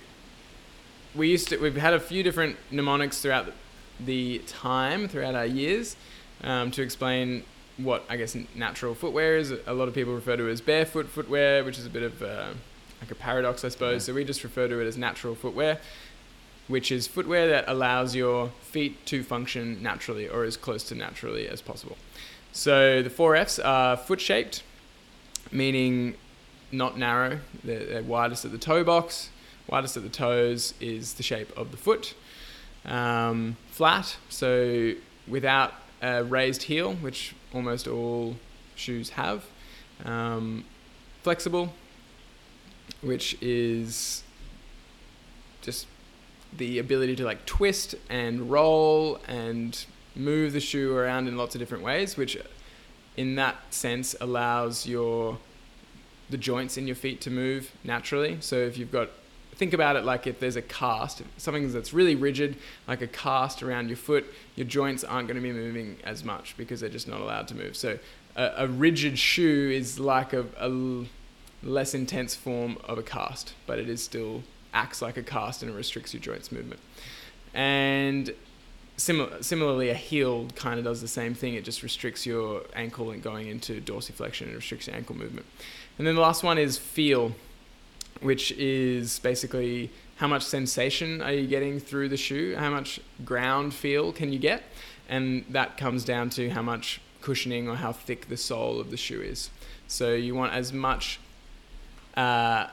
we 1.14 1.28
used 1.28 1.48
to. 1.48 1.58
We've 1.58 1.76
had 1.76 1.94
a 1.94 2.00
few 2.00 2.24
different 2.24 2.56
mnemonics 2.72 3.22
throughout 3.22 3.46
the, 3.46 3.52
the 4.04 4.38
time, 4.48 5.06
throughout 5.06 5.36
our 5.36 5.46
years, 5.46 5.94
um, 6.42 6.72
to 6.72 6.82
explain 6.82 7.44
what 7.76 8.04
I 8.08 8.16
guess 8.16 8.36
natural 8.56 8.96
footwear 8.96 9.36
is. 9.36 9.52
A 9.66 9.72
lot 9.72 9.86
of 9.86 9.94
people 9.94 10.14
refer 10.14 10.36
to 10.36 10.48
it 10.48 10.52
as 10.52 10.60
barefoot 10.60 11.06
footwear, 11.06 11.62
which 11.62 11.78
is 11.78 11.86
a 11.86 11.90
bit 11.90 12.02
of 12.02 12.22
uh, 12.22 12.48
like 13.00 13.10
a 13.10 13.14
paradox, 13.14 13.64
I 13.64 13.68
suppose. 13.68 14.02
Yeah. 14.02 14.12
So 14.12 14.14
we 14.14 14.24
just 14.24 14.44
refer 14.44 14.68
to 14.68 14.80
it 14.80 14.86
as 14.86 14.96
natural 14.96 15.34
footwear, 15.34 15.78
which 16.68 16.92
is 16.92 17.06
footwear 17.06 17.48
that 17.48 17.64
allows 17.66 18.14
your 18.14 18.50
feet 18.62 19.04
to 19.06 19.22
function 19.22 19.82
naturally 19.82 20.28
or 20.28 20.44
as 20.44 20.56
close 20.56 20.84
to 20.84 20.94
naturally 20.94 21.48
as 21.48 21.60
possible. 21.60 21.96
So 22.52 23.02
the 23.02 23.10
four 23.10 23.36
Fs 23.36 23.58
are 23.58 23.96
foot 23.96 24.20
shaped, 24.20 24.62
meaning 25.50 26.14
not 26.72 26.98
narrow. 26.98 27.40
They're, 27.64 27.84
they're 27.84 28.02
widest 28.02 28.44
at 28.44 28.52
the 28.52 28.58
toe 28.58 28.84
box. 28.84 29.30
Widest 29.68 29.96
at 29.96 30.02
the 30.02 30.08
toes 30.08 30.74
is 30.80 31.14
the 31.14 31.22
shape 31.22 31.56
of 31.56 31.70
the 31.70 31.76
foot. 31.76 32.14
Um, 32.84 33.56
flat, 33.70 34.16
so 34.28 34.92
without 35.28 35.74
a 36.02 36.24
raised 36.24 36.64
heel, 36.64 36.94
which 36.94 37.34
almost 37.54 37.86
all 37.86 38.36
shoes 38.74 39.10
have. 39.10 39.44
Um, 40.04 40.64
flexible, 41.22 41.74
which 43.02 43.36
is 43.40 44.22
just 45.62 45.86
the 46.56 46.78
ability 46.78 47.16
to 47.16 47.24
like 47.24 47.44
twist 47.46 47.94
and 48.08 48.50
roll 48.50 49.20
and 49.28 49.84
move 50.16 50.52
the 50.52 50.60
shoe 50.60 50.96
around 50.96 51.28
in 51.28 51.36
lots 51.36 51.54
of 51.54 51.60
different 51.60 51.84
ways, 51.84 52.16
which 52.16 52.36
in 53.16 53.36
that 53.36 53.56
sense 53.70 54.14
allows 54.20 54.86
your 54.86 55.38
the 56.28 56.38
joints 56.38 56.76
in 56.76 56.86
your 56.86 56.96
feet 56.96 57.20
to 57.20 57.30
move 57.30 57.72
naturally. 57.82 58.38
So 58.40 58.56
if 58.56 58.78
you've 58.78 58.92
got 58.92 59.10
think 59.60 59.74
about 59.74 59.94
it 59.94 60.04
like 60.04 60.26
if 60.26 60.40
there's 60.40 60.56
a 60.56 60.62
cast, 60.62 61.22
something 61.36 61.70
that's 61.70 61.92
really 61.92 62.14
rigid, 62.14 62.56
like 62.88 63.02
a 63.02 63.06
cast 63.06 63.62
around 63.62 63.88
your 63.88 63.96
foot, 63.96 64.24
your 64.56 64.66
joints 64.66 65.04
aren't 65.04 65.28
going 65.28 65.36
to 65.36 65.42
be 65.42 65.52
moving 65.52 65.98
as 66.02 66.24
much 66.24 66.54
because 66.56 66.80
they're 66.80 66.88
just 66.88 67.06
not 67.06 67.20
allowed 67.20 67.46
to 67.48 67.54
move. 67.54 67.76
So 67.76 67.98
a, 68.36 68.52
a 68.56 68.68
rigid 68.68 69.18
shoe 69.18 69.70
is 69.70 70.00
like 70.00 70.32
a, 70.32 70.46
a 70.58 71.04
less 71.62 71.94
intense 71.94 72.34
form 72.34 72.78
of 72.84 72.98
a 72.98 73.02
cast, 73.02 73.54
but 73.66 73.78
it 73.78 73.88
is 73.88 74.02
still 74.02 74.42
acts 74.72 75.02
like 75.02 75.16
a 75.16 75.22
cast 75.22 75.62
and 75.62 75.70
it 75.70 75.74
restricts 75.74 76.14
your 76.14 76.22
joints 76.22 76.50
movement. 76.52 76.80
And 77.52 78.32
similar, 78.96 79.42
similarly, 79.42 79.90
a 79.90 79.94
heel 79.94 80.48
kind 80.54 80.78
of 80.78 80.84
does 80.84 81.00
the 81.00 81.08
same 81.08 81.34
thing. 81.34 81.54
It 81.54 81.64
just 81.64 81.82
restricts 81.82 82.24
your 82.24 82.62
ankle 82.74 83.10
and 83.10 83.22
going 83.22 83.48
into 83.48 83.80
dorsiflexion 83.80 84.42
and 84.42 84.54
restricts 84.54 84.86
your 84.86 84.96
ankle 84.96 85.16
movement. 85.16 85.46
And 85.98 86.06
then 86.06 86.14
the 86.14 86.20
last 86.20 86.42
one 86.42 86.58
is 86.58 86.78
feel, 86.78 87.32
which 88.20 88.52
is 88.52 89.18
basically 89.18 89.90
how 90.16 90.28
much 90.28 90.42
sensation 90.42 91.22
are 91.22 91.32
you 91.32 91.46
getting 91.46 91.80
through 91.80 92.10
the 92.10 92.16
shoe? 92.16 92.54
How 92.56 92.70
much 92.70 93.00
ground 93.24 93.74
feel 93.74 94.12
can 94.12 94.32
you 94.32 94.38
get? 94.38 94.62
And 95.08 95.44
that 95.48 95.76
comes 95.76 96.04
down 96.04 96.30
to 96.30 96.50
how 96.50 96.62
much 96.62 97.00
cushioning 97.20 97.68
or 97.68 97.76
how 97.76 97.92
thick 97.92 98.28
the 98.28 98.36
sole 98.36 98.80
of 98.80 98.90
the 98.90 98.96
shoe 98.96 99.20
is. 99.20 99.50
So 99.88 100.12
you 100.12 100.34
want 100.34 100.52
as 100.52 100.72
much 100.72 101.18
uh, 102.16 102.68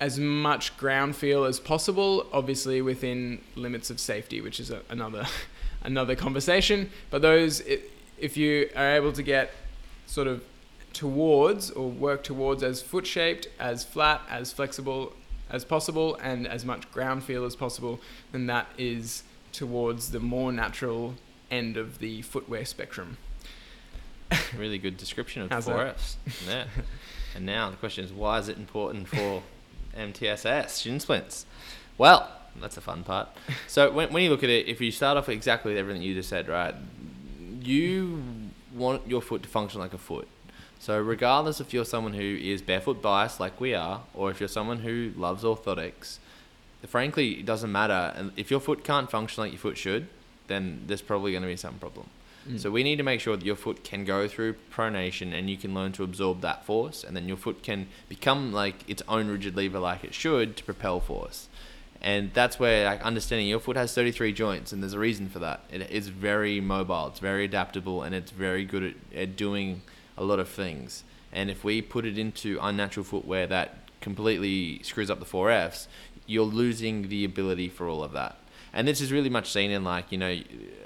as 0.00 0.18
much 0.18 0.76
ground 0.78 1.14
feel 1.14 1.44
as 1.44 1.60
possible, 1.60 2.26
obviously 2.32 2.80
within 2.80 3.40
limits 3.54 3.90
of 3.90 4.00
safety, 4.00 4.40
which 4.40 4.58
is 4.58 4.70
a, 4.70 4.80
another 4.88 5.26
another 5.82 6.16
conversation. 6.16 6.90
But 7.10 7.22
those, 7.22 7.60
if 8.18 8.36
you 8.36 8.70
are 8.76 8.94
able 8.94 9.12
to 9.12 9.22
get 9.22 9.52
sort 10.06 10.26
of 10.26 10.42
towards 10.92 11.70
or 11.70 11.88
work 11.88 12.22
towards 12.22 12.62
as 12.62 12.82
foot 12.82 13.06
shaped, 13.06 13.48
as 13.58 13.84
flat, 13.84 14.22
as 14.28 14.52
flexible 14.52 15.12
as 15.50 15.64
possible, 15.64 16.16
and 16.22 16.46
as 16.46 16.64
much 16.64 16.90
ground 16.92 17.24
feel 17.24 17.44
as 17.44 17.56
possible, 17.56 18.00
then 18.32 18.46
that 18.46 18.68
is 18.78 19.24
towards 19.52 20.12
the 20.12 20.20
more 20.20 20.52
natural 20.52 21.14
end 21.50 21.76
of 21.76 21.98
the 21.98 22.22
footwear 22.22 22.64
spectrum. 22.64 23.16
really 24.56 24.78
good 24.78 24.96
description 24.96 25.42
of 25.42 25.50
How's 25.50 25.66
the 25.66 25.72
that? 25.72 25.96
4Fs. 25.96 26.16
Yeah. 26.46 26.64
and 27.34 27.46
now 27.46 27.70
the 27.70 27.76
question 27.76 28.04
is, 28.04 28.12
why 28.12 28.38
is 28.38 28.48
it 28.48 28.56
important 28.56 29.08
for 29.08 29.42
MTSS 29.96 30.82
shin 30.82 31.00
splints? 31.00 31.46
Well, 31.98 32.30
that's 32.60 32.76
a 32.76 32.80
fun 32.80 33.04
part. 33.04 33.28
So 33.68 33.90
when, 33.90 34.12
when 34.12 34.24
you 34.24 34.30
look 34.30 34.42
at 34.42 34.50
it, 34.50 34.66
if 34.66 34.80
you 34.80 34.90
start 34.90 35.16
off 35.16 35.28
exactly 35.28 35.72
with 35.72 35.78
everything 35.78 36.02
you 36.02 36.14
just 36.14 36.28
said, 36.28 36.48
right, 36.48 36.74
you 37.62 38.22
want 38.74 39.06
your 39.06 39.22
foot 39.22 39.42
to 39.44 39.48
function 39.48 39.80
like 39.80 39.94
a 39.94 39.98
foot. 39.98 40.28
So 40.80 40.98
regardless 40.98 41.60
if 41.60 41.72
you're 41.72 41.84
someone 41.84 42.14
who 42.14 42.38
is 42.40 42.62
barefoot 42.62 43.02
biased 43.02 43.38
like 43.38 43.60
we 43.60 43.74
are, 43.74 44.02
or 44.14 44.30
if 44.30 44.40
you're 44.40 44.48
someone 44.48 44.80
who 44.80 45.12
loves 45.16 45.44
orthotics, 45.44 46.18
frankly, 46.86 47.32
it 47.32 47.46
doesn't 47.46 47.70
matter. 47.70 48.12
And 48.16 48.32
if 48.36 48.50
your 48.50 48.60
foot 48.60 48.82
can't 48.82 49.10
function 49.10 49.42
like 49.42 49.52
your 49.52 49.60
foot 49.60 49.76
should, 49.76 50.08
then 50.46 50.82
there's 50.86 51.02
probably 51.02 51.32
going 51.32 51.42
to 51.42 51.48
be 51.48 51.56
some 51.56 51.74
problem. 51.74 52.08
Mm. 52.48 52.60
So 52.60 52.70
we 52.70 52.82
need 52.82 52.96
to 52.96 53.02
make 53.02 53.20
sure 53.20 53.36
that 53.36 53.44
your 53.44 53.56
foot 53.56 53.84
can 53.84 54.04
go 54.04 54.26
through 54.28 54.56
pronation 54.72 55.32
and 55.32 55.50
you 55.50 55.56
can 55.56 55.74
learn 55.74 55.92
to 55.92 56.02
absorb 56.02 56.40
that 56.40 56.64
force, 56.64 57.04
and 57.04 57.16
then 57.16 57.28
your 57.28 57.36
foot 57.36 57.62
can 57.62 57.88
become 58.08 58.52
like 58.52 58.88
its 58.88 59.02
own 59.08 59.28
rigid 59.28 59.56
lever 59.56 59.78
like 59.78 60.04
it 60.04 60.14
should 60.14 60.56
to 60.56 60.64
propel 60.64 61.00
force. 61.00 61.48
And 62.02 62.32
that's 62.32 62.58
where 62.58 62.86
like 62.86 63.02
understanding 63.02 63.46
your 63.46 63.60
foot 63.60 63.76
has 63.76 63.94
33 63.94 64.32
joints, 64.32 64.72
and 64.72 64.82
there's 64.82 64.94
a 64.94 64.98
reason 64.98 65.28
for 65.28 65.38
that. 65.40 65.64
It 65.70 65.90
is 65.90 66.08
very 66.08 66.60
mobile, 66.60 67.08
it's 67.08 67.20
very 67.20 67.44
adaptable, 67.44 68.02
and 68.02 68.14
it's 68.14 68.30
very 68.30 68.64
good 68.64 68.82
at, 68.82 69.18
at 69.18 69.36
doing 69.36 69.82
a 70.16 70.24
lot 70.24 70.38
of 70.38 70.48
things. 70.48 71.04
And 71.32 71.50
if 71.50 71.62
we 71.62 71.82
put 71.82 72.06
it 72.06 72.18
into 72.18 72.58
unnatural 72.60 73.04
footwear 73.04 73.46
that 73.48 73.76
completely 74.00 74.82
screws 74.82 75.10
up 75.10 75.20
the 75.20 75.26
4Fs, 75.26 75.86
you're 76.26 76.44
losing 76.44 77.08
the 77.08 77.24
ability 77.24 77.68
for 77.68 77.88
all 77.88 78.02
of 78.02 78.12
that. 78.12 78.38
And 78.72 78.86
this 78.86 79.00
is 79.00 79.10
really 79.12 79.30
much 79.30 79.50
seen 79.50 79.70
in 79.70 79.82
like, 79.84 80.12
you 80.12 80.18
know, 80.18 80.30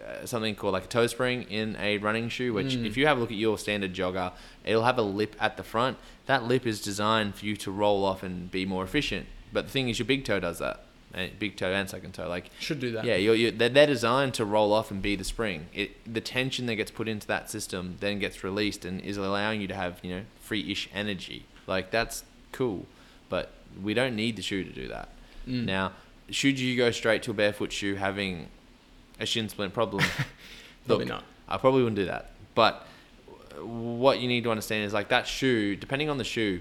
uh, 0.06 0.26
something 0.26 0.54
called 0.54 0.72
like 0.72 0.84
a 0.84 0.88
toe 0.88 1.06
spring 1.06 1.42
in 1.44 1.76
a 1.80 1.98
running 1.98 2.28
shoe, 2.28 2.52
which 2.52 2.74
Mm. 2.74 2.86
if 2.86 2.96
you 2.96 3.06
have 3.06 3.18
a 3.18 3.20
look 3.20 3.30
at 3.30 3.36
your 3.36 3.58
standard 3.58 3.92
jogger, 3.94 4.32
it'll 4.64 4.84
have 4.84 4.98
a 4.98 5.02
lip 5.02 5.36
at 5.40 5.56
the 5.56 5.62
front. 5.62 5.98
That 6.26 6.44
lip 6.44 6.66
is 6.66 6.80
designed 6.80 7.34
for 7.34 7.44
you 7.44 7.56
to 7.58 7.70
roll 7.70 8.04
off 8.04 8.22
and 8.22 8.50
be 8.50 8.64
more 8.64 8.84
efficient. 8.84 9.26
But 9.52 9.66
the 9.66 9.70
thing 9.70 9.88
is, 9.88 9.98
your 9.98 10.06
big 10.06 10.24
toe 10.24 10.40
does 10.40 10.58
that. 10.60 10.80
And 11.12 11.38
big 11.38 11.56
toe 11.56 11.72
and 11.72 11.88
second 11.88 12.12
toe. 12.12 12.28
Like, 12.28 12.50
Should 12.58 12.80
do 12.80 12.90
that. 12.92 13.04
yeah, 13.04 13.14
you're, 13.14 13.36
you're, 13.36 13.50
they're, 13.52 13.68
they're 13.68 13.86
designed 13.86 14.34
to 14.34 14.44
roll 14.44 14.72
off 14.72 14.90
and 14.90 15.00
be 15.00 15.14
the 15.14 15.22
spring. 15.22 15.66
It, 15.72 16.12
the 16.12 16.20
tension 16.20 16.66
that 16.66 16.74
gets 16.74 16.90
put 16.90 17.06
into 17.06 17.26
that 17.28 17.50
system 17.50 17.96
then 18.00 18.18
gets 18.18 18.42
released 18.42 18.84
and 18.84 19.00
is 19.00 19.16
allowing 19.16 19.60
you 19.60 19.68
to 19.68 19.74
have, 19.76 20.00
you 20.02 20.10
know, 20.10 20.22
free-ish 20.40 20.88
energy. 20.92 21.44
Like, 21.68 21.92
that's 21.92 22.24
cool. 22.50 22.86
But 23.28 23.52
we 23.80 23.94
don't 23.94 24.16
need 24.16 24.34
the 24.36 24.42
shoe 24.42 24.64
to 24.64 24.70
do 24.72 24.88
that. 24.88 25.10
Mm. 25.46 25.66
Now, 25.66 25.92
should 26.30 26.58
you 26.58 26.76
go 26.76 26.90
straight 26.90 27.22
to 27.24 27.30
a 27.30 27.34
barefoot 27.34 27.72
shoe 27.72 27.96
having 27.96 28.48
a 29.20 29.26
shin 29.26 29.48
splint 29.48 29.74
problem? 29.74 30.04
Probably 30.86 31.04
Look, 31.06 31.08
not. 31.08 31.24
I 31.48 31.58
probably 31.58 31.82
wouldn't 31.82 31.96
do 31.96 32.06
that. 32.06 32.30
But 32.54 32.86
what 33.60 34.20
you 34.20 34.28
need 34.28 34.44
to 34.44 34.50
understand 34.50 34.84
is 34.84 34.92
like 34.92 35.08
that 35.08 35.26
shoe, 35.26 35.76
depending 35.76 36.08
on 36.08 36.18
the 36.18 36.24
shoe, 36.24 36.60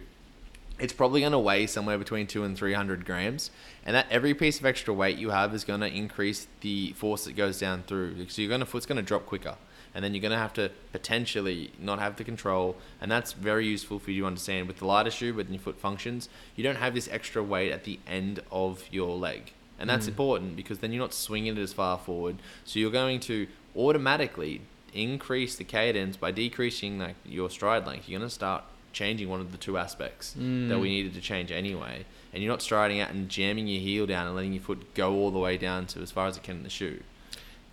it's 0.80 0.94
probably 0.94 1.22
going 1.22 1.32
to 1.32 1.40
weigh 1.40 1.68
somewhere 1.68 1.98
between 1.98 2.28
two 2.28 2.44
and 2.44 2.58
three 2.58 2.74
hundred 2.74 3.06
grams, 3.06 3.52
and 3.86 3.96
that 3.96 4.08
every 4.10 4.34
piece 4.34 4.60
of 4.60 4.66
extra 4.66 4.94
weight 4.94 5.18
you 5.18 5.30
have 5.30 5.54
is 5.54 5.64
going 5.64 5.82
to 5.82 5.88
increase 5.88 6.48
the 6.62 6.94
force 6.94 7.26
that 7.26 7.36
goes 7.36 7.60
down 7.60 7.84
through. 7.84 8.28
So 8.30 8.42
you're 8.42 8.50
going 8.50 8.60
to 8.60 8.66
foot's 8.66 8.86
going 8.86 8.98
to 8.98 9.04
drop 9.04 9.26
quicker, 9.26 9.56
and 9.96 10.04
then 10.04 10.14
you're 10.14 10.22
going 10.22 10.32
to 10.32 10.38
have 10.38 10.54
to 10.54 10.72
potentially 10.92 11.72
not 11.80 12.00
have 12.00 12.16
the 12.16 12.24
control, 12.24 12.76
and 13.02 13.12
that's 13.12 13.34
very 13.34 13.68
useful 13.68 14.00
for 14.00 14.12
you 14.12 14.22
to 14.22 14.28
understand. 14.28 14.68
With 14.68 14.78
the 14.80 14.86
lighter 14.88 15.12
shoe, 15.12 15.34
when 15.34 15.52
your 15.52 15.62
foot 15.62 15.78
functions, 15.80 16.30
you 16.56 16.64
don't 16.64 16.78
have 16.78 16.94
this 16.94 17.08
extra 17.12 17.44
weight 17.44 17.72
at 17.72 17.84
the 17.84 18.00
end 18.08 18.42
of 18.52 18.84
your 18.92 19.16
leg, 19.18 19.54
and 19.80 19.90
that's 19.90 20.06
Mm. 20.06 20.10
important 20.10 20.56
because 20.56 20.80
then 20.80 20.92
you're 20.94 21.02
not 21.04 21.14
swinging 21.14 21.58
it 21.58 21.62
as 21.62 21.74
far 21.74 21.98
forward. 21.98 22.38
So 22.66 22.80
you're 22.80 22.92
going 22.92 23.20
to 23.22 23.48
automatically 23.76 24.62
increase 24.94 25.56
the 25.56 25.64
cadence 25.64 26.18
by 26.18 26.32
decreasing 26.32 27.00
like 27.00 27.16
your 27.26 27.50
stride 27.50 27.86
length. 27.86 28.08
You're 28.08 28.20
going 28.20 28.30
to 28.30 28.34
start 28.34 28.64
changing 28.94 29.28
one 29.28 29.40
of 29.42 29.52
the 29.52 29.58
two 29.58 29.78
aspects 29.78 30.34
that 30.34 30.42
Mm. 30.42 30.82
we 30.82 30.90
needed 30.90 31.14
to 31.16 31.22
change 31.22 31.52
anyway. 31.52 32.06
And 32.32 32.42
you're 32.44 32.52
not 32.52 32.62
striding 32.62 33.00
out 33.00 33.10
and 33.10 33.28
jamming 33.30 33.68
your 33.68 33.82
heel 33.82 34.06
down 34.06 34.28
and 34.28 34.36
letting 34.36 34.54
your 34.54 34.62
foot 34.62 34.94
go 34.94 35.14
all 35.16 35.32
the 35.32 35.40
way 35.40 35.58
down 35.58 35.88
to 35.88 36.00
as 36.02 36.12
far 36.12 36.28
as 36.28 36.38
it 36.38 36.44
can 36.44 36.58
in 36.58 36.64
the 36.64 36.70
shoe. 36.70 37.02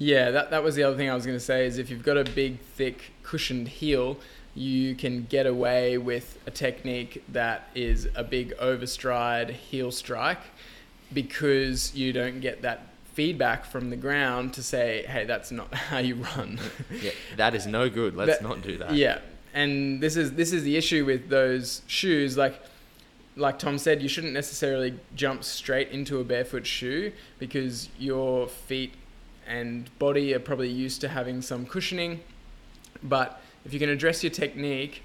Yeah, 0.03 0.31
that, 0.31 0.51
that 0.51 0.63
was 0.63 0.75
the 0.77 0.83
other 0.83 0.97
thing 0.97 1.11
I 1.11 1.15
was 1.15 1.27
going 1.27 1.37
to 1.37 1.45
say 1.45 1.67
is 1.67 1.77
if 1.77 1.91
you've 1.91 2.03
got 2.03 2.17
a 2.17 2.25
big, 2.25 2.59
thick, 2.59 3.13
cushioned 3.23 3.69
heel, 3.69 4.17
you 4.55 4.95
can 4.95 5.27
get 5.29 5.45
away 5.47 5.99
with 5.99 6.39
a 6.47 6.51
technique 6.51 7.23
that 7.29 7.69
is 7.75 8.09
a 8.15 8.25
big 8.25 8.55
overstride 8.57 9.51
heel 9.51 9.93
strike 9.93 10.41
because 11.13 11.95
you 11.95 12.13
don't 12.15 12.41
get 12.41 12.63
that 12.63 12.81
feedback 13.13 13.65
from 13.67 13.91
the 13.91 13.97
ground 13.97 14.55
to 14.55 14.63
say, 14.63 15.05
hey, 15.07 15.25
that's 15.27 15.51
not 15.51 15.73
how 15.91 15.99
you 15.99 16.15
run. 16.17 16.59
Yeah, 16.91 17.11
that 17.37 17.55
is 17.55 17.67
no 17.67 17.91
good. 17.91 18.17
Let's 18.17 18.39
That- 18.39 18.43
not 18.43 18.63
do 18.63 18.79
that. 18.79 18.95
Yeah, 18.95 19.19
and 19.53 20.01
this 20.03 20.17
is 20.17 20.33
this 20.33 20.53
is 20.53 20.63
the 20.63 20.77
issue 20.77 21.05
with 21.05 21.29
those 21.29 21.83
shoes. 21.87 22.37
Like 22.39 22.59
like 23.37 23.59
Tom 23.59 23.77
said, 23.79 24.01
you 24.03 24.09
shouldn't 24.09 24.33
necessarily 24.33 24.95
jump 25.15 25.45
straight 25.45 25.91
into 25.91 26.21
a 26.21 26.25
barefoot 26.25 26.67
shoe 26.67 27.13
because 27.39 27.89
your 27.99 28.49
feet 28.49 28.93
and 29.47 29.91
body 29.99 30.35
are 30.35 30.41
probably 30.41 30.69
used 30.69 31.01
to 31.03 31.09
having 31.09 31.43
some 31.43 31.67
cushioning. 31.67 32.21
But 33.03 33.41
if 33.65 33.73
you 33.73 33.79
can 33.79 33.89
address 33.89 34.23
your 34.23 34.31
technique, 34.31 35.03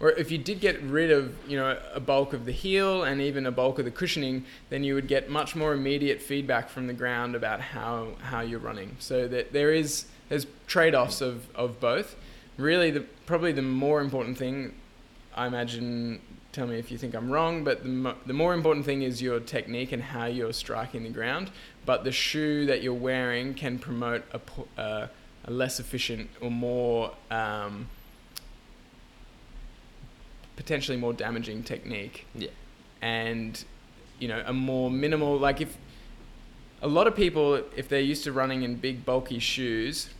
or 0.00 0.10
if 0.10 0.32
you 0.32 0.38
did 0.38 0.60
get 0.60 0.82
rid 0.82 1.10
of 1.10 1.34
you 1.48 1.56
know 1.56 1.78
a 1.94 2.00
bulk 2.00 2.32
of 2.32 2.44
the 2.44 2.52
heel 2.52 3.04
and 3.04 3.20
even 3.20 3.46
a 3.46 3.52
bulk 3.52 3.78
of 3.78 3.84
the 3.84 3.90
cushioning, 3.90 4.44
then 4.68 4.82
you 4.82 4.94
would 4.94 5.06
get 5.06 5.30
much 5.30 5.54
more 5.54 5.72
immediate 5.72 6.20
feedback 6.20 6.68
from 6.68 6.88
the 6.88 6.92
ground 6.92 7.34
about 7.34 7.60
how 7.60 8.08
how 8.22 8.40
you're 8.40 8.58
running. 8.58 8.96
So 8.98 9.28
that 9.28 9.52
there 9.52 9.72
is 9.72 10.06
there's 10.28 10.46
trade-offs 10.66 11.20
of, 11.20 11.46
of 11.54 11.78
both. 11.78 12.16
Really, 12.56 12.90
the 12.90 13.00
probably 13.26 13.52
the 13.52 13.62
more 13.62 14.00
important 14.00 14.38
thing, 14.38 14.74
I 15.34 15.46
imagine. 15.46 16.20
Tell 16.52 16.66
me 16.66 16.78
if 16.78 16.90
you 16.90 16.98
think 16.98 17.14
I'm 17.14 17.30
wrong, 17.30 17.64
but 17.64 17.82
the, 17.82 17.88
mo- 17.88 18.16
the 18.26 18.34
more 18.34 18.52
important 18.52 18.84
thing 18.84 19.02
is 19.02 19.22
your 19.22 19.40
technique 19.40 19.90
and 19.92 20.02
how 20.02 20.26
you're 20.26 20.52
striking 20.52 21.02
the 21.02 21.08
ground. 21.08 21.50
But 21.86 22.04
the 22.04 22.12
shoe 22.12 22.66
that 22.66 22.82
you're 22.82 22.92
wearing 22.92 23.54
can 23.54 23.78
promote 23.78 24.22
a, 24.32 24.38
po- 24.38 24.68
uh, 24.76 25.06
a 25.46 25.50
less 25.50 25.80
efficient 25.80 26.28
or 26.42 26.50
more 26.50 27.12
um, 27.30 27.88
potentially 30.56 30.98
more 30.98 31.12
damaging 31.14 31.62
technique 31.62 32.26
Yeah. 32.34 32.50
and 33.00 33.64
you 34.18 34.28
know 34.28 34.42
a 34.46 34.52
more 34.52 34.90
minimal 34.90 35.38
like 35.38 35.60
if 35.60 35.76
a 36.82 36.86
lot 36.86 37.06
of 37.06 37.16
people 37.16 37.54
if 37.74 37.88
they're 37.88 38.00
used 38.00 38.22
to 38.24 38.32
running 38.32 38.62
in 38.62 38.76
big 38.76 39.04
bulky 39.04 39.38
shoes 39.40 40.10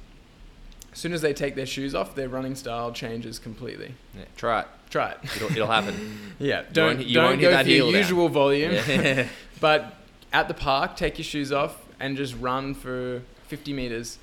as 0.92 0.98
soon 0.98 1.12
as 1.12 1.20
they 1.20 1.32
take 1.32 1.54
their 1.54 1.66
shoes 1.66 1.94
off 1.94 2.14
their 2.14 2.28
running 2.28 2.54
style 2.56 2.90
changes 2.92 3.38
completely 3.38 3.94
Yeah, 4.16 4.24
Try 4.36 4.60
it. 4.62 4.66
Try 4.92 5.10
it 5.12 5.18
It'll, 5.36 5.50
it'll 5.50 5.66
happen. 5.66 6.18
yeah 6.38 6.62
don't, 6.72 7.00
you 7.04 7.14
don't 7.14 7.24
won't 7.30 7.40
go 7.40 7.50
that 7.50 7.64
for 7.64 7.70
your 7.70 7.86
heel 7.86 7.92
down. 7.92 8.00
usual 8.02 8.28
volume 8.28 8.72
Yeah. 8.88 9.26
but 9.60 9.94
at 10.32 10.46
the 10.48 10.54
park 10.54 10.96
take 10.96 11.18
your 11.18 11.24
shoes 11.24 11.50
off 11.50 11.76
and 11.98 12.16
just 12.16 12.34
run 12.38 12.74
for 12.74 13.22
50 13.48 13.72
meters 13.72 14.18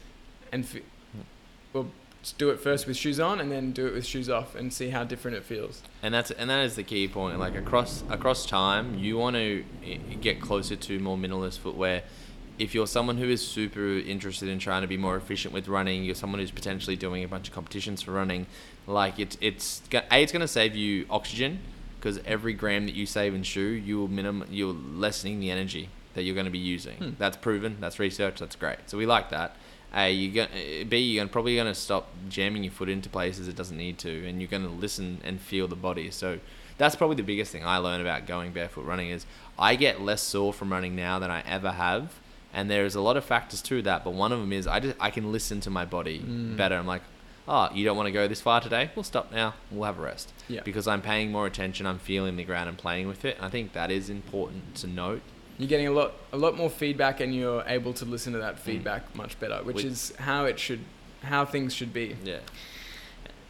and 0.52 0.64
f- 0.64 0.82
well, 1.74 1.88
do 2.38 2.50
it 2.50 2.60
first 2.60 2.88
with 2.88 2.98
shoes 2.98 3.20
on, 3.20 3.40
and 3.40 3.52
then 3.52 3.72
do 3.72 3.86
it 3.88 3.94
with 3.94 4.06
shoes 4.06 4.30
off, 4.30 4.56
and 4.56 4.74
see 4.74 4.90
how 4.90 5.04
different 5.04 5.38
it 5.38 5.44
feels. 5.44 5.82
and 6.02 6.12
that's 6.14 6.32
and 6.32 6.50
that 6.50 6.66
is 6.66 6.76
the 6.76 6.84
key 6.84 7.08
point. 7.08 7.38
Like 7.40 7.56
across 7.56 8.04
across 8.10 8.46
time, 8.46 8.98
you 8.98 9.18
want 9.18 9.36
to 9.36 9.64
eh, 9.86 9.98
get 10.20 10.42
closer 10.42 10.76
to 10.76 11.00
more 11.00 11.16
minimalist 11.18 11.60
footwear. 11.60 12.02
If 12.60 12.76
you're 12.76 12.88
someone 12.88 13.18
who 13.18 13.30
is 13.30 13.46
super 13.46 13.98
interested 13.98 14.50
in 14.50 14.60
trying 14.60 14.82
to 14.82 14.88
be 14.88 14.98
more 14.98 15.16
efficient 15.16 15.54
with 15.54 15.68
running, 15.68 16.04
you're 16.04 16.16
someone 16.16 16.40
who's 16.40 16.52
potentially 16.52 16.96
doing 16.96 17.24
a 17.24 17.28
bunch 17.28 17.48
of 17.48 17.54
competitions 17.54 18.02
for 18.02 18.12
running. 18.12 18.46
Like 18.86 19.18
it's 19.20 19.38
it's 19.42 19.82
a 19.94 20.20
it's 20.20 20.32
going 20.32 20.42
to 20.42 20.48
save 20.48 20.76
you 20.76 21.06
oxygen 21.10 21.60
because 22.00 22.20
every 22.26 22.54
gram 22.54 22.86
that 22.86 22.96
you 22.96 23.06
save 23.06 23.34
in 23.34 23.44
shoe, 23.44 23.62
you 23.62 23.98
will 23.98 24.08
minim 24.08 24.46
you're 24.50 24.74
lessening 24.74 25.40
the 25.40 25.50
energy 25.52 25.90
that 26.14 26.24
you're 26.24 26.36
going 26.36 26.46
to 26.46 26.52
be 26.52 26.58
using. 26.58 26.98
Hmm. 26.98 27.10
That's 27.18 27.38
proven. 27.38 27.78
That's 27.80 27.98
research. 27.98 28.40
That's 28.40 28.56
great. 28.56 28.80
So 28.88 28.98
we 28.98 29.06
like 29.06 29.30
that. 29.30 29.56
A, 29.94 30.12
you 30.12 30.32
go, 30.32 30.48
B, 30.88 30.98
you're 30.98 31.28
probably 31.28 31.56
going 31.56 31.68
to 31.68 31.74
stop 31.74 32.10
jamming 32.28 32.64
your 32.64 32.72
foot 32.72 32.90
into 32.90 33.10
places 33.10 33.48
it 33.48 33.56
doesn't 33.56 33.78
need 33.78 33.98
to, 34.00 34.28
and 34.28 34.40
you're 34.40 34.50
going 34.50 34.64
to 34.64 34.70
listen 34.70 35.20
and 35.24 35.42
feel 35.42 35.68
the 35.68 35.76
body. 35.76 36.12
So 36.12 36.40
that's 36.78 36.96
probably 36.96 37.16
the 37.16 37.24
biggest 37.24 37.52
thing 37.52 37.66
I 37.66 37.78
learned 37.78 38.02
about 38.02 38.28
going 38.28 38.52
barefoot 38.52 38.86
running 38.86 39.10
is 39.10 39.26
I 39.58 39.76
get 39.76 40.02
less 40.02 40.22
sore 40.22 40.54
from 40.54 40.72
running 40.72 40.96
now 40.96 41.18
than 41.18 41.32
I 41.32 41.42
ever 41.42 41.72
have, 41.72 42.19
and 42.54 42.70
there's 42.70 42.96
a 42.96 43.02
lot 43.02 43.18
of 43.18 43.26
factors 43.26 43.62
to 43.64 43.82
that. 43.84 44.04
But 44.04 44.12
one 44.14 44.32
of 44.32 44.40
them 44.40 44.52
is 44.54 44.68
I 44.68 44.80
just 44.80 44.96
I 45.00 45.10
can 45.12 45.32
listen 45.32 45.60
to 45.62 45.70
my 45.70 45.86
body 45.86 46.20
Mm. 46.20 46.58
better. 46.58 46.76
I'm 46.76 46.88
like, 46.88 47.02
oh, 47.48 47.70
you 47.74 47.84
don't 47.86 47.98
want 47.98 48.08
to 48.08 48.12
go 48.12 48.28
this 48.28 48.42
far 48.42 48.62
today? 48.62 48.92
We'll 48.96 49.04
stop 49.04 49.32
now. 49.32 49.56
We'll 49.72 49.86
have 49.86 49.98
a 50.00 50.02
rest 50.02 50.32
Yeah. 50.48 50.62
because 50.64 50.88
I'm 50.88 51.02
paying 51.02 51.32
more 51.32 51.46
attention. 51.48 51.86
I'm 51.86 52.00
feeling 52.00 52.36
the 52.38 52.44
ground 52.44 52.70
and 52.70 52.78
playing 52.78 53.08
with 53.08 53.26
it. 53.26 53.38
And 53.38 53.46
I 53.46 53.50
think 53.50 53.74
that 53.74 53.90
is 53.92 54.10
important 54.10 54.76
to 54.76 54.88
note. 54.88 55.22
You're 55.58 55.68
getting 55.68 55.88
a 55.88 55.92
lot, 55.92 56.14
a 56.32 56.38
lot 56.38 56.56
more 56.56 56.70
feedback, 56.70 57.20
and 57.20 57.36
you're 57.36 57.64
able 57.68 57.92
to 57.94 58.06
listen 58.06 58.32
to 58.34 58.40
that 58.40 58.60
feedback 58.60 59.14
much 59.16 59.38
better, 59.40 59.58
which 59.64 59.78
With- 59.78 59.86
is 59.86 60.14
how 60.18 60.46
it 60.46 60.58
should, 60.58 60.80
how 61.24 61.44
things 61.44 61.74
should 61.76 61.92
be. 61.92 62.16
Yeah, 62.24 62.38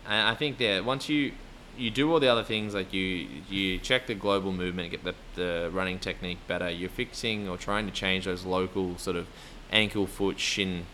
and 0.07 0.27
I 0.27 0.33
think 0.33 0.57
that 0.57 0.83
once 0.85 1.07
you 1.07 1.33
you 1.79 1.89
do 1.89 2.11
all 2.11 2.19
the 2.19 2.27
other 2.27 2.43
things 2.43 2.73
like 2.73 2.93
you 2.93 3.27
you 3.49 3.77
check 3.79 4.07
the 4.07 4.15
global 4.15 4.51
movement, 4.51 4.91
get 4.91 5.03
the 5.03 5.15
the 5.35 5.69
running 5.73 5.99
technique 5.99 6.39
better. 6.47 6.69
You're 6.69 6.89
fixing 6.89 7.47
or 7.47 7.57
trying 7.57 7.85
to 7.85 7.91
change 7.91 8.25
those 8.25 8.45
local 8.45 8.97
sort 8.97 9.15
of 9.15 9.27
ankle, 9.71 10.05
foot, 10.05 10.39
shin 10.39 10.85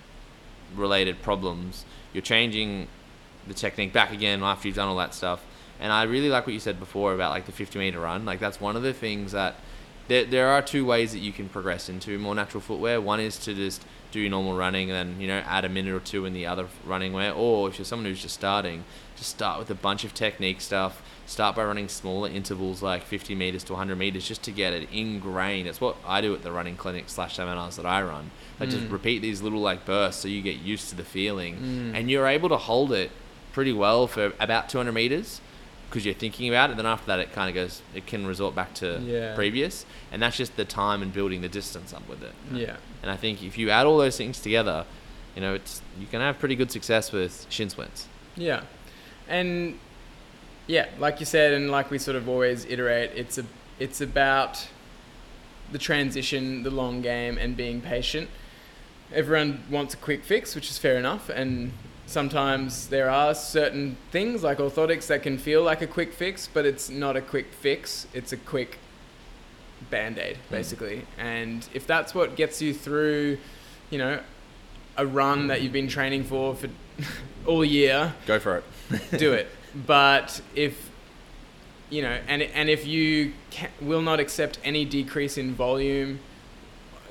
related 0.76 1.22
problems. 1.22 1.86
You're 2.14 2.22
changing 2.22 2.88
the 3.48 3.54
technique 3.54 3.94
back 3.94 4.12
again 4.12 4.44
after 4.44 4.68
you've 4.68 4.78
done 4.78 4.88
all 4.88 4.98
that 4.98 5.14
stuff. 5.14 5.44
And 5.80 5.92
I 5.92 6.04
really 6.04 6.30
like 6.30 6.46
what 6.46 6.54
you 6.54 6.60
said 6.60 6.80
before 6.80 7.14
about 7.14 7.32
like 7.32 7.46
the 7.46 7.52
50 7.52 7.78
meter 7.80 8.00
run. 8.00 8.26
Like 8.26 8.40
that's 8.40 8.62
one 8.62 8.76
of 8.76 8.84
the 8.84 8.94
things 8.94 9.34
that 9.34 9.56
there, 10.08 10.24
there 10.24 10.48
are 10.50 10.62
two 10.62 10.86
ways 10.86 11.12
that 11.14 11.20
you 11.20 11.34
can 11.34 11.50
progress 11.50 11.90
into 11.90 12.18
more 12.20 12.36
natural 12.36 12.62
footwear. 12.62 13.02
One 13.02 13.20
is 13.20 13.38
to 13.40 13.54
just 13.54 13.84
do 14.12 14.30
normal 14.30 14.56
running 14.56 14.90
and 14.90 15.12
then 15.12 15.22
you 15.22 15.28
know 15.28 15.40
add 15.40 15.66
a 15.66 15.70
minute 15.70 15.94
or 15.94 16.00
two 16.00 16.26
in 16.26 16.34
the 16.34 16.46
other 16.46 16.68
running 16.86 17.12
wear. 17.12 17.34
Or 17.34 17.68
if 17.68 17.78
you're 17.78 17.86
someone 17.86 18.06
who's 18.06 18.22
just 18.22 18.36
starting, 18.36 18.86
just 19.18 19.30
start 19.30 19.60
with 19.60 19.70
a 19.70 19.76
bunch 19.76 20.04
of 20.04 20.14
technique 20.14 20.62
stuff. 20.62 21.02
Start 21.28 21.56
by 21.56 21.64
running 21.64 21.88
smaller 21.88 22.30
intervals 22.30 22.82
like 22.84 23.04
50 23.04 23.34
meters 23.36 23.64
to 23.66 23.74
100 23.74 23.96
meters 23.98 24.28
just 24.28 24.44
to 24.44 24.52
get 24.52 24.74
it 24.74 24.88
ingrained. 24.92 25.68
It's 25.68 25.82
what 25.82 25.96
I 26.06 26.22
do 26.22 26.34
at 26.36 26.44
the 26.44 26.52
running 26.52 26.76
clinic 26.76 27.06
slash 27.08 27.36
seminars 27.36 27.78
that 27.78 27.86
I 27.86 28.02
run. 28.04 28.32
I 28.60 28.66
just 28.68 28.86
Mm. 28.88 28.92
repeat 28.92 29.20
these 29.22 29.42
little 29.42 29.60
like 29.62 29.86
bursts 29.86 30.22
so 30.22 30.28
you 30.28 30.42
get 30.42 30.58
used 30.58 30.90
to 30.90 30.96
the 30.96 31.04
feeling 31.04 31.56
Mm. 31.56 31.98
and 32.00 32.12
you're 32.12 32.28
able 32.28 32.50
to 32.50 32.58
hold 32.58 32.92
it 32.92 33.10
pretty 33.54 33.74
well 33.74 34.06
for 34.06 34.34
about 34.40 34.70
200 34.70 34.92
meters 34.92 35.42
because 35.90 36.06
you're 36.06 36.14
thinking 36.14 36.50
about 36.50 36.70
it. 36.72 36.78
Then 36.78 36.86
after 36.86 37.08
that, 37.08 37.20
it 37.20 37.32
kind 37.32 37.48
of 37.50 37.56
goes. 37.56 37.82
It 37.96 38.06
can 38.06 38.28
resort 38.28 38.54
back 38.54 38.74
to 38.76 39.02
Yeah. 39.04 39.34
previous, 39.34 39.86
and 40.12 40.22
that's 40.22 40.36
just 40.38 40.58
the 40.58 40.66
time 40.66 41.02
and 41.02 41.14
building 41.14 41.42
the 41.42 41.48
distance 41.50 41.94
up 41.94 42.08
with 42.10 42.22
it. 42.22 42.34
Yeah. 42.52 42.76
And 43.02 43.10
I 43.10 43.16
think 43.16 43.42
if 43.42 43.58
you 43.58 43.70
add 43.70 43.86
all 43.86 43.98
those 43.98 44.18
things 44.18 44.40
together, 44.42 44.86
you 45.36 45.42
know, 45.42 45.54
it's 45.54 45.82
you 46.00 46.06
can 46.08 46.22
have 46.22 46.38
pretty 46.38 46.56
good 46.56 46.70
success 46.72 47.12
with 47.12 47.46
shin 47.50 47.70
splints. 47.70 48.08
Yeah, 48.36 48.62
and 49.28 49.80
yeah, 50.68 50.88
like 51.00 51.20
you 51.20 51.26
said, 51.26 51.54
and 51.54 51.70
like 51.70 51.92
we 51.92 51.98
sort 51.98 52.18
of 52.18 52.28
always 52.28 52.66
iterate, 52.66 53.12
it's 53.16 53.38
a 53.38 53.46
it's 53.80 54.02
about 54.02 54.68
the 55.72 55.78
transition, 55.78 56.64
the 56.64 56.72
long 56.72 57.02
game, 57.02 57.38
and 57.38 57.58
being 57.58 57.82
patient. 57.82 58.30
Everyone 59.14 59.64
wants 59.70 59.94
a 59.94 59.98
quick 59.98 60.24
fix, 60.24 60.56
which 60.56 60.70
is 60.70 60.78
fair 60.78 60.98
enough, 60.98 61.30
and 61.30 61.72
sometimes 62.06 62.88
there 62.90 63.10
are 63.10 63.34
certain 63.34 63.98
things 64.12 64.44
like 64.44 64.58
orthotics 64.60 65.08
that 65.08 65.24
can 65.24 65.38
feel 65.38 65.64
like 65.64 65.82
a 65.82 65.88
quick 65.88 66.14
fix, 66.14 66.48
but 66.52 66.66
it's 66.66 66.90
not 66.90 67.16
a 67.16 67.22
quick 67.22 67.54
fix. 67.54 68.08
It's 68.14 68.32
a 68.32 68.38
quick 68.38 68.80
band 69.90 70.18
aid, 70.18 70.38
hmm. 70.38 70.56
basically. 70.56 71.06
And 71.18 71.68
if 71.74 71.86
that's 71.88 72.14
what 72.16 72.36
gets 72.36 72.62
you 72.62 72.74
through, 72.74 73.38
you 73.90 73.98
know, 73.98 74.20
a 74.98 75.06
run 75.06 75.48
that 75.48 75.62
you've 75.62 75.74
been 75.74 75.88
training 75.88 76.24
for 76.24 76.56
for 76.56 76.70
all 77.46 77.64
year, 77.66 78.14
Go 78.26 78.40
for 78.40 78.58
it. 78.58 78.64
do 79.18 79.34
it. 79.34 79.48
But 79.86 80.40
if 80.56 80.90
you 81.90 82.02
know, 82.02 82.18
and 82.30 82.42
and 82.42 82.70
if 82.70 82.88
you 82.88 83.34
ca 83.52 83.68
will 83.82 84.02
not 84.02 84.22
accept 84.22 84.58
any 84.64 84.86
decrease 84.86 85.38
in 85.38 85.54
volume 85.54 86.20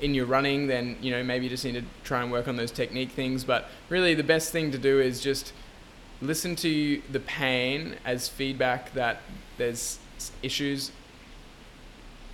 in 0.01 0.13
your 0.13 0.25
running, 0.25 0.67
then 0.67 0.97
you 0.99 1.11
know 1.11 1.23
maybe 1.23 1.45
you 1.45 1.49
just 1.49 1.63
need 1.63 1.75
to 1.75 1.83
try 2.03 2.21
and 2.23 2.31
work 2.31 2.47
on 2.47 2.55
those 2.55 2.71
technique 2.71 3.11
things. 3.11 3.43
But 3.43 3.69
really, 3.89 4.15
the 4.15 4.23
best 4.23 4.51
thing 4.51 4.71
to 4.71 4.77
do 4.77 4.99
is 4.99 5.21
just 5.21 5.53
listen 6.21 6.55
to 6.55 7.01
the 7.11 7.19
pain 7.19 7.95
as 8.03 8.27
feedback 8.27 8.93
that 8.93 9.21
there's 9.57 9.99
issues 10.41 10.91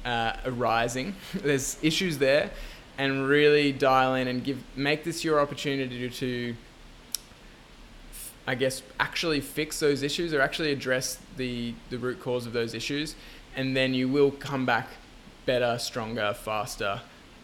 uh, 0.06 0.34
arising. 0.46 1.16
there's 1.34 1.78
issues 1.82 2.18
there, 2.18 2.52
and 2.98 3.28
really 3.28 3.72
dial 3.72 4.16
in 4.16 4.28
and 4.28 4.44
give 4.44 4.64
make 4.76 5.04
this 5.04 5.24
your 5.24 5.40
opportunity 5.40 6.10
to 6.10 6.56
I 8.48 8.56
guess, 8.56 8.82
actually 9.00 9.40
fix 9.42 9.80
those 9.80 10.04
issues 10.04 10.34
or 10.34 10.42
actually 10.42 10.72
address 10.72 11.20
the, 11.38 11.74
the 11.90 11.98
root 11.98 12.20
cause 12.20 12.46
of 12.46 12.54
those 12.54 12.74
issues. 12.74 13.16
And 13.56 13.76
then 13.76 13.94
you 13.94 14.08
will 14.08 14.32
come 14.32 14.66
back 14.66 14.88
better, 15.46 15.78
stronger, 15.78 16.34
faster, 16.34 17.02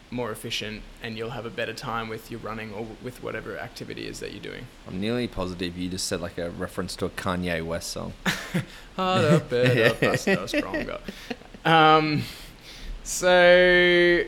more 0.10 0.32
efficient, 0.32 0.82
and 1.04 1.18
you'll 1.18 1.32
have 1.32 1.46
a 1.46 1.50
better 1.50 1.74
time 1.74 2.08
with 2.08 2.32
your 2.32 2.40
running 2.40 2.74
or 2.74 2.88
with 3.04 3.22
whatever 3.22 3.58
activity 3.58 4.08
is 4.08 4.20
that 4.22 4.32
you're 4.32 4.42
doing. 4.42 4.66
I'm 4.88 5.02
nearly 5.02 5.28
positive 5.28 5.78
you 5.78 5.90
just 5.90 6.08
said 6.08 6.22
like 6.22 6.38
a 6.38 6.50
reference 6.50 6.96
to 6.98 7.06
a 7.06 7.10
Kanye 7.10 7.66
West 7.66 7.90
song. 7.90 8.14
Harder, 8.96 9.40
better, 9.40 9.90
faster, 9.96 10.48
stronger. 10.48 11.00
Um, 11.66 12.24
so, 13.04 14.24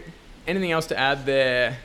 anything 0.47 0.71
else 0.71 0.87
to 0.87 0.99
add 0.99 1.25
there? 1.25 1.77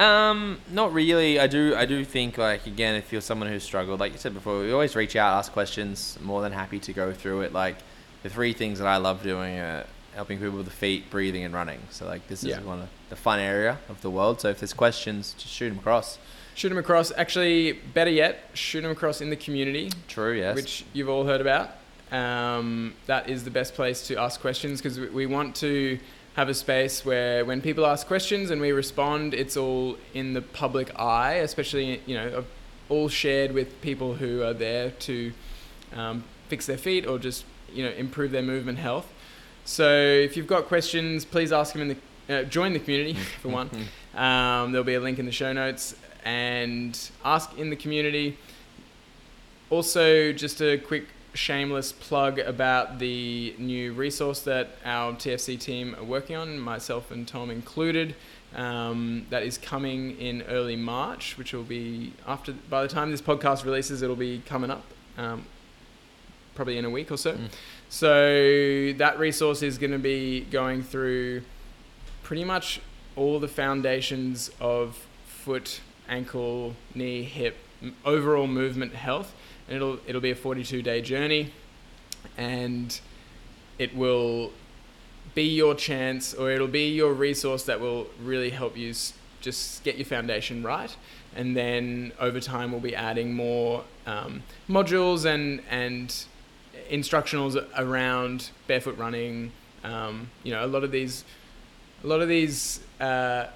Um, 0.00 0.58
not 0.70 0.94
really. 0.94 1.38
I 1.38 1.46
do. 1.46 1.74
I 1.76 1.84
do 1.84 2.04
think 2.04 2.38
like 2.38 2.66
again, 2.66 2.94
if 2.94 3.12
you're 3.12 3.20
someone 3.20 3.48
who's 3.48 3.62
struggled, 3.62 4.00
like 4.00 4.12
you 4.12 4.18
said 4.18 4.32
before, 4.32 4.60
we 4.60 4.72
always 4.72 4.96
reach 4.96 5.14
out, 5.14 5.36
ask 5.36 5.52
questions. 5.52 6.18
More 6.22 6.40
than 6.40 6.52
happy 6.52 6.78
to 6.80 6.92
go 6.94 7.12
through 7.12 7.42
it. 7.42 7.52
Like 7.52 7.76
the 8.22 8.30
three 8.30 8.54
things 8.54 8.78
that 8.78 8.88
I 8.88 8.96
love 8.96 9.22
doing 9.22 9.58
are 9.58 9.84
helping 10.14 10.38
people 10.38 10.56
with 10.56 10.66
the 10.66 10.72
feet, 10.72 11.10
breathing, 11.10 11.44
and 11.44 11.52
running. 11.52 11.80
So 11.90 12.06
like 12.06 12.26
this 12.28 12.42
is 12.44 12.58
one 12.60 12.80
of 12.80 12.88
the 13.10 13.16
fun 13.16 13.40
area 13.40 13.78
of 13.90 14.00
the 14.00 14.10
world. 14.10 14.40
So 14.40 14.48
if 14.48 14.60
there's 14.60 14.72
questions, 14.72 15.34
just 15.34 15.52
shoot 15.52 15.68
them 15.68 15.78
across. 15.78 16.18
Shoot 16.54 16.70
them 16.70 16.78
across. 16.78 17.12
Actually, 17.12 17.72
better 17.72 18.10
yet, 18.10 18.50
shoot 18.54 18.80
them 18.80 18.90
across 18.90 19.20
in 19.20 19.28
the 19.28 19.36
community. 19.36 19.90
True. 20.08 20.32
Yes. 20.32 20.56
which 20.56 20.84
you've 20.94 21.10
all 21.10 21.24
heard 21.24 21.42
about. 21.42 21.76
Um, 22.10 22.94
that 23.06 23.28
is 23.28 23.44
the 23.44 23.50
best 23.50 23.74
place 23.74 24.06
to 24.08 24.16
ask 24.16 24.40
questions 24.40 24.80
because 24.80 24.98
we, 24.98 25.08
we 25.10 25.26
want 25.26 25.54
to 25.56 25.98
have 26.40 26.48
a 26.48 26.54
space 26.54 27.04
where 27.04 27.44
when 27.44 27.60
people 27.60 27.84
ask 27.84 28.06
questions 28.06 28.50
and 28.50 28.62
we 28.62 28.72
respond, 28.72 29.34
it's 29.34 29.58
all 29.58 29.98
in 30.14 30.32
the 30.32 30.40
public 30.40 30.90
eye, 30.98 31.34
especially, 31.34 32.00
you 32.06 32.14
know, 32.14 32.42
all 32.88 33.10
shared 33.10 33.52
with 33.52 33.78
people 33.82 34.14
who 34.14 34.42
are 34.42 34.54
there 34.54 34.90
to 34.92 35.34
um, 35.94 36.24
fix 36.48 36.64
their 36.64 36.78
feet 36.78 37.06
or 37.06 37.18
just, 37.18 37.44
you 37.74 37.84
know, 37.84 37.90
improve 37.90 38.30
their 38.30 38.42
movement 38.42 38.78
health. 38.78 39.12
So 39.66 39.86
if 39.92 40.34
you've 40.34 40.46
got 40.46 40.64
questions, 40.64 41.26
please 41.26 41.52
ask 41.52 41.74
them 41.74 41.82
in 41.82 41.88
the, 41.88 42.34
uh, 42.34 42.44
join 42.44 42.72
the 42.72 42.80
community 42.80 43.14
for 43.42 43.48
one. 43.48 43.70
Um, 44.12 44.72
there'll 44.72 44.82
be 44.82 44.94
a 44.94 45.00
link 45.00 45.20
in 45.20 45.26
the 45.26 45.30
show 45.30 45.52
notes 45.52 45.94
and 46.24 46.98
ask 47.24 47.56
in 47.56 47.70
the 47.70 47.76
community. 47.76 48.36
Also, 49.70 50.32
just 50.32 50.60
a 50.60 50.78
quick 50.78 51.06
shameless 51.34 51.92
plug 51.92 52.38
about 52.38 52.98
the 52.98 53.54
new 53.58 53.92
resource 53.92 54.40
that 54.42 54.70
our 54.84 55.12
TFC 55.12 55.58
team 55.58 55.94
are 55.94 56.04
working 56.04 56.36
on, 56.36 56.58
myself 56.58 57.10
and 57.10 57.26
Tom 57.26 57.50
included. 57.50 58.14
Um, 58.54 59.26
that 59.30 59.44
is 59.44 59.58
coming 59.58 60.18
in 60.18 60.42
early 60.42 60.74
March, 60.74 61.38
which 61.38 61.52
will 61.52 61.62
be 61.62 62.12
after. 62.26 62.52
By 62.52 62.82
the 62.82 62.88
time 62.88 63.12
this 63.12 63.22
podcast 63.22 63.64
releases, 63.64 64.02
it'll 64.02 64.16
be 64.16 64.42
coming 64.44 64.72
up, 64.72 64.82
um, 65.16 65.44
probably 66.56 66.76
in 66.76 66.84
a 66.84 66.90
week 66.90 67.12
or 67.12 67.16
so. 67.16 67.34
Mm. 67.34 67.48
So 67.88 68.98
that 68.98 69.18
resource 69.18 69.62
is 69.62 69.78
going 69.78 69.92
to 69.92 69.98
be 69.98 70.40
going 70.40 70.82
through 70.82 71.42
pretty 72.24 72.44
much 72.44 72.80
all 73.14 73.38
the 73.38 73.48
foundations 73.48 74.50
of 74.60 75.06
foot, 75.26 75.80
ankle, 76.08 76.74
knee, 76.94 77.22
hip, 77.22 77.56
overall 78.04 78.46
movement 78.46 78.94
health, 78.94 79.34
it'll 79.70 79.98
it'll 80.06 80.20
be 80.20 80.30
a 80.30 80.34
42 80.34 80.82
day 80.82 81.00
journey, 81.00 81.52
and 82.36 83.00
it 83.78 83.94
will 83.96 84.52
be 85.34 85.44
your 85.44 85.74
chance 85.74 86.34
or 86.34 86.50
it'll 86.50 86.66
be 86.66 86.88
your 86.90 87.12
resource 87.12 87.62
that 87.64 87.80
will 87.80 88.08
really 88.22 88.50
help 88.50 88.76
you 88.76 88.90
s- 88.90 89.12
just 89.40 89.82
get 89.84 89.96
your 89.96 90.04
foundation 90.04 90.62
right, 90.62 90.94
and 91.36 91.56
then 91.56 92.12
over 92.18 92.40
time 92.40 92.72
we'll 92.72 92.80
be 92.80 92.94
adding 92.96 93.32
more 93.32 93.84
um, 94.06 94.42
modules 94.68 95.24
and 95.24 95.62
and 95.70 96.24
instructionals 96.90 97.56
around 97.78 98.50
barefoot 98.66 98.96
running. 98.98 99.52
Um, 99.84 100.28
you 100.42 100.52
know, 100.52 100.64
a 100.64 100.66
lot 100.66 100.84
of 100.84 100.90
these, 100.92 101.24
a 102.04 102.06
lot 102.06 102.20
of 102.20 102.28
these, 102.28 102.80
uh, 103.00 103.46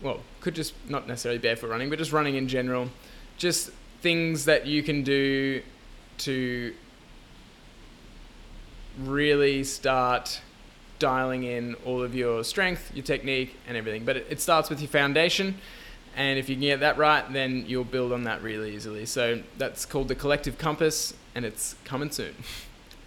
well, 0.00 0.20
could 0.40 0.54
just 0.54 0.74
not 0.88 1.08
necessarily 1.08 1.38
barefoot 1.38 1.70
running, 1.70 1.90
but 1.90 1.98
just 1.98 2.12
running 2.12 2.36
in 2.36 2.46
general, 2.46 2.88
just 3.36 3.70
things 4.02 4.44
that 4.44 4.66
you 4.66 4.82
can 4.82 5.02
do 5.02 5.62
to 6.18 6.74
really 9.00 9.64
start 9.64 10.40
dialing 10.98 11.44
in 11.44 11.74
all 11.86 12.02
of 12.02 12.14
your 12.14 12.44
strength, 12.44 12.92
your 12.94 13.04
technique, 13.04 13.56
and 13.66 13.76
everything. 13.76 14.04
But 14.04 14.18
it, 14.18 14.26
it 14.30 14.40
starts 14.40 14.70
with 14.70 14.80
your 14.80 14.88
foundation. 14.88 15.56
And 16.16 16.38
if 16.38 16.48
you 16.48 16.56
can 16.56 16.62
get 16.62 16.80
that 16.80 16.98
right, 16.98 17.30
then 17.32 17.64
you'll 17.66 17.84
build 17.84 18.12
on 18.12 18.24
that 18.24 18.42
really 18.42 18.74
easily. 18.74 19.06
So 19.06 19.42
that's 19.56 19.86
called 19.86 20.08
the 20.08 20.14
collective 20.14 20.58
compass, 20.58 21.14
and 21.34 21.44
it's 21.44 21.74
coming 21.84 22.10
soon. 22.10 22.34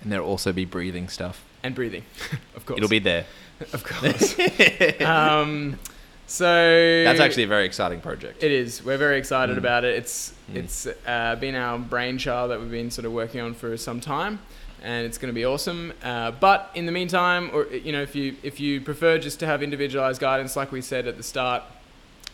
And 0.02 0.12
there'll 0.12 0.28
also 0.28 0.52
be 0.52 0.66
breathing 0.66 1.08
stuff. 1.08 1.44
And 1.64 1.76
breathing, 1.76 2.04
of 2.56 2.66
course. 2.66 2.78
It'll 2.78 2.90
be 2.90 3.00
there. 3.00 3.26
of 3.74 3.84
course. 3.84 4.36
um, 5.02 5.80
so 6.28 7.04
that's 7.04 7.20
actually 7.20 7.44
a 7.44 7.48
very 7.48 7.66
exciting 7.66 8.02
project. 8.02 8.44
It 8.44 8.52
is. 8.52 8.84
We're 8.84 8.98
very 8.98 9.18
excited 9.18 9.56
Mm. 9.56 9.60
about 9.60 9.84
it. 9.84 9.96
It's 9.96 10.34
Mm. 10.52 10.56
it's 10.58 10.88
uh, 11.08 11.36
been 11.36 11.56
our 11.56 11.78
brainchild 11.78 12.52
that 12.52 12.60
we've 12.60 12.72
been 12.72 12.92
sort 12.92 13.06
of 13.06 13.12
working 13.12 13.42
on 13.42 13.54
for 13.54 13.76
some 13.78 14.00
time, 14.00 14.40
and 14.84 15.06
it's 15.06 15.18
going 15.18 15.32
to 15.34 15.36
be 15.36 15.46
awesome. 15.46 15.94
Uh, 16.04 16.32
but 16.32 16.72
in 16.76 16.86
the 16.86 16.92
meantime, 16.92 17.50
or 17.54 17.68
you 17.68 17.92
know, 17.92 18.02
if 18.02 18.16
you 18.16 18.36
if 18.44 18.60
you 18.60 18.82
prefer 18.82 19.18
just 19.18 19.40
to 19.42 19.46
have 19.46 19.62
individualized 19.64 20.20
guidance, 20.22 20.56
like 20.56 20.72
we 20.72 20.82
said 20.82 21.08
at 21.08 21.18
the 21.18 21.24
start, 21.24 21.64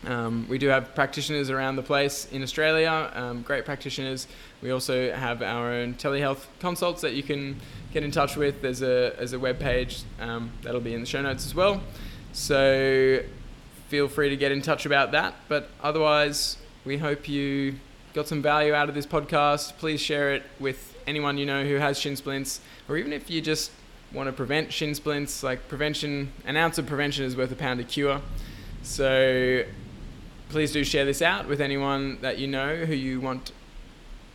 um, 0.07 0.47
we 0.49 0.57
do 0.57 0.67
have 0.67 0.95
practitioners 0.95 1.49
around 1.49 1.75
the 1.75 1.83
place 1.83 2.27
in 2.31 2.41
Australia, 2.43 3.11
um, 3.13 3.41
great 3.43 3.65
practitioners. 3.65 4.27
We 4.61 4.71
also 4.71 5.11
have 5.11 5.41
our 5.43 5.71
own 5.71 5.93
telehealth 5.95 6.45
consults 6.59 7.01
that 7.01 7.13
you 7.13 7.23
can 7.23 7.59
get 7.93 8.03
in 8.03 8.09
touch 8.11 8.35
with. 8.35 8.61
There's 8.61 8.81
a, 8.81 9.13
there's 9.17 9.33
a 9.33 9.39
web 9.39 9.59
page 9.59 10.01
um, 10.19 10.49
that'll 10.63 10.81
be 10.81 10.93
in 10.93 11.01
the 11.01 11.05
show 11.05 11.21
notes 11.21 11.45
as 11.45 11.53
well. 11.53 11.81
So 12.33 13.19
feel 13.91 14.07
free 14.07 14.29
to 14.29 14.37
get 14.37 14.53
in 14.53 14.61
touch 14.61 14.85
about 14.85 15.11
that. 15.11 15.35
But 15.49 15.67
otherwise, 15.83 16.55
we 16.85 16.97
hope 16.97 17.27
you 17.27 17.75
got 18.13 18.25
some 18.25 18.41
value 18.41 18.73
out 18.73 18.87
of 18.87 18.95
this 18.95 19.05
podcast. 19.05 19.77
Please 19.79 19.99
share 19.99 20.33
it 20.33 20.43
with 20.61 20.97
anyone 21.05 21.37
you 21.37 21.45
know 21.45 21.65
who 21.65 21.75
has 21.75 21.99
shin 21.99 22.15
splints, 22.15 22.61
or 22.87 22.95
even 22.95 23.11
if 23.11 23.29
you 23.29 23.41
just 23.41 23.69
want 24.13 24.27
to 24.27 24.33
prevent 24.33 24.71
shin 24.71 24.95
splints, 24.95 25.43
like 25.43 25.67
prevention, 25.67 26.31
an 26.45 26.55
ounce 26.55 26.77
of 26.77 26.87
prevention 26.87 27.25
is 27.25 27.35
worth 27.35 27.51
a 27.51 27.55
pound 27.55 27.81
of 27.81 27.89
cure. 27.89 28.21
So 28.81 29.63
please 30.47 30.71
do 30.71 30.85
share 30.85 31.03
this 31.03 31.21
out 31.21 31.49
with 31.49 31.59
anyone 31.59 32.17
that 32.21 32.37
you 32.39 32.47
know 32.47 32.85
who 32.85 32.93
you 32.93 33.19
want 33.19 33.51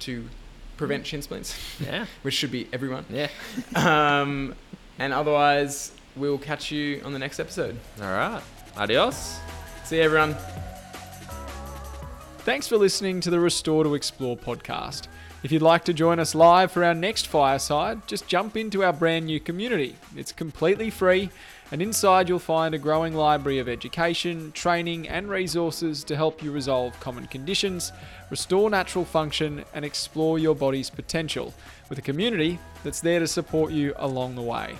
to 0.00 0.28
prevent 0.76 1.06
shin 1.06 1.22
splints, 1.22 1.58
Yeah. 1.80 2.04
which 2.22 2.34
should 2.34 2.52
be 2.52 2.68
everyone. 2.74 3.06
Yeah. 3.08 3.28
Um, 3.74 4.54
and 4.98 5.14
otherwise, 5.14 5.92
we'll 6.14 6.36
catch 6.38 6.70
you 6.70 7.00
on 7.06 7.14
the 7.14 7.18
next 7.18 7.40
episode. 7.40 7.78
All 8.02 8.06
right. 8.10 8.42
Adios. 8.76 9.38
See 9.84 9.96
you, 9.96 10.02
everyone. 10.02 10.36
Thanks 12.40 12.68
for 12.68 12.76
listening 12.76 13.20
to 13.22 13.30
the 13.30 13.40
Restore 13.40 13.84
to 13.84 13.94
Explore 13.94 14.36
podcast. 14.36 15.08
If 15.42 15.50
you'd 15.50 15.62
like 15.62 15.84
to 15.84 15.94
join 15.94 16.18
us 16.18 16.34
live 16.34 16.72
for 16.72 16.84
our 16.84 16.94
next 16.94 17.26
fireside, 17.26 18.06
just 18.06 18.26
jump 18.26 18.56
into 18.56 18.84
our 18.84 18.92
brand 18.92 19.26
new 19.26 19.40
community. 19.40 19.96
It's 20.14 20.32
completely 20.32 20.90
free, 20.90 21.30
and 21.72 21.80
inside 21.80 22.28
you'll 22.28 22.38
find 22.38 22.74
a 22.74 22.78
growing 22.78 23.14
library 23.14 23.58
of 23.58 23.68
education, 23.68 24.52
training, 24.52 25.08
and 25.08 25.28
resources 25.28 26.04
to 26.04 26.16
help 26.16 26.42
you 26.42 26.52
resolve 26.52 26.98
common 27.00 27.26
conditions, 27.28 27.92
restore 28.30 28.68
natural 28.68 29.04
function, 29.04 29.64
and 29.72 29.84
explore 29.84 30.38
your 30.38 30.54
body's 30.54 30.90
potential, 30.90 31.54
with 31.88 31.98
a 31.98 32.02
community 32.02 32.58
that's 32.84 33.00
there 33.00 33.20
to 33.20 33.26
support 33.26 33.72
you 33.72 33.94
along 33.96 34.34
the 34.34 34.42
way. 34.42 34.74